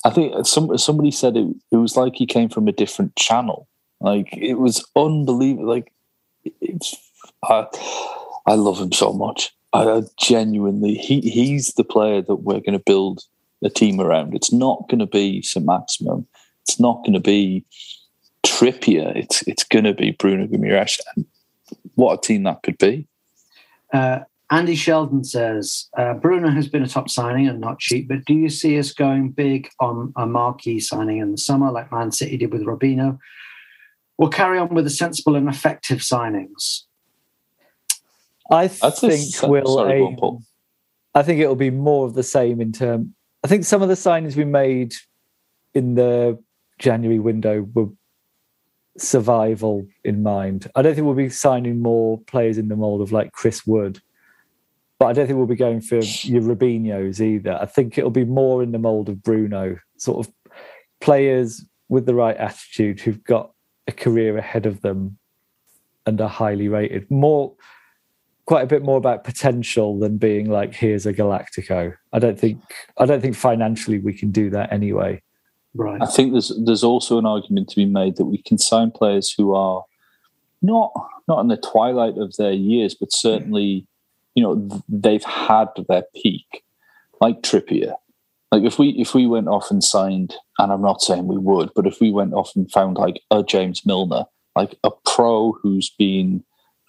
I 0.04 0.10
think 0.10 0.46
some 0.48 0.78
somebody 0.78 1.12
said 1.12 1.38
it. 1.38 1.48
It 1.72 1.78
was 1.78 1.96
like 1.96 2.16
he 2.16 2.26
came 2.26 2.50
from 2.50 2.68
a 2.68 2.72
different 2.72 3.16
channel. 3.16 3.68
Like 4.00 4.36
it 4.36 4.56
was 4.56 4.84
unbelievable. 4.96 5.70
Like 5.70 5.94
it's, 6.44 6.96
I, 7.44 7.68
I 8.48 8.56
love 8.56 8.80
him 8.80 8.92
so 8.92 9.14
much. 9.14 9.52
I 9.74 10.02
genuinely, 10.20 10.96
he 10.96 11.22
he's 11.22 11.74
the 11.76 11.84
player 11.84 12.22
that 12.22 12.36
we're 12.36 12.60
going 12.60 12.74
to 12.74 12.80
build 12.80 13.24
a 13.64 13.70
team 13.70 14.02
around. 14.02 14.36
It's 14.36 14.52
not 14.52 14.90
going 14.90 15.00
to 15.00 15.06
be 15.06 15.42
St 15.44 15.66
Maximin. 15.66 16.28
It's 16.64 16.80
not 16.80 17.04
going 17.04 17.14
to 17.14 17.20
be 17.20 17.66
Trippier. 18.46 19.16
It's 19.16 19.42
it's 19.48 19.64
going 19.64 19.86
to 19.86 19.94
be 19.94 20.12
Bruno 20.12 20.48
Guimaraes. 20.48 21.00
And 21.16 21.26
what 21.96 22.20
a 22.20 22.22
team 22.22 22.44
that 22.44 22.64
could 22.64 22.78
be. 22.78 23.08
Uh, 23.94 24.20
Andy 24.52 24.76
Sheldon 24.76 25.24
says 25.24 25.88
uh, 25.98 26.14
Bruno 26.14 26.50
has 26.50 26.68
been 26.68 26.84
a 26.84 26.88
top 26.88 27.10
signing 27.10 27.48
and 27.48 27.62
not 27.62 27.80
cheap, 27.80 28.10
but 28.10 28.26
do 28.26 28.34
you 28.34 28.50
see 28.50 28.78
us 28.78 28.92
going 28.92 29.30
big 29.30 29.70
on 29.80 30.12
a 30.18 30.26
marquee 30.26 30.80
signing 30.80 31.20
in 31.20 31.32
the 31.32 31.38
summer 31.38 31.72
like 31.72 31.92
Man 31.92 32.12
City 32.12 32.38
did 32.38 32.52
with 32.52 32.64
Robinho? 32.64 33.18
We'll 34.18 34.30
carry 34.30 34.60
on 34.60 34.74
with 34.74 34.84
the 34.84 34.90
sensible 34.90 35.36
and 35.36 35.48
effective 35.48 36.00
signings. 36.00 36.84
I 38.52 38.68
think 38.68 39.30
we'll 39.44 39.66
sorry, 39.66 40.02
aim, 40.04 40.18
I 41.16 41.24
think 41.24 41.40
it'll 41.40 41.56
be 41.56 41.72
more 41.72 42.06
of 42.06 42.14
the 42.14 42.24
same 42.24 42.60
in 42.60 42.74
term. 42.74 43.16
I 43.46 43.48
think 43.48 43.64
some 43.64 43.82
of 43.82 43.88
the 43.88 43.96
signings 43.96 44.36
we 44.36 44.44
made 44.44 44.94
in 45.74 45.96
the 45.96 46.38
January 46.82 47.20
window 47.20 47.68
were 47.74 47.90
survival 48.98 49.88
in 50.04 50.24
mind. 50.24 50.70
I 50.76 50.82
don't 50.82 50.96
think 50.96 51.06
we'll 51.06 51.16
be 51.16 51.30
signing 51.30 51.80
more 51.80 52.20
players 52.22 52.58
in 52.58 52.68
the 52.68 52.76
mold 52.76 53.02
of 53.02 53.12
like 53.12 53.32
Chris 53.32 53.66
Wood, 53.66 54.02
but 55.00 55.06
I 55.06 55.14
don't 55.14 55.28
think 55.28 55.38
we'll 55.38 55.46
be 55.46 55.56
going 55.56 55.80
for 55.80 55.96
your 55.96 56.42
Robinhos 56.42 57.22
either. 57.22 57.58
I 57.62 57.66
think 57.66 57.98
it'll 57.98 58.10
be 58.10 58.26
more 58.26 58.62
in 58.64 58.72
the 58.72 58.80
mold 58.80 59.08
of 59.08 59.24
Bruno, 59.24 59.78
sort 59.98 60.26
of 60.26 60.34
players 61.00 61.64
with 61.88 62.06
the 62.06 62.16
right 62.16 62.36
attitude 62.36 63.00
who've 63.00 63.24
got 63.24 63.52
a 63.88 63.92
career 63.92 64.38
ahead 64.38 64.66
of 64.66 64.82
them 64.82 65.18
and 66.06 66.20
are 66.20 66.30
highly 66.30 66.68
rated. 66.68 67.10
More 67.12 67.54
quite 68.46 68.64
a 68.64 68.68
bit 68.68 68.84
more 68.84 68.98
about 68.98 69.24
potential 69.24 70.00
than 70.00 70.18
being 70.18 70.50
like 70.50 70.74
here's 70.74 71.06
a 71.06 71.14
galactico 71.14 71.96
i 72.12 72.20
don't 72.20 72.40
think 72.40 72.60
i 72.98 73.06
don't 73.06 73.22
think 73.22 73.36
financially 73.36 74.00
we 74.00 74.12
can 74.12 74.32
do 74.32 74.50
that 74.50 74.74
anyway 74.74 75.22
right 75.74 76.02
i 76.02 76.06
think 76.06 76.32
there's 76.32 76.52
there's 76.66 76.84
also 76.84 77.18
an 77.18 77.26
argument 77.26 77.70
to 77.70 77.76
be 77.76 77.86
made 77.86 78.18
that 78.18 78.26
we 78.26 78.42
can 78.42 78.58
sign 78.58 78.92
players 78.92 79.32
who 79.32 79.54
are 79.54 79.84
not 80.62 80.92
not 81.28 81.40
in 81.40 81.48
the 81.48 81.58
twilight 81.58 82.18
of 82.18 82.36
their 82.38 82.52
years 82.52 82.94
but 82.94 83.12
certainly 83.12 83.86
you 84.36 84.44
know 84.44 84.84
they've 84.90 85.24
had 85.24 85.68
their 85.88 86.04
peak 86.16 86.64
like 87.20 87.42
trippier 87.42 87.94
like 88.52 88.64
if 88.64 88.78
we 88.78 88.90
if 88.90 89.14
we 89.14 89.26
went 89.26 89.48
off 89.48 89.72
and 89.72 89.84
signed 89.84 90.36
and 90.60 90.72
i'm 90.72 90.82
not 90.82 91.02
saying 91.02 91.28
we 91.28 91.38
would 91.38 91.70
but 91.76 91.88
if 91.88 92.00
we 92.00 92.12
went 92.12 92.34
off 92.34 92.52
and 92.56 92.72
found 92.72 92.98
like 92.98 93.22
a 93.32 93.44
james 93.44 93.86
milner 93.86 94.26
like 94.56 94.78
a 94.84 94.92
pro 95.06 95.54
who's 95.54 95.90
been 95.90 96.44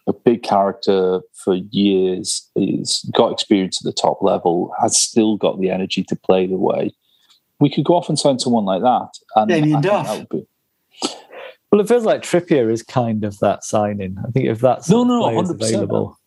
a 0.07 0.13
big 0.13 0.43
character 0.43 1.21
for 1.33 1.55
years, 1.55 2.51
is 2.57 3.09
got 3.15 3.33
experience 3.33 3.81
at 3.81 3.85
the 3.85 4.01
top 4.01 4.23
level, 4.23 4.75
has 4.81 5.01
still 5.01 5.37
got 5.37 5.61
the 5.61 5.71
energy 5.71 6.03
to 6.05 6.17
play 6.17 6.47
the 6.47 6.57
way. 6.57 6.93
We 7.63 7.71
could 7.71 7.85
go 7.85 7.95
off 7.95 8.09
and 8.09 8.19
sign 8.19 8.39
someone 8.39 8.65
like 8.65 8.83
that. 8.83 9.11
And 9.37 9.49
Damien 9.49 9.81
Duff. 9.81 10.29
Be... 10.29 10.47
Well, 11.71 11.81
it 11.81 11.89
feels 11.89 12.05
like 12.05 12.23
Trippier 12.23 12.71
is 12.71 12.83
kind 12.83 13.25
of 13.25 13.39
that 13.39 13.65
signing. 13.65 14.17
I 14.27 14.31
think 14.31 14.47
if 14.47 14.61
that's 14.61 14.91
no, 14.91 15.05
no, 15.05 15.31
no, 15.31 15.51
available. 15.51 16.19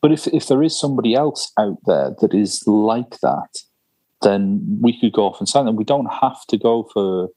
But 0.00 0.12
if 0.12 0.26
if 0.28 0.48
there 0.48 0.62
is 0.62 0.78
somebody 0.78 1.14
else 1.14 1.52
out 1.58 1.78
there 1.86 2.14
that 2.20 2.32
is 2.32 2.66
like 2.66 3.20
that, 3.20 3.58
then 4.22 4.78
we 4.80 4.98
could 4.98 5.12
go 5.12 5.26
off 5.26 5.40
and 5.40 5.48
sign 5.48 5.66
them. 5.66 5.76
We 5.76 5.84
don't 5.84 6.10
have 6.10 6.46
to 6.46 6.56
go 6.56 6.88
for 6.94 7.28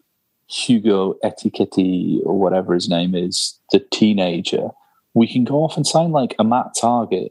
Hugo 0.48 1.16
Ekitike 1.24 2.26
or 2.26 2.40
whatever 2.40 2.74
his 2.74 2.88
name 2.88 3.16
is, 3.16 3.60
the 3.72 3.80
teenager 3.92 4.70
we 5.14 5.28
can 5.28 5.44
go 5.44 5.64
off 5.64 5.78
and 5.78 5.86
sign 5.86 6.12
like 6.12 6.36
a 6.40 6.44
Matt 6.44 6.76
Targett, 6.76 7.30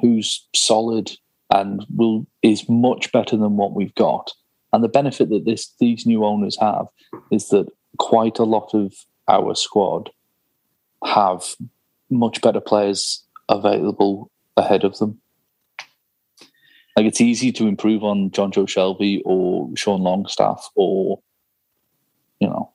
who's 0.00 0.46
solid 0.54 1.10
and 1.50 1.84
will 1.94 2.26
is 2.42 2.68
much 2.68 3.10
better 3.12 3.36
than 3.36 3.56
what 3.56 3.72
we've 3.72 3.94
got. 3.94 4.32
And 4.72 4.84
the 4.84 4.88
benefit 4.88 5.30
that 5.30 5.44
this 5.44 5.72
these 5.80 6.06
new 6.06 6.24
owners 6.24 6.56
have 6.60 6.86
is 7.30 7.48
that 7.48 7.66
quite 7.98 8.38
a 8.38 8.44
lot 8.44 8.72
of 8.74 8.94
our 9.28 9.54
squad 9.54 10.10
have 11.04 11.42
much 12.10 12.40
better 12.40 12.60
players 12.60 13.24
available 13.48 14.30
ahead 14.56 14.84
of 14.84 14.98
them. 14.98 15.20
Like 16.96 17.06
it's 17.06 17.20
easy 17.20 17.52
to 17.52 17.66
improve 17.66 18.04
on 18.04 18.30
Jonjo 18.30 18.66
Shelvey 18.66 19.22
or 19.24 19.70
Sean 19.76 20.02
Longstaff 20.02 20.68
or 20.74 21.20
you 22.40 22.48
know 22.48 22.72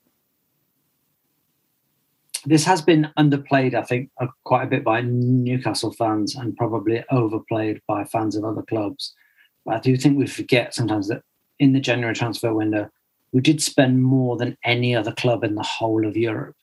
this 2.46 2.66
has 2.66 2.82
been 2.82 3.12
underplayed, 3.18 3.74
I 3.74 3.82
think, 3.82 4.10
uh, 4.22 4.28
quite 4.44 4.64
a 4.64 4.68
bit 4.68 4.84
by 4.84 5.02
Newcastle 5.02 5.92
fans 5.92 6.36
and 6.36 6.56
probably 6.56 7.04
overplayed 7.10 7.82
by 7.88 8.04
fans 8.06 8.36
of 8.36 8.44
other 8.44 8.62
clubs. 8.62 9.14
But 9.66 9.76
I 9.76 9.80
do 9.80 9.98
think 9.98 10.18
we 10.18 10.28
forget 10.28 10.74
sometimes 10.74 11.08
that 11.08 11.24
in 11.60 11.74
the 11.74 11.80
January 11.80 12.16
transfer 12.16 12.54
window, 12.54 12.90
we 13.32 13.42
did 13.42 13.62
spend 13.62 14.04
more 14.04 14.38
than 14.38 14.58
any 14.64 14.96
other 14.96 15.12
club 15.12 15.44
in 15.44 15.56
the 15.56 15.64
whole 15.64 16.06
of 16.06 16.16
Europe. 16.16 16.56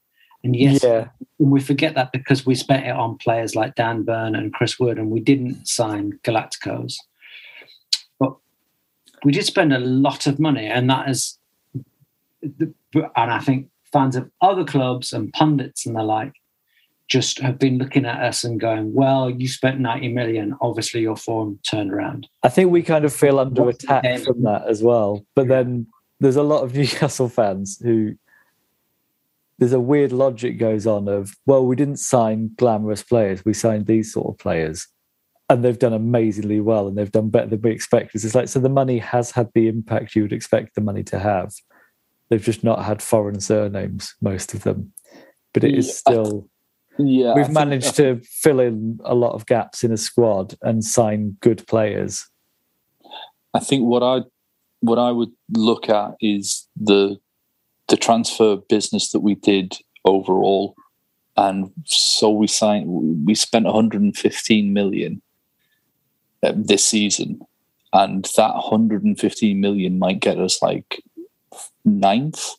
And 0.44 0.56
yes, 0.56 0.82
yeah. 0.82 1.08
we 1.38 1.60
forget 1.60 1.94
that 1.94 2.10
because 2.12 2.44
we 2.44 2.54
spent 2.54 2.84
it 2.84 2.96
on 2.96 3.16
players 3.18 3.54
like 3.54 3.76
Dan 3.76 4.02
Burn 4.02 4.34
and 4.34 4.52
Chris 4.52 4.78
Wood, 4.78 4.98
and 4.98 5.10
we 5.10 5.20
didn't 5.20 5.68
sign 5.68 6.18
Galacticos. 6.24 6.96
But 8.18 8.34
we 9.24 9.32
did 9.32 9.44
spend 9.44 9.72
a 9.72 9.78
lot 9.78 10.26
of 10.26 10.40
money, 10.40 10.66
and 10.66 10.90
that 10.90 11.08
is, 11.08 11.38
and 12.42 12.74
I 13.14 13.38
think 13.38 13.68
fans 13.92 14.16
of 14.16 14.30
other 14.40 14.64
clubs 14.64 15.12
and 15.12 15.32
pundits 15.32 15.86
and 15.86 15.94
the 15.94 16.02
like 16.02 16.34
just 17.12 17.40
have 17.40 17.58
been 17.58 17.76
looking 17.76 18.06
at 18.06 18.22
us 18.22 18.42
and 18.42 18.58
going, 18.58 18.94
well, 18.94 19.28
you 19.28 19.46
spent 19.46 19.78
90 19.78 20.08
million. 20.08 20.56
Obviously, 20.62 21.02
your 21.02 21.14
form 21.14 21.58
turned 21.68 21.92
around. 21.92 22.26
I 22.42 22.48
think 22.48 22.70
we 22.70 22.82
kind 22.82 23.04
of 23.04 23.12
feel 23.12 23.38
under 23.38 23.68
attack 23.68 24.20
from 24.20 24.42
that 24.44 24.66
as 24.66 24.82
well. 24.82 25.26
But 25.34 25.48
then 25.48 25.88
there's 26.20 26.36
a 26.36 26.42
lot 26.42 26.64
of 26.64 26.74
Newcastle 26.74 27.28
fans 27.28 27.78
who 27.82 28.14
there's 29.58 29.74
a 29.74 29.80
weird 29.80 30.10
logic 30.10 30.58
goes 30.58 30.86
on 30.86 31.06
of, 31.06 31.36
well, 31.44 31.66
we 31.66 31.76
didn't 31.76 31.98
sign 31.98 32.52
glamorous 32.56 33.02
players, 33.02 33.44
we 33.44 33.52
signed 33.52 33.86
these 33.86 34.10
sort 34.10 34.28
of 34.28 34.38
players. 34.38 34.88
And 35.50 35.62
they've 35.62 35.78
done 35.78 35.92
amazingly 35.92 36.60
well 36.60 36.88
and 36.88 36.96
they've 36.96 37.12
done 37.12 37.28
better 37.28 37.48
than 37.48 37.60
we 37.60 37.72
expected. 37.72 38.24
It's 38.24 38.34
like, 38.34 38.48
so 38.48 38.58
the 38.58 38.70
money 38.70 38.96
has 39.00 39.32
had 39.32 39.50
the 39.54 39.68
impact 39.68 40.16
you 40.16 40.22
would 40.22 40.32
expect 40.32 40.74
the 40.74 40.80
money 40.80 41.02
to 41.02 41.18
have. 41.18 41.52
They've 42.30 42.42
just 42.42 42.64
not 42.64 42.86
had 42.86 43.02
foreign 43.02 43.40
surnames, 43.40 44.14
most 44.22 44.54
of 44.54 44.62
them. 44.62 44.94
But 45.52 45.64
it 45.64 45.74
is 45.74 45.94
still. 45.94 46.48
Yeah, 46.98 47.34
we've 47.34 47.50
managed 47.50 47.96
to 47.96 48.20
fill 48.24 48.60
in 48.60 49.00
a 49.04 49.14
lot 49.14 49.32
of 49.32 49.46
gaps 49.46 49.82
in 49.82 49.92
a 49.92 49.96
squad 49.96 50.54
and 50.62 50.84
sign 50.84 51.36
good 51.40 51.66
players. 51.66 52.28
I 53.54 53.60
think 53.60 53.84
what 53.84 54.02
I 54.02 54.22
what 54.80 54.98
I 54.98 55.10
would 55.10 55.32
look 55.50 55.88
at 55.88 56.14
is 56.20 56.68
the 56.76 57.18
the 57.88 57.96
transfer 57.96 58.56
business 58.56 59.10
that 59.12 59.20
we 59.20 59.36
did 59.36 59.78
overall, 60.04 60.74
and 61.36 61.72
so 61.84 62.30
we 62.30 62.46
signed 62.46 63.26
we 63.26 63.34
spent 63.34 63.64
115 63.64 64.72
million 64.72 65.22
uh, 66.42 66.52
this 66.54 66.84
season, 66.84 67.40
and 67.92 68.28
that 68.36 68.54
115 68.54 69.60
million 69.60 69.98
might 69.98 70.20
get 70.20 70.38
us 70.38 70.60
like 70.60 71.02
ninth. 71.84 72.50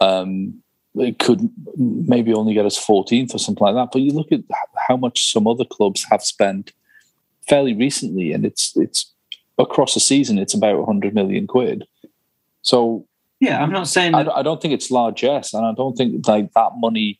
Um, 0.00 0.63
it 0.96 1.18
could 1.18 1.48
maybe 1.76 2.32
only 2.32 2.54
get 2.54 2.66
us 2.66 2.78
14th 2.78 3.34
or 3.34 3.38
something 3.38 3.64
like 3.64 3.74
that. 3.74 3.90
But 3.92 4.02
you 4.02 4.12
look 4.12 4.30
at 4.30 4.40
how 4.88 4.96
much 4.96 5.32
some 5.32 5.46
other 5.46 5.64
clubs 5.64 6.06
have 6.10 6.22
spent 6.22 6.72
fairly 7.48 7.74
recently, 7.74 8.32
and 8.32 8.44
it's 8.44 8.76
it's 8.76 9.12
across 9.58 9.96
a 9.96 10.00
season, 10.00 10.38
it's 10.38 10.54
about 10.54 10.78
100 10.78 11.14
million 11.14 11.46
quid. 11.46 11.84
So 12.62 13.06
yeah, 13.40 13.62
I'm 13.62 13.72
not 13.72 13.88
saying 13.88 14.14
I, 14.14 14.26
I, 14.30 14.42
don't 14.42 14.60
think 14.62 14.72
it's 14.72 14.90
largesse, 14.90 15.52
and 15.52 15.66
I 15.66 15.72
don't 15.74 15.96
think 15.96 16.26
like 16.26 16.52
that 16.54 16.72
money. 16.76 17.18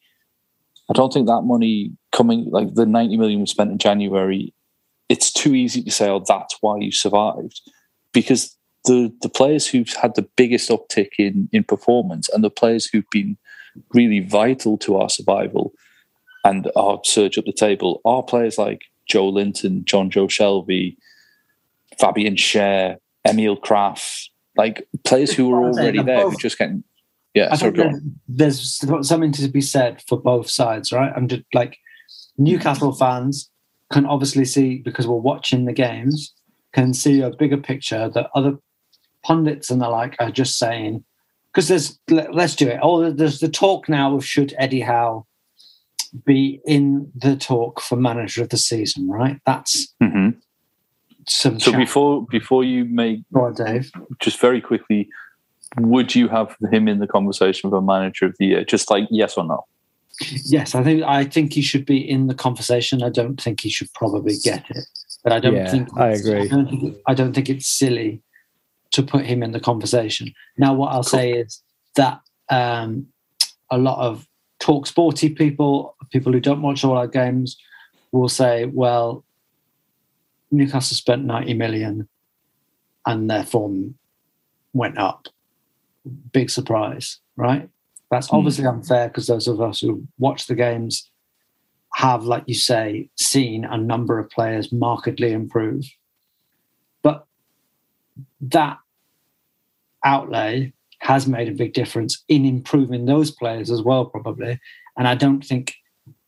I 0.89 0.93
don't 0.93 1.13
think 1.13 1.27
that 1.27 1.43
money 1.43 1.93
coming 2.13 2.51
like 2.51 2.75
the 2.75 2.87
90 2.87 3.17
million 3.17 3.41
we 3.41 3.47
spent 3.47 3.71
in 3.71 3.79
January. 3.79 4.55
It's 5.09 5.33
too 5.33 5.55
easy 5.55 5.83
to 5.83 5.91
say, 5.91 6.09
"Oh, 6.09 6.25
that's 6.27 6.57
why 6.61 6.79
you 6.79 6.93
survived," 6.93 7.61
because 8.13 8.57
the 8.85 9.13
the 9.23 9.29
players 9.29 9.67
who've 9.67 9.93
had 10.01 10.15
the 10.15 10.29
biggest 10.37 10.71
uptick 10.71 11.11
in 11.19 11.49
in 11.53 11.65
performance 11.65 12.29
and 12.29 12.45
the 12.45 12.51
players 12.51 12.87
who've 12.87 13.09
been 13.11 13.37
really 13.93 14.21
vital 14.21 14.79
to 14.79 14.97
our 14.97 15.09
survival 15.09 15.73
and 16.45 16.71
our 16.77 17.01
surge 17.05 17.39
up 17.39 17.45
the 17.45 17.53
table 17.53 18.01
are 18.05 18.23
players 18.23 18.59
like 18.59 18.83
Joelinton, 19.11 19.85
John 19.85 20.11
Joe 20.11 20.29
Shelby, 20.29 20.97
Fabian 21.99 22.37
Schär, 22.37 22.97
Emil 23.27 23.57
Krafth, 23.57 24.29
like 24.57 24.87
players 25.05 25.33
who 25.33 25.49
were 25.49 25.65
already 25.65 26.03
there 26.03 26.29
who 26.29 26.37
just 26.37 26.59
getting 26.59 26.85
yeah. 27.35 27.49
I 27.51 27.57
sorry, 27.57 27.73
think 27.73 28.03
there's 28.29 28.81
something 29.03 29.33
to 29.33 29.49
be 29.49 29.61
said 29.61 30.03
for 30.07 30.21
both 30.21 30.49
sides, 30.49 30.93
right? 30.93 31.13
I'm 31.17 31.27
just 31.27 31.43
like 31.53 31.79
Newcastle 32.39 32.93
fans 32.93 33.51
can 33.93 34.07
obviously 34.07 34.45
see 34.45 34.79
because 34.79 35.09
we're 35.09 35.17
watching 35.17 35.65
the 35.65 35.73
games, 35.73 36.33
can 36.73 36.95
see 36.95 37.21
a 37.21 37.31
bigger 37.31 37.57
picture 37.57 38.09
that 38.11 38.31
other 38.35 38.57
pundits 39.25 39.71
and 39.71 39.81
the 39.81 39.89
like 39.89 40.15
are 40.21 40.31
just 40.31 40.59
saying 40.59 41.05
because 41.55 41.69
there's 41.69 41.99
let, 42.11 42.35
us 42.37 42.57
do 42.57 42.69
it. 42.69 42.81
Oh, 42.83 43.11
there's 43.11 43.39
the 43.39 43.49
talk 43.49 43.89
now 43.89 44.17
of 44.17 44.25
should 44.25 44.55
Eddie 44.59 44.81
Howe 44.81 45.25
be 46.27 46.61
in 46.67 47.11
the 47.15 47.37
talk 47.37 47.81
for 47.81 47.97
manager 47.97 48.43
of 48.43 48.49
the 48.49 48.57
season, 48.57 49.09
right? 49.09 49.39
That's 49.47 49.95
Mhm. 50.03 50.37
some. 51.29 51.61
So 51.61 51.71
chat. 51.71 51.81
before 51.81 52.27
before 52.27 52.65
you 52.65 52.85
make 52.85 53.21
Go 53.33 53.45
on, 53.45 53.55
Dave. 53.55 53.91
just 54.21 54.41
very 54.41 54.61
quickly, 54.61 55.09
would 55.79 56.15
you 56.15 56.29
have 56.29 56.57
him 56.73 56.89
in 56.89 56.99
the 56.99 57.07
conversation 57.07 57.71
for 57.71 57.81
manager 57.81 58.27
of 58.27 58.35
the 58.39 58.47
year? 58.47 58.65
Just 58.65 58.91
like 58.91 59.07
yes 59.11 59.37
or 59.37 59.45
no? 59.45 59.65
Yes, 60.45 60.75
I 60.75 60.83
think 60.83 61.03
I 61.05 61.25
think 61.25 61.53
he 61.53 61.63
should 61.63 61.87
be 61.87 61.99
in 61.99 62.27
the 62.27 62.35
conversation. 62.35 63.03
I 63.03 63.11
don't 63.11 63.41
think 63.41 63.61
he 63.61 63.71
should 63.71 63.93
probably 63.95 64.37
get 64.43 64.65
it, 64.71 64.87
but 65.23 65.33
I 65.33 65.39
don't 65.41 65.55
Yeah, 65.55 65.71
think 65.71 65.89
I 65.97 66.09
agree. 66.11 66.43
I 66.43 66.47
don't 66.49 66.69
think, 66.69 66.97
I 67.07 67.15
don't 67.15 67.33
think 67.33 67.49
it's 67.49 67.67
silly 67.69 68.23
to 68.95 69.03
put 69.03 69.27
him 69.27 69.43
in 69.43 69.51
the 69.51 69.61
conversation. 69.61 70.33
Now, 70.57 70.73
what 70.73 70.93
I'll 70.93 71.03
say 71.03 71.33
is 71.33 71.61
that 71.97 72.21
um, 72.49 73.07
a 73.71 73.79
lot 73.79 73.99
of 73.99 74.27
talk 74.61 74.87
sporty 74.87 75.29
people, 75.29 75.97
people 76.13 76.33
who 76.33 76.41
don't 76.41 76.63
watch 76.63 76.85
all 76.85 76.97
our 76.97 77.09
games, 77.09 77.57
will 78.13 78.29
say, 78.29 78.67
"Well, 78.67 79.25
Newcastle 80.53 80.97
spent 80.97 81.25
ninety 81.25 81.55
million, 81.55 82.09
and 83.05 83.29
their 83.29 83.45
form 83.45 83.97
went 84.73 84.97
up. 84.97 85.27
Big 86.33 86.51
surprise, 86.51 87.19
right?" 87.37 87.69
That's 88.13 88.29
Hmm. 88.29 88.37
obviously 88.37 88.67
unfair 88.67 89.09
because 89.09 89.27
those 89.27 89.49
of 89.49 89.61
us 89.61 89.81
who 89.81 90.07
watch 90.19 90.47
the 90.47 90.55
games 90.55 91.11
have, 91.95 92.23
like 92.25 92.45
you 92.47 92.55
say, 92.55 93.09
seen 93.17 93.65
a 93.65 93.77
number 93.77 94.21
of 94.21 94.31
players 94.31 94.71
markedly 94.73 95.33
improve. 95.33 95.85
But 97.03 97.27
that 98.41 98.79
outlay 100.05 100.73
has 101.01 101.27
made 101.27 101.49
a 101.49 101.53
big 101.53 101.75
difference 101.75 102.25
in 102.29 102.45
improving 102.45 103.05
those 103.05 103.31
players 103.31 103.71
as 103.71 103.83
well, 103.83 104.07
probably. 104.07 104.59
And 104.97 105.07
I 105.07 105.15
don't 105.15 105.45
think, 105.45 105.75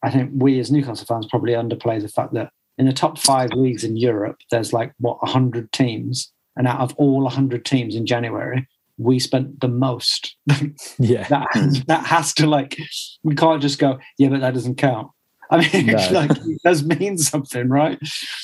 I 0.02 0.10
think 0.10 0.30
we 0.34 0.60
as 0.60 0.70
Newcastle 0.70 1.06
fans 1.06 1.26
probably 1.30 1.52
underplay 1.52 2.00
the 2.00 2.08
fact 2.08 2.34
that 2.34 2.50
in 2.78 2.86
the 2.86 2.92
top 2.92 3.18
five 3.18 3.50
leagues 3.52 3.84
in 3.84 3.96
Europe, 3.96 4.38
there's 4.50 4.72
like, 4.72 4.92
what, 4.98 5.22
100 5.22 5.72
teams. 5.72 6.32
And 6.56 6.66
out 6.66 6.80
of 6.80 6.94
all 6.96 7.22
100 7.22 7.64
teams 7.64 7.94
in 7.94 8.06
January, 8.06 8.66
we 8.98 9.18
spent 9.18 9.60
the 9.60 9.68
most. 9.68 10.36
Yeah. 10.98 11.26
that, 11.28 11.84
that 11.86 12.06
has 12.06 12.34
to, 12.34 12.46
like, 12.46 12.78
we 13.22 13.34
can't 13.34 13.62
just 13.62 13.78
go, 13.78 13.98
yeah, 14.18 14.28
but 14.28 14.40
that 14.40 14.54
doesn't 14.54 14.76
count. 14.76 15.08
I 15.51 15.59
mean, 15.72 15.86
No. 15.86 16.09
like, 16.12 16.30
it 16.30 16.62
does 16.64 16.84
mean 16.84 17.18
something, 17.18 17.68
right? 17.68 17.99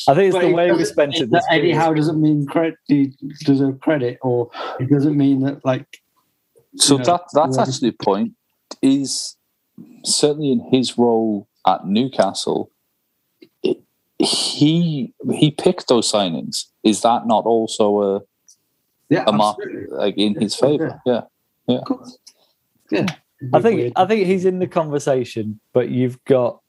I 0.09 0.15
think 0.15 0.29
it's 0.29 0.37
But 0.37 0.43
the 0.43 0.53
way 0.53 0.71
we 0.71 0.79
doesn't 0.79 0.93
spent 0.93 1.15
it. 1.17 1.31
that 1.31 1.45
Eddie. 1.51 1.73
Howe 1.73 1.95
doesn't 1.95 2.21
mean 2.21 2.47
credit, 2.47 2.77
he 2.87 3.13
deserve 3.45 3.81
credit, 3.81 4.19
or 4.23 4.51
it 4.79 4.89
doesn't 4.89 5.17
mean 5.17 5.41
that, 5.43 5.65
like, 5.65 6.01
So 6.77 6.95
you 6.95 6.99
know, 6.99 7.05
that 7.05 7.23
that's 7.35 7.57
yeah. 7.57 7.63
actually 7.63 7.91
the 7.91 7.97
point. 8.05 8.33
Is 8.81 9.37
certainly 10.05 10.53
in 10.53 10.61
his 10.71 10.97
role 10.97 11.47
at 11.67 11.87
Newcastle, 11.87 12.71
it, 13.63 13.79
he 14.19 15.13
he 15.33 15.51
picked 15.51 15.89
those 15.89 16.11
signings. 16.11 16.67
Is 16.83 17.03
that 17.03 17.27
not 17.27 17.45
also 17.45 18.03
a 18.03 18.21
yeah, 19.11 19.25
a 19.27 19.33
mark 19.33 19.59
like 19.91 20.17
in 20.17 20.41
his 20.41 20.55
favour? 20.55 21.01
Yeah, 21.05 21.23
yeah. 21.67 21.79
Of 21.79 21.85
course. 21.85 22.19
Yeah. 22.91 23.07
I 23.53 23.61
think 23.61 23.77
Weird. 23.81 23.93
I 23.97 24.07
think 24.07 24.27
he's 24.27 24.45
in 24.45 24.59
the 24.61 24.67
conversation, 24.69 25.61
but 25.75 25.91
you've 25.91 26.23
got 26.25 26.62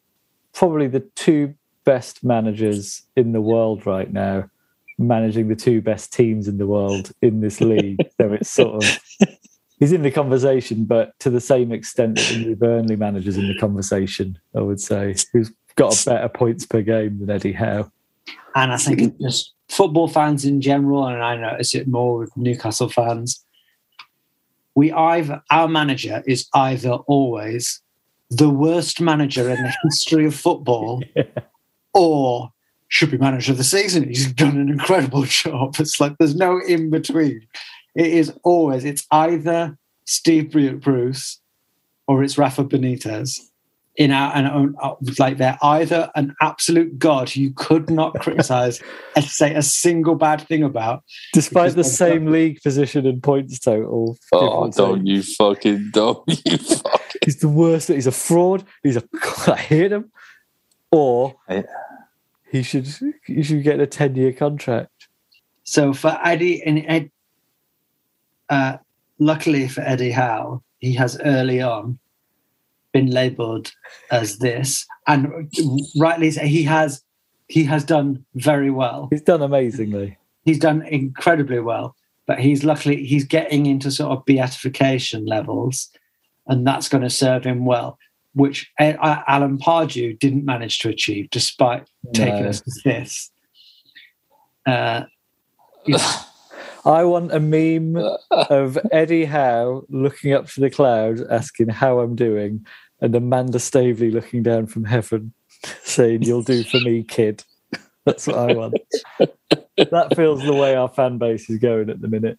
probably 0.54 0.88
the 0.88 1.02
two 1.16 1.54
best 1.84 2.24
managers 2.24 3.04
in 3.16 3.32
the 3.34 3.42
world 3.42 3.86
right 3.86 4.12
now, 4.12 4.50
managing 4.98 5.48
the 5.48 5.56
two 5.56 5.82
best 5.82 6.14
teams 6.14 6.48
in 6.48 6.58
the 6.58 6.68
world 6.68 7.12
in 7.22 7.42
this 7.42 7.60
league. 7.62 8.00
so 8.22 8.34
it's 8.34 8.50
sort 8.50 8.84
of 8.84 9.00
he's 9.80 9.92
in 9.92 10.02
the 10.02 10.12
conversation, 10.12 10.86
but 10.86 11.18
to 11.20 11.30
the 11.30 11.42
same 11.42 11.72
extent 11.72 12.16
that 12.16 12.30
the 12.30 12.40
new 12.40 12.56
Burnley 12.56 12.96
managers 12.96 13.38
in 13.38 13.48
the 13.48 13.58
conversation, 13.58 14.38
I 14.56 14.62
would 14.62 14.80
say, 14.80 15.16
who's 15.32 15.52
got 15.76 16.00
a 16.02 16.10
better 16.10 16.30
points 16.30 16.66
per 16.66 16.82
game 16.82 17.20
than 17.20 17.30
Eddie 17.30 17.54
Howe. 17.54 17.92
And 18.56 18.72
I 18.72 18.78
think 18.78 19.02
it's 19.02 19.22
just 19.22 19.54
football 19.70 20.08
fans 20.08 20.46
in 20.46 20.62
general, 20.62 21.06
and 21.08 21.22
I 21.22 21.36
notice 21.36 21.74
it 21.76 21.88
more 21.88 22.18
with 22.20 22.38
Newcastle 22.38 22.90
fans. 22.90 23.44
We 24.76 24.92
either 24.92 25.42
our 25.52 25.68
manager 25.68 26.24
is 26.26 26.48
either 26.54 26.92
always 26.92 27.82
the 28.38 28.50
worst 28.50 29.02
manager 29.02 29.50
in 29.50 29.64
the 29.64 29.74
history 29.84 30.26
of 30.26 30.36
football, 30.36 31.04
or 31.94 32.52
should 32.88 33.12
be 33.12 33.18
manager 33.18 33.52
of 33.54 33.58
the 33.58 33.64
season. 33.64 34.08
He's 34.08 34.32
done 34.32 34.58
an 34.58 34.70
incredible 34.70 35.24
job. 35.28 35.76
It's 35.80 36.00
like 36.00 36.16
there's 36.20 36.36
no 36.36 36.60
in 36.60 36.90
between. 36.90 37.48
It 37.96 38.08
is 38.08 38.34
always 38.44 38.86
it's 38.86 39.06
either 39.12 39.78
Steve 40.06 40.52
Bruce 40.82 41.40
or 42.08 42.24
it's 42.24 42.38
Rafa 42.38 42.66
Benitez 42.66 43.40
in 43.96 44.12
our 44.12 44.36
and 44.36 44.48
own 44.48 44.76
uh, 44.82 44.96
like 45.20 45.38
they're 45.38 45.58
either 45.62 46.10
an 46.16 46.36
absolute 46.42 46.98
god 46.98 47.36
you 47.36 47.52
could 47.52 47.92
not 47.92 48.20
criticize 48.20 48.82
and 49.16 49.24
say 49.24 49.54
a 49.54 49.62
single 49.62 50.16
bad 50.16 50.42
thing 50.48 50.64
about 50.64 51.04
Despite 51.34 51.72
the 51.72 51.78
Because 51.78 51.98
same 51.98 52.32
league 52.32 52.60
position 52.64 53.06
and 53.06 53.22
points 53.22 53.60
total. 53.60 54.18
Oh, 54.32 54.72
don't 54.72 55.06
you 55.06 55.22
fucking 55.22 55.92
don't 55.92 56.24
you 56.28 56.58
fucking 56.58 57.03
he's 57.24 57.38
the 57.38 57.50
worst. 57.50 57.88
He's 57.90 58.08
a 58.08 58.12
fraud. 58.12 58.66
He's 58.84 58.98
a. 58.98 59.04
I 59.48 59.58
hate 59.58 59.92
him. 59.92 60.12
Or 60.92 61.36
he 62.52 62.64
should. 62.64 62.88
He 63.26 63.42
should 63.44 63.64
get 63.64 63.80
a 63.80 63.88
ten-year 63.88 64.34
contract. 64.34 65.08
so 65.64 65.94
for 65.94 66.18
eddie 66.24 66.62
and 66.64 66.84
ed 66.88 67.10
uh 68.50 68.78
luckily 69.20 69.68
for 69.68 69.82
eddie 69.82 70.12
howe 70.12 70.62
he 70.80 70.94
has 70.94 71.18
early 71.24 71.62
on 71.62 71.98
been 72.92 73.10
labeled 73.10 73.72
as 74.12 74.38
this 74.40 74.86
and 75.08 75.50
rightly 75.98 76.30
so, 76.32 76.42
he 76.42 76.64
has 76.64 77.02
he 77.48 77.64
has 77.64 77.84
done 77.86 78.24
very 78.36 78.70
well 78.70 79.08
He's 79.10 79.22
done 79.22 79.42
amazingly. 79.42 80.18
he's 80.46 80.60
done 80.60 80.82
incredibly 80.86 81.60
well 81.60 81.96
but 82.28 82.40
he's 82.40 82.64
luckily 82.64 83.04
he's 83.06 83.24
getting 83.26 83.66
into 83.66 83.90
sort 83.90 84.12
of 84.12 84.26
beatification 84.26 85.26
levels 85.26 85.90
and 86.48 86.66
that's 86.68 86.90
going 86.90 87.04
to 87.04 87.10
serve 87.10 87.44
him 87.44 87.66
well 87.66 87.98
which 88.36 88.72
A- 88.80 88.94
A- 89.02 89.24
alan 89.28 89.58
pardew 89.60 90.18
didn't 90.20 90.44
manage 90.46 90.80
to 90.80 90.90
achieve 90.90 91.30
despite 91.30 91.88
taking 92.14 92.44
No. 92.44 92.50
us 92.50 92.62
to 92.62 92.72
this 92.84 93.32
uh, 94.66 95.04
I 96.86 97.04
want 97.06 97.32
a 97.34 97.40
meme 97.40 97.96
of 98.32 98.78
Eddie 98.92 99.26
Howe 99.26 99.84
looking 99.90 100.34
up 100.34 100.48
to 100.50 100.60
the 100.62 100.70
cloud, 100.70 101.22
asking 101.30 101.70
how 101.70 102.00
I'm 102.00 102.16
doing, 102.16 102.66
and 103.00 103.16
Amanda 103.16 103.60
Staveley 103.60 104.12
looking 104.12 104.44
down 104.44 104.68
from 104.68 104.84
heaven, 104.86 105.34
saying, 105.84 106.24
"You'll 106.24 106.44
do 106.44 106.64
for 106.64 106.80
me, 106.82 107.04
kid." 107.04 107.44
That's 108.06 108.28
what 108.28 108.38
I 108.38 108.54
want. 108.54 108.76
that 109.78 110.14
feels 110.16 110.44
the 110.44 110.54
way 110.54 110.76
our 110.76 110.90
fan 110.90 111.18
base 111.18 111.50
is 111.50 111.58
going 111.60 111.90
at 111.90 112.02
the 112.02 112.10
minute. 112.10 112.38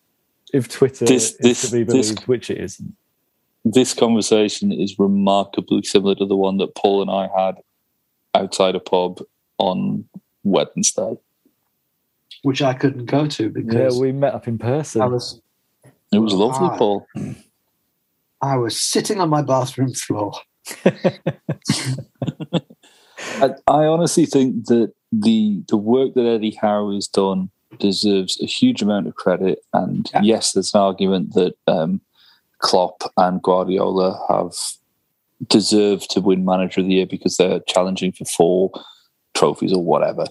If 0.53 0.69
Twitter 0.69 1.07
This- 1.07 1.33
is 1.33 1.39
this- 1.39 1.63
to 1.71 1.73
be 1.77 1.83
this- 1.85 2.11
believed, 2.13 2.29
which 2.29 2.51
it 2.51 2.59
isn't. 2.59 2.95
This 3.65 3.95
conversation 3.95 4.71
is 4.73 4.99
remarkably 4.99 5.83
similar 5.83 6.15
to 6.17 6.27
the 6.27 6.37
one 6.37 6.59
that 6.59 6.75
Paul 6.75 7.03
and 7.03 7.11
I 7.11 7.29
had 7.37 7.57
outside 8.35 8.75
a 8.75 8.81
pub 8.81 9.21
on 9.59 10.05
Wednesday. 10.43 11.15
which 12.43 12.61
i 12.61 12.75
couldn't 12.75 13.07
go 13.07 13.27
to 13.27 13.45
Yeah, 13.45 13.49
because 13.55 13.99
we 14.01 14.13
met 14.13 14.35
up 14.35 14.47
in 14.49 14.59
person. 14.59 15.01
i 15.03 15.07
was 15.07 15.41
It 16.13 16.19
was 16.19 16.35
lovely, 16.35 16.69
Ah. 16.71 16.77
Paul. 16.77 17.07
i 18.43 18.57
was 18.57 18.79
sitting 18.79 19.21
on 19.21 19.31
my 19.31 19.41
bathroom 19.43 19.95
floor 19.95 20.33
I, 23.41 23.51
I 23.67 23.85
honestly 23.87 24.27
think 24.27 24.67
that 24.67 24.93
the 25.13 25.63
the 25.69 25.77
work 25.77 26.15
that 26.15 26.27
Eddie 26.27 26.57
Howe 26.61 26.91
has 26.93 27.07
done 27.07 27.51
deserves 27.79 28.41
a 28.41 28.47
huge 28.47 28.83
amount 28.83 29.07
of 29.07 29.15
credit. 29.15 29.59
And 29.73 30.09
Yeah. 30.13 30.21
yes, 30.23 30.53
there's 30.53 30.75
an 30.75 30.81
argument 30.81 31.35
that 31.35 31.55
um, 31.67 32.01
Klopp 32.65 33.03
and 33.19 33.43
Guardiola 33.43 34.19
have 34.31 34.55
deserved 35.49 36.11
to 36.11 36.23
win 36.23 36.47
Manager 36.47 36.81
of 36.81 36.87
the 36.87 36.95
Year 36.95 37.07
because 37.07 37.37
they're 37.37 37.61
challenging 37.61 38.11
for 38.11 38.25
four 38.25 38.73
trophies 39.35 39.73
or 39.73 39.85
whatever. 39.85 40.25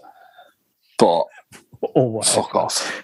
But 0.98 1.26
or 1.82 2.12
whatever. 2.12 2.42
fuck 2.42 2.56
off. 2.56 3.02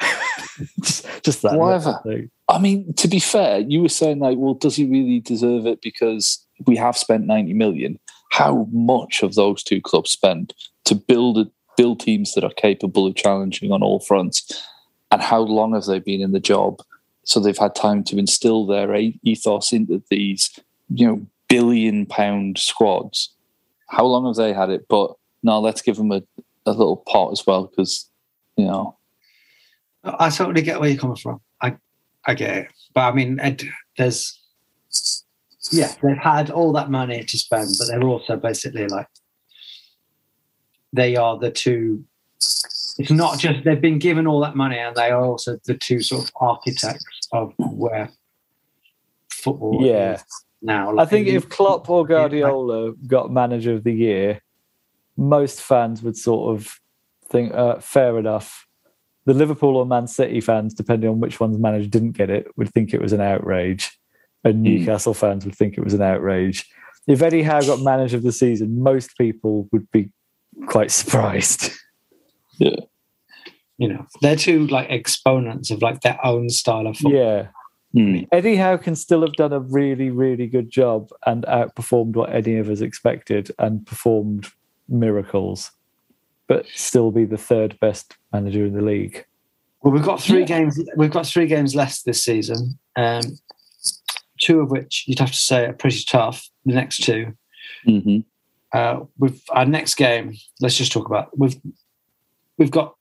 just, 0.81 1.23
just 1.23 1.41
that. 1.43 1.53
Whatever. 1.53 1.99
thing. 2.03 2.31
I 2.47 2.57
mean, 2.57 2.91
to 2.95 3.07
be 3.07 3.19
fair, 3.19 3.59
you 3.59 3.83
were 3.83 3.89
saying 3.89 4.17
like, 4.17 4.39
well, 4.39 4.55
does 4.55 4.75
he 4.75 4.85
really 4.85 5.19
deserve 5.19 5.67
it 5.67 5.79
because 5.83 6.43
we 6.65 6.75
have 6.77 6.97
spent 6.97 7.27
ninety 7.27 7.53
million? 7.53 7.99
How 8.31 8.67
much 8.71 9.21
of 9.21 9.35
those 9.35 9.61
two 9.61 9.79
clubs 9.79 10.09
spend 10.09 10.55
to 10.85 10.95
build 10.95 11.37
a, 11.37 11.45
build 11.77 11.99
teams 11.99 12.33
that 12.33 12.43
are 12.43 12.53
capable 12.57 13.05
of 13.05 13.15
challenging 13.15 13.71
on 13.71 13.83
all 13.83 13.99
fronts, 13.99 14.65
and 15.11 15.21
how 15.21 15.41
long 15.41 15.75
have 15.75 15.85
they 15.85 15.99
been 15.99 16.21
in 16.21 16.31
the 16.31 16.39
job? 16.39 16.81
So 17.29 17.39
they've 17.39 17.55
had 17.55 17.75
time 17.75 18.03
to 18.05 18.17
instill 18.17 18.65
their 18.65 18.95
ethos 18.95 19.71
into 19.71 20.01
these, 20.09 20.59
you 20.89 21.05
know, 21.05 21.27
billion 21.47 22.07
pound 22.07 22.57
squads. 22.57 23.29
How 23.87 24.05
long 24.05 24.25
have 24.25 24.35
they 24.35 24.51
had 24.51 24.71
it? 24.71 24.87
But 24.89 25.13
now 25.43 25.59
let's 25.59 25.83
give 25.83 25.97
them 25.97 26.11
a, 26.11 26.23
a 26.65 26.71
little 26.71 26.97
pot 26.97 27.31
as 27.31 27.45
well 27.45 27.65
because, 27.67 28.09
you 28.57 28.65
know, 28.65 28.97
I 30.03 30.31
totally 30.31 30.63
get 30.63 30.79
where 30.79 30.89
you're 30.89 30.99
coming 30.99 31.17
from. 31.17 31.39
I 31.61 31.77
I 32.25 32.33
get 32.33 32.57
it, 32.57 32.67
but 32.95 33.01
I 33.01 33.11
mean, 33.11 33.39
Ed, 33.39 33.61
there's 33.95 34.39
yeah, 35.71 35.93
they've 36.01 36.17
had 36.17 36.49
all 36.49 36.73
that 36.73 36.89
money 36.89 37.23
to 37.23 37.37
spend, 37.37 37.75
but 37.77 37.89
they're 37.89 38.01
also 38.01 38.37
basically 38.37 38.87
like 38.87 39.07
they 40.93 41.15
are 41.15 41.37
the 41.37 41.51
two. 41.51 42.05
It's 42.97 43.11
not 43.11 43.37
just 43.37 43.63
they've 43.65 43.79
been 43.79 43.99
given 43.99 44.25
all 44.25 44.39
that 44.39 44.55
money, 44.55 44.79
and 44.79 44.95
they 44.95 45.11
are 45.11 45.23
also 45.23 45.59
the 45.65 45.75
two 45.75 46.01
sort 46.01 46.23
of 46.23 46.31
architects 46.41 47.18
of 47.31 47.53
where 47.57 48.09
football 49.29 49.79
Yeah. 49.85 50.15
is 50.15 50.23
now. 50.61 50.89
I 50.89 50.93
Like, 50.93 51.09
think 51.09 51.27
you- 51.27 51.37
if 51.37 51.49
Klopp 51.49 51.89
or 51.89 52.05
Guardiola 52.05 52.93
got 53.07 53.31
manager 53.31 53.73
of 53.73 53.83
the 53.83 53.93
year, 53.93 54.41
most 55.17 55.61
fans 55.61 56.01
would 56.03 56.17
sort 56.17 56.55
of 56.55 56.79
think, 57.29 57.53
uh, 57.53 57.79
fair 57.79 58.17
enough. 58.17 58.65
The 59.25 59.33
Liverpool 59.33 59.75
or 59.77 59.85
Man 59.85 60.07
City 60.07 60.41
fans, 60.41 60.73
depending 60.73 61.09
on 61.09 61.19
which 61.19 61.39
one's 61.39 61.57
manager 61.59 61.87
didn't 61.89 62.13
get 62.13 62.29
it, 62.29 62.47
would 62.57 62.69
think 62.73 62.93
it 62.93 63.01
was 63.01 63.13
an 63.13 63.21
outrage. 63.21 63.91
And 64.43 64.63
Newcastle 64.63 65.13
fans 65.13 65.45
would 65.45 65.55
think 65.55 65.77
it 65.77 65.83
was 65.83 65.93
an 65.93 66.01
outrage. 66.01 66.65
If 67.07 67.21
Eddie 67.21 67.43
Howe 67.43 67.61
got 67.61 67.81
manager 67.81 68.17
of 68.17 68.23
the 68.23 68.31
season, 68.31 68.81
most 68.81 69.17
people 69.17 69.67
would 69.71 69.89
be 69.91 70.09
quite 70.67 70.91
surprised. 70.91 71.71
yeah, 72.57 72.75
you 73.79 73.87
know, 73.87 74.05
they're 74.21 74.35
two 74.35 74.67
like 74.67 74.89
exponents 74.89 75.71
of 75.71 75.81
like 75.81 76.01
their 76.01 76.23
own 76.23 76.49
style 76.49 76.85
of 76.85 76.97
football. 76.97 77.13
Yeah. 77.13 77.47
Hmm. 77.93 78.19
Eddie 78.31 78.57
Howe 78.57 78.77
can 78.77 78.95
still 78.95 79.21
have 79.21 79.33
done 79.33 79.53
a 79.53 79.61
really, 79.61 80.11
really 80.11 80.45
good 80.45 80.69
job 80.69 81.09
and 81.25 81.43
outperformed 81.45 82.13
what 82.13 82.31
any 82.31 82.57
of 82.57 82.69
us 82.69 82.81
expected 82.81 83.51
and 83.57 83.87
performed 83.87 84.47
miracles, 84.89 85.71
but 86.47 86.67
still 86.75 87.09
be 87.09 87.25
the 87.25 87.37
third 87.37 87.79
best 87.79 88.17
manager 88.31 88.65
in 88.65 88.73
the 88.73 88.81
league. 88.81 89.25
Well, 89.81 89.93
we've 89.93 90.03
got 90.03 90.21
three 90.21 90.43
games. 90.43 90.79
We've 90.97 91.09
got 91.09 91.25
three 91.25 91.47
games 91.47 91.73
left 91.73 92.03
this 92.05 92.21
season. 92.21 92.77
Um, 92.97 93.21
two 94.41 94.59
of 94.59 94.69
which 94.71 95.05
you'd 95.07 95.19
have 95.19 95.31
to 95.31 95.37
say 95.37 95.65
are 95.65 95.73
pretty 95.73 96.03
tough. 96.05 96.49
The 96.65 96.73
next 96.73 96.97
two. 97.03 97.33
hmm 97.85 98.19
Uh, 98.73 99.05
with 99.17 99.41
our 99.49 99.65
next 99.65 99.95
game, 99.95 100.35
let's 100.59 100.75
just 100.75 100.91
talk 100.91 101.07
about 101.07 101.35
we've 101.39 101.59
we've 102.57 102.69
got 102.69 102.95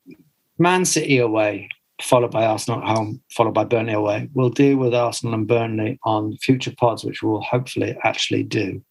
Man 0.59 0.85
City 0.85 1.19
away, 1.19 1.69
followed 2.03 2.31
by 2.31 2.45
Arsenal 2.45 2.81
at 2.81 2.89
home, 2.89 3.23
followed 3.31 3.55
by 3.55 3.65
Burnley 3.65 3.93
away. 3.93 4.29
We'll 4.35 4.51
deal 4.51 4.77
with 4.77 4.95
Arsenal 4.95 5.35
and 5.35 5.47
Burnley 5.47 5.99
on 6.05 6.37
future 6.39 6.75
pods, 6.77 7.05
which 7.05 7.23
we'll 7.23 7.41
hopefully 7.41 7.97
actually 8.03 8.43
do. 8.43 8.83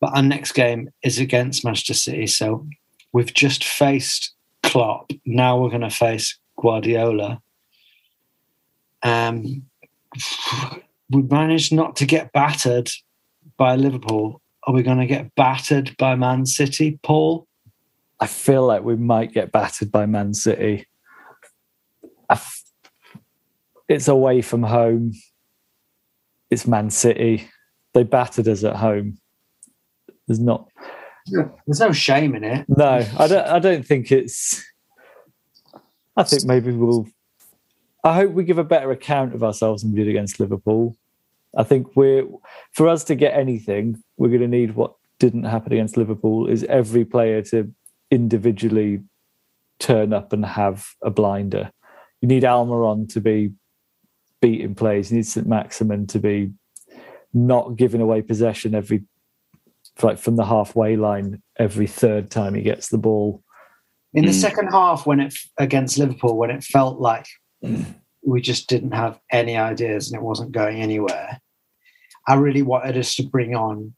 But 0.00 0.16
our 0.16 0.22
next 0.22 0.52
game 0.52 0.90
is 1.02 1.18
against 1.18 1.64
Manchester 1.64 1.94
City, 1.94 2.26
so 2.26 2.66
we've 3.12 3.34
just 3.34 3.64
faced 3.64 4.32
Klopp. 4.62 5.10
Now 5.26 5.58
we're 5.58 5.68
going 5.68 5.82
to 5.82 5.90
face 5.90 6.38
Guardiola. 6.60 7.42
Um, 9.02 9.62
we 11.10 11.22
managed 11.22 11.72
not 11.72 11.96
to 11.96 12.06
get 12.06 12.32
battered 12.32 12.90
by 13.56 13.76
Liverpool. 13.76 14.40
Are 14.64 14.74
we 14.74 14.82
going 14.82 14.98
to 14.98 15.06
get 15.06 15.34
battered 15.34 15.96
by 15.96 16.14
Man 16.14 16.46
City, 16.46 16.98
Paul? 17.02 17.46
I 18.20 18.26
feel 18.26 18.66
like 18.66 18.82
we 18.82 18.96
might 18.96 19.32
get 19.32 19.50
battered 19.52 19.90
by 19.90 20.06
Man 20.06 20.34
City. 20.34 20.86
F- 22.30 22.62
It's 23.88 24.08
away 24.08 24.42
from 24.42 24.62
home. 24.62 25.12
It's 26.50 26.66
Man 26.66 26.90
City. 26.90 27.48
They 27.94 28.02
battered 28.02 28.46
us 28.48 28.62
at 28.64 28.76
home. 28.76 29.18
There's 30.26 30.40
not 30.40 30.68
There's 31.66 31.80
no 31.80 31.92
shame 31.92 32.34
in 32.34 32.44
it. 32.44 32.66
No, 32.68 33.04
I 33.18 33.26
don't. 33.26 33.46
I 33.46 33.58
don't 33.58 33.84
think 33.86 34.12
it's. 34.12 34.64
I 36.16 36.22
think 36.22 36.44
maybe 36.44 36.72
we'll. 36.72 37.06
I 38.04 38.14
hope 38.14 38.32
we 38.32 38.44
give 38.44 38.58
a 38.58 38.64
better 38.64 38.90
account 38.90 39.34
of 39.34 39.42
ourselves 39.42 39.82
than 39.82 39.92
we 39.92 39.98
did 39.98 40.08
against 40.08 40.40
Liverpool. 40.40 40.96
I 41.56 41.64
think 41.64 41.96
we're 41.96 42.26
for 42.72 42.88
us 42.88 43.02
to 43.04 43.14
get 43.14 43.34
anything, 43.36 44.02
we're 44.16 44.28
going 44.28 44.40
to 44.40 44.48
need 44.48 44.74
what 44.76 44.94
didn't 45.18 45.44
happen 45.44 45.72
against 45.72 45.96
Liverpool 45.96 46.46
is 46.46 46.64
every 46.64 47.04
player 47.04 47.42
to 47.42 47.72
individually 48.10 49.00
turn 49.78 50.12
up 50.12 50.32
and 50.32 50.44
have 50.44 50.88
a 51.02 51.10
blinder. 51.10 51.70
You 52.20 52.28
need 52.28 52.42
Almiron 52.42 53.08
to 53.14 53.20
be 53.20 53.52
beating 54.42 54.74
plays. 54.74 55.10
You 55.10 55.18
need 55.18 55.26
St 55.26 55.46
Maximin 55.46 56.06
to 56.08 56.18
be 56.18 56.52
not 57.32 57.76
giving 57.76 58.00
away 58.00 58.22
possession 58.22 58.74
every 58.74 59.04
like 60.02 60.18
from 60.18 60.36
the 60.36 60.44
halfway 60.44 60.96
line 60.96 61.42
every 61.58 61.86
third 61.86 62.30
time 62.30 62.54
he 62.54 62.62
gets 62.62 62.88
the 62.88 62.98
ball. 62.98 63.42
In 64.14 64.24
the 64.24 64.30
Mm. 64.32 64.40
second 64.40 64.68
half, 64.68 65.06
when 65.06 65.20
it 65.20 65.34
against 65.58 65.98
Liverpool, 65.98 66.36
when 66.36 66.50
it 66.50 66.64
felt 66.64 67.00
like 67.00 67.26
we 68.24 68.40
just 68.40 68.68
didn't 68.68 68.92
have 68.92 69.20
any 69.30 69.56
ideas 69.56 70.10
and 70.10 70.20
it 70.20 70.24
wasn't 70.24 70.52
going 70.52 70.80
anywhere, 70.80 71.40
I 72.26 72.34
really 72.34 72.62
wanted 72.62 72.96
us 72.96 73.14
to 73.16 73.22
bring 73.28 73.54
on 73.54 73.94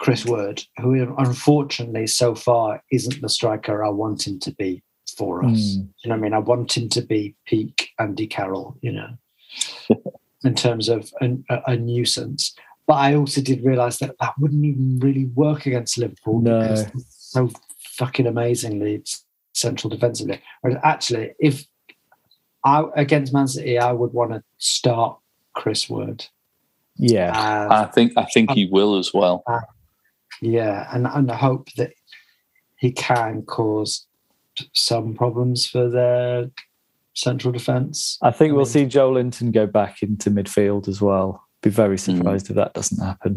Chris 0.00 0.24
Wood, 0.24 0.64
who 0.78 1.14
unfortunately 1.18 2.06
so 2.06 2.34
far 2.34 2.82
isn't 2.90 3.20
the 3.20 3.28
striker 3.28 3.84
I 3.84 3.90
want 3.90 4.26
him 4.26 4.40
to 4.40 4.50
be 4.52 4.82
for 5.16 5.44
us. 5.44 5.76
Mm. 5.76 5.88
You 6.02 6.08
know 6.08 6.14
what 6.14 6.16
I 6.16 6.20
mean? 6.20 6.32
I 6.32 6.38
want 6.38 6.76
him 6.76 6.88
to 6.88 7.02
be 7.02 7.34
peak 7.44 7.90
Andy 7.98 8.26
Carroll, 8.26 8.78
you 8.80 8.92
know, 8.92 9.10
in 10.44 10.54
terms 10.54 10.88
of 10.88 11.12
a, 11.20 11.36
a, 11.50 11.62
a 11.66 11.76
nuisance. 11.76 12.54
But 12.86 12.94
I 12.94 13.14
also 13.14 13.42
did 13.42 13.62
realize 13.62 13.98
that 13.98 14.16
that 14.20 14.32
wouldn't 14.38 14.64
even 14.64 14.98
really 15.00 15.26
work 15.26 15.66
against 15.66 15.98
Liverpool 15.98 16.40
No. 16.40 16.60
because 16.60 16.84
they're 16.86 17.02
so 17.06 17.50
fucking 17.90 18.26
amazingly 18.26 19.04
central 19.52 19.90
defensively. 19.90 20.40
Whereas 20.62 20.80
actually, 20.82 21.32
if 21.38 21.66
I 22.64 22.84
against 22.96 23.34
Man 23.34 23.48
City, 23.48 23.78
I 23.78 23.92
would 23.92 24.14
want 24.14 24.32
to 24.32 24.42
start 24.56 25.18
Chris 25.54 25.90
Wood. 25.90 26.26
Yeah, 26.96 27.30
as 27.30 27.70
I 27.70 27.84
think 27.92 28.12
I 28.16 28.24
think 28.24 28.50
he 28.52 28.66
will 28.66 28.96
as 28.96 29.12
well. 29.12 29.44
Yeah, 30.40 30.88
and 30.92 31.06
and 31.06 31.30
I 31.30 31.36
hope 31.36 31.68
that 31.76 31.92
he 32.76 32.92
can 32.92 33.42
cause 33.42 34.06
some 34.72 35.14
problems 35.14 35.66
for 35.66 35.88
their 35.88 36.50
central 37.14 37.52
defence. 37.52 38.18
I 38.22 38.30
think 38.30 38.52
we'll 38.52 38.60
mean- 38.64 38.72
see 38.72 38.86
Joelinton 38.86 39.52
go 39.52 39.66
back 39.66 40.02
into 40.02 40.30
midfield 40.30 40.88
as 40.88 41.00
well. 41.00 41.42
Be 41.62 41.70
very 41.70 41.98
surprised 41.98 42.48
if 42.48 42.56
that 42.56 42.72
doesn't 42.74 43.04
happen. 43.04 43.36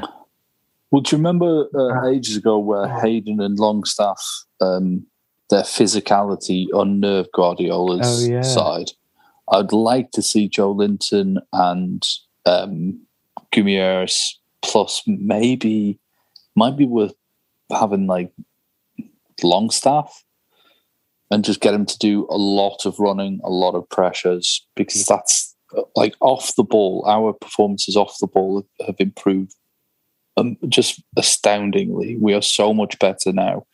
Well, 0.91 1.01
do 1.01 1.15
you 1.15 1.17
remember 1.17 1.65
uh, 1.75 2.07
ages 2.09 2.37
ago 2.37 2.57
where 2.59 2.87
Hayden 3.01 3.41
and 3.41 3.57
Longstaff, 3.59 4.21
um, 4.61 5.05
their 5.49 5.63
physicality 5.63 6.67
unnerved 6.71 7.29
Guardiola's 7.33 8.27
Oh, 8.27 8.31
yeah. 8.31 8.41
side? 8.41 8.91
I'd 9.51 9.73
like 9.73 10.11
to 10.11 10.21
see 10.21 10.47
Joelinton 10.47 11.37
and 11.51 12.07
um, 12.45 13.01
Guimaraes 13.51 14.35
plus 14.61 15.03
maybe 15.05 15.99
might 16.55 16.77
be 16.77 16.85
worth 16.85 17.13
having 17.71 18.07
like 18.07 18.31
Longstaff 19.41 20.23
and 21.31 21.43
just 21.43 21.61
get 21.61 21.73
him 21.73 21.85
to 21.85 21.97
do 21.97 22.27
a 22.29 22.37
lot 22.37 22.85
of 22.85 22.99
running, 22.99 23.39
a 23.43 23.49
lot 23.49 23.75
of 23.75 23.89
pressures 23.89 24.65
because 24.75 25.05
that's 25.05 25.55
like 25.95 26.15
off 26.19 26.55
the 26.55 26.63
ball. 26.63 27.03
Our 27.07 27.33
performances 27.33 27.97
off 27.97 28.17
the 28.19 28.27
ball 28.27 28.63
have, 28.85 28.95
improved 28.99 29.55
um, 30.37 30.57
just 30.69 31.01
astoundingly. 31.17 32.17
We 32.17 32.33
are 32.33 32.41
so 32.41 32.73
much 32.73 32.99
better 32.99 33.31
now 33.31 33.65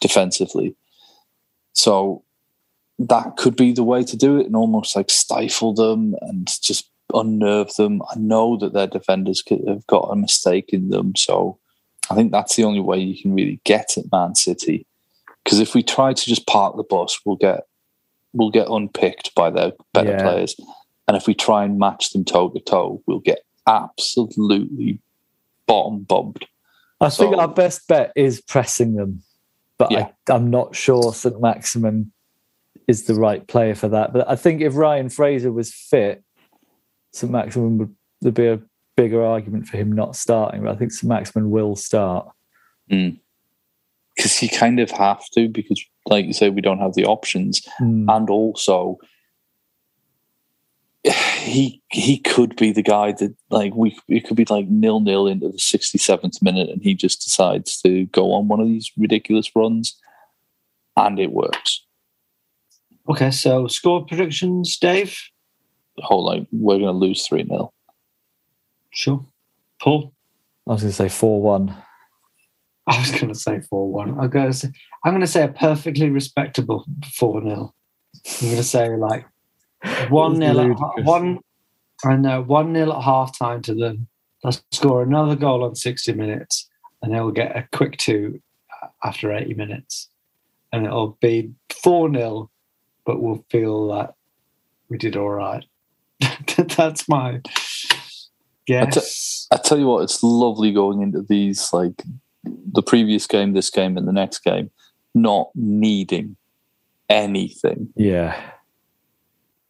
defensively. 0.00 0.76
So 1.72 2.24
that 2.98 3.36
could 3.36 3.56
be 3.56 3.72
the 3.72 3.84
way 3.84 4.02
to 4.04 4.16
do 4.16 4.38
it 4.38 4.46
and 4.46 4.56
almost 4.56 4.96
like 4.96 5.10
stifle 5.10 5.74
them 5.74 6.14
and 6.20 6.48
just 6.62 6.90
unnerve 7.14 7.74
them. 7.74 8.02
I 8.02 8.18
know 8.18 8.56
that 8.58 8.72
their 8.72 8.86
defenders 8.86 9.42
have 9.48 9.86
got 9.86 10.08
a 10.10 10.16
mistake 10.16 10.70
in 10.72 10.90
them. 10.90 11.14
So 11.16 11.58
I 12.10 12.14
think 12.14 12.32
that's 12.32 12.56
the 12.56 12.64
only 12.64 12.80
way 12.80 12.98
you 12.98 13.20
can 13.20 13.34
really 13.34 13.60
get 13.64 13.96
at 13.98 14.10
Man 14.10 14.34
City. 14.34 14.86
Because 15.44 15.60
if 15.60 15.74
we 15.74 15.82
try 15.82 16.12
to 16.12 16.24
just 16.24 16.46
park 16.46 16.76
the 16.76 16.82
bus, 16.82 17.20
we'll 17.24 17.36
get 17.36 17.64
we'll 18.34 18.50
get 18.50 18.68
unpicked 18.68 19.34
by 19.34 19.50
their 19.50 19.72
better 19.94 20.10
Yeah. 20.10 20.22
players. 20.22 20.54
And 21.06 21.16
if 21.16 21.26
we 21.26 21.34
try 21.34 21.64
and 21.64 21.78
match 21.78 22.10
them 22.10 22.24
toe 22.24 22.50
to 22.50 22.60
toe, 22.60 23.02
we'll 23.06 23.20
get 23.20 23.40
absolutely 23.66 25.00
bottom 25.66 26.00
bombed. 26.02 26.46
I 27.00 27.08
think 27.10 27.36
our 27.36 27.48
best 27.48 27.88
bet 27.88 28.12
is 28.16 28.40
pressing 28.40 28.94
them, 28.94 29.22
but 29.78 29.90
Yeah. 29.90 30.08
I, 30.28 30.32
I'm 30.32 30.50
not 30.50 30.76
sure 30.76 31.14
St 31.14 31.40
Maximin 31.40 32.12
is 32.86 33.04
the 33.04 33.14
right 33.14 33.46
player 33.46 33.74
for 33.74 33.88
that. 33.88 34.12
But 34.12 34.28
I 34.28 34.36
think 34.36 34.60
if 34.60 34.74
Ryan 34.76 35.08
Fraser 35.08 35.52
was 35.52 35.72
fit, 35.72 36.22
St 37.12 37.32
Maximin 37.32 37.78
would 37.78 37.94
there'd 38.20 38.34
be 38.34 38.48
a 38.48 38.60
bigger 38.98 39.24
argument 39.24 39.68
for 39.68 39.76
him 39.76 39.92
not 39.92 40.16
starting. 40.16 40.62
But 40.62 40.72
I 40.72 40.76
think 40.76 40.92
St 40.92 41.46
will 41.46 41.76
start. 41.76 42.28
Mm 42.90 43.18
because 44.18 44.42
you 44.42 44.48
kind 44.48 44.80
of 44.80 44.90
have 44.90 45.24
to 45.30 45.48
because 45.48 45.82
like 46.06 46.26
you 46.26 46.32
say 46.32 46.50
we 46.50 46.60
don't 46.60 46.80
have 46.80 46.94
the 46.94 47.04
options 47.04 47.62
mm. 47.80 48.04
and 48.08 48.28
also 48.28 48.98
he 51.04 51.80
he 51.90 52.18
could 52.18 52.56
be 52.56 52.72
the 52.72 52.82
guy 52.82 53.12
that 53.12 53.34
like 53.50 53.72
we 53.74 53.96
it 54.08 54.26
could 54.26 54.36
be 54.36 54.44
like 54.50 54.66
nil 54.68 54.98
nil 55.00 55.28
into 55.28 55.48
the 55.48 55.56
67th 55.56 56.42
minute 56.42 56.68
and 56.68 56.82
he 56.82 56.94
just 56.94 57.22
decides 57.22 57.80
to 57.80 58.06
go 58.06 58.32
on 58.32 58.48
one 58.48 58.60
of 58.60 58.66
these 58.66 58.90
ridiculous 58.98 59.54
runs 59.54 59.96
and 60.96 61.20
it 61.20 61.30
works 61.30 61.86
okay 63.08 63.30
so 63.30 63.68
score 63.68 64.04
predictions 64.04 64.76
dave 64.76 65.16
whole 65.98 66.24
like 66.24 66.44
we're 66.50 66.78
going 66.78 66.86
to 66.86 67.06
lose 67.06 67.24
3 67.26 67.46
0 67.46 67.72
sure 68.90 69.24
paul 69.80 70.12
i 70.66 70.72
was 70.72 70.82
going 70.82 70.90
to 70.90 70.96
say 70.96 71.08
4 71.08 71.42
1 71.42 71.76
I 72.88 72.98
was 72.98 73.10
going 73.10 73.28
to 73.28 73.38
say 73.38 73.60
4 73.60 73.92
1. 73.92 74.18
I'm 74.18 74.30
going 74.30 74.46
to 74.46 74.52
say, 74.52 74.68
I'm 75.04 75.12
going 75.12 75.20
to 75.20 75.26
say 75.26 75.44
a 75.44 75.48
perfectly 75.48 76.08
respectable 76.08 76.86
4 77.14 77.42
0. 77.42 77.74
I'm 78.24 78.46
going 78.46 78.56
to 78.56 78.62
say 78.62 78.88
like 78.96 79.26
1 80.08 80.36
0 80.36 80.72
at, 80.72 81.04
1 81.04 81.38
I 82.04 82.16
know 82.16 82.42
1 82.42 82.74
0 82.74 82.92
at 82.92 83.02
half 83.02 83.38
time 83.38 83.60
to 83.62 83.74
them. 83.74 84.08
They'll 84.42 84.52
score 84.72 85.02
another 85.02 85.36
goal 85.36 85.64
on 85.64 85.74
60 85.74 86.14
minutes 86.14 86.68
and 87.02 87.12
they'll 87.12 87.30
get 87.30 87.56
a 87.56 87.68
quick 87.76 87.98
two 87.98 88.40
uh, 88.82 88.88
after 89.04 89.32
80 89.32 89.54
minutes. 89.54 90.08
And 90.72 90.86
it'll 90.86 91.18
be 91.20 91.52
4 91.82 92.10
0, 92.12 92.50
but 93.04 93.20
we'll 93.20 93.44
feel 93.50 93.88
that 93.88 94.14
we 94.88 94.96
did 94.96 95.16
all 95.16 95.30
right. 95.30 95.64
That's 96.56 97.06
my 97.06 97.42
guess. 98.68 99.48
I, 99.50 99.56
t- 99.56 99.60
I 99.60 99.62
tell 99.66 99.78
you 99.78 99.86
what, 99.86 100.02
it's 100.02 100.22
lovely 100.22 100.72
going 100.72 101.02
into 101.02 101.22
these 101.22 101.72
like 101.72 102.02
the 102.44 102.82
previous 102.82 103.26
game, 103.26 103.52
this 103.52 103.70
game, 103.70 103.96
and 103.96 104.06
the 104.06 104.12
next 104.12 104.44
game, 104.44 104.70
not 105.14 105.50
needing 105.54 106.36
anything. 107.08 107.92
Yeah. 107.96 108.40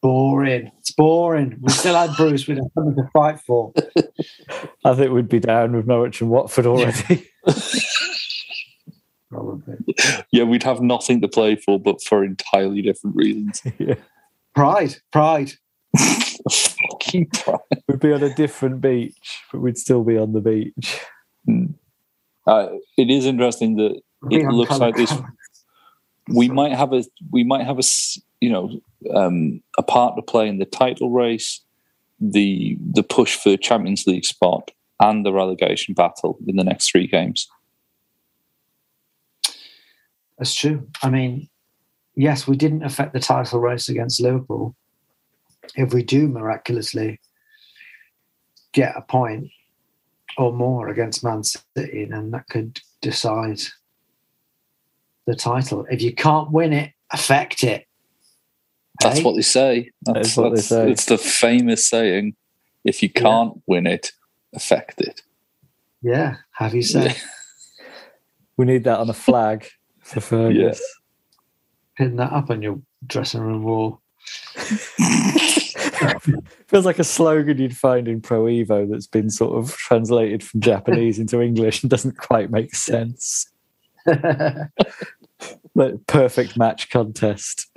Boring. 0.01 0.71
It's 0.79 0.93
boring. 0.93 1.59
We 1.61 1.73
still 1.73 1.95
had 1.95 2.15
Bruce. 2.17 2.47
We'd 2.47 2.59
have 2.59 2.71
something 2.75 2.95
to 2.97 3.11
fight 3.13 3.41
for. 3.41 3.73
I 4.85 4.95
think 4.95 5.13
we'd 5.13 5.29
be 5.29 5.41
down 5.41 5.75
with 5.75 5.87
Norwich 5.87 6.21
and 6.21 6.31
Watford 6.31 6.67
already. 6.67 7.29
Probably. 9.31 9.75
Yeah, 10.31 10.45
we'd 10.45 10.63
have 10.63 10.81
nothing 10.81 11.21
to 11.21 11.29
play 11.29 11.57
for, 11.57 11.79
but 11.81 12.03
for 12.03 12.25
entirely 12.25 12.81
different 12.81 13.17
reasons. 13.17 13.63
yeah. 13.79 13.97
Pride. 14.55 14.97
Pride. 15.13 15.53
Fucking 15.97 17.27
pride. 17.27 17.59
We'd 17.99 18.11
be 18.11 18.15
on 18.15 18.23
a 18.23 18.33
different 18.33 18.81
beach, 18.81 19.43
but 19.51 19.61
we'd 19.61 19.77
still 19.77 20.05
be 20.05 20.17
on 20.17 20.33
the 20.33 20.41
beach. 20.41 21.01
Mm. 21.49 21.75
Uh, 22.47 22.69
it 22.97 23.11
is 23.11 23.27
interesting 23.27 23.77
that 23.77 24.01
it 24.31 24.47
looks 24.47 24.79
like 24.79 24.95
this. 24.95 25.13
We 26.29 26.49
might 26.49 26.73
have 26.73 26.93
a 26.93 27.05
we 27.33 27.43
might 27.43 27.65
have 27.65 27.79
a 27.79 27.83
you 28.41 28.51
know 28.51 28.81
um, 29.13 29.63
a 29.79 29.83
part 29.83 30.15
to 30.15 30.23
play 30.23 30.47
in 30.47 30.59
the 30.59 30.65
title 30.65 31.11
race, 31.11 31.61
the 32.21 32.77
the 32.81 33.03
push 33.03 33.35
for 33.35 33.57
Champions 33.57 34.07
League 34.07 34.25
spot, 34.25 34.71
and 35.01 35.27
the 35.27 35.33
relegation 35.33 35.95
battle 35.95 36.39
in 36.47 36.55
the 36.57 36.65
next 36.65 36.91
three 36.91 37.09
games. 37.09 37.49
That's 40.39 40.55
true. 40.55 40.87
I 41.03 41.11
mean, 41.11 41.49
yes, 42.15 42.47
we 42.47 42.57
didn't 42.57 42.85
affect 42.85 43.13
the 43.13 43.21
title 43.21 43.59
race 43.59 43.89
against 43.89 44.21
Liverpool. 44.21 44.77
If 45.75 45.93
we 45.93 46.05
do 46.05 46.29
miraculously 46.29 47.21
get 48.79 48.97
a 48.97 49.03
point, 49.03 49.51
or 50.37 50.53
more 50.53 50.89
against 50.89 51.25
Man 51.25 51.43
City, 51.43 52.05
and 52.05 52.33
that 52.33 52.49
could 52.49 52.81
decide 53.03 53.61
the 55.27 55.35
title. 55.35 55.85
If 55.91 56.01
you 56.01 56.15
can't 56.15 56.53
win 56.53 56.73
it, 56.73 56.93
affect 57.11 57.65
it. 57.65 57.87
That's 59.01 59.23
what 59.23 59.35
they 59.35 59.43
say. 59.43 59.91
That's, 60.03 60.15
that 60.15 60.27
is 60.27 60.37
what 60.37 60.55
they 60.55 60.61
say. 60.61 60.91
It's 60.93 61.07
the 61.07 61.19
famous 61.19 61.87
saying: 61.89 62.37
"If 62.85 63.03
you 63.03 63.11
can't 63.11 63.55
yeah. 63.57 63.63
win 63.67 63.87
it, 63.89 64.13
affect 64.55 65.01
it." 65.01 65.23
Yeah, 66.01 66.37
have 66.53 66.75
you 66.75 66.83
said? 66.83 67.13
Yeah. 67.13 67.19
We 68.57 68.65
need 68.65 68.83
that 68.85 68.99
on 68.99 69.09
a 69.09 69.15
flag 69.15 69.69
for 70.01 70.21
Fergus. 70.21 70.81
Yeah. 70.81 72.07
Pin 72.07 72.17
that 72.17 72.33
up 72.33 72.51
on 72.51 72.61
your 72.61 72.81
dressing 73.07 73.41
room 73.41 73.63
wall. 73.63 74.01
Feels 76.69 76.85
like 76.85 76.99
a 76.99 77.05
slogan 77.05 77.59
you'd 77.59 77.77
find 77.77 78.09
in 78.09 78.21
Pro 78.21 78.45
Evo 78.45 78.91
that's 78.91 79.07
been 79.07 79.31
sort 79.31 79.57
of 79.57 79.75
translated 79.77 80.43
from 80.43 80.61
Japanese 80.61 81.19
into 81.19 81.41
English 81.41 81.83
and 81.83 81.91
doesn't 81.91 82.19
quite 82.19 82.51
make 82.51 82.75
sense. 82.75 83.51
like 85.75 85.95
perfect 86.07 86.57
match 86.57 86.91
contest. 86.91 87.67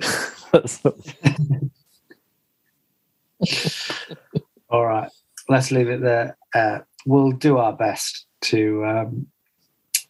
All 4.70 4.86
right, 4.86 5.10
let's 5.48 5.70
leave 5.70 5.88
it 5.88 6.00
there. 6.00 6.36
Uh, 6.54 6.78
we'll 7.06 7.32
do 7.32 7.58
our 7.58 7.72
best 7.72 8.26
to 8.42 8.84
um, 8.84 9.26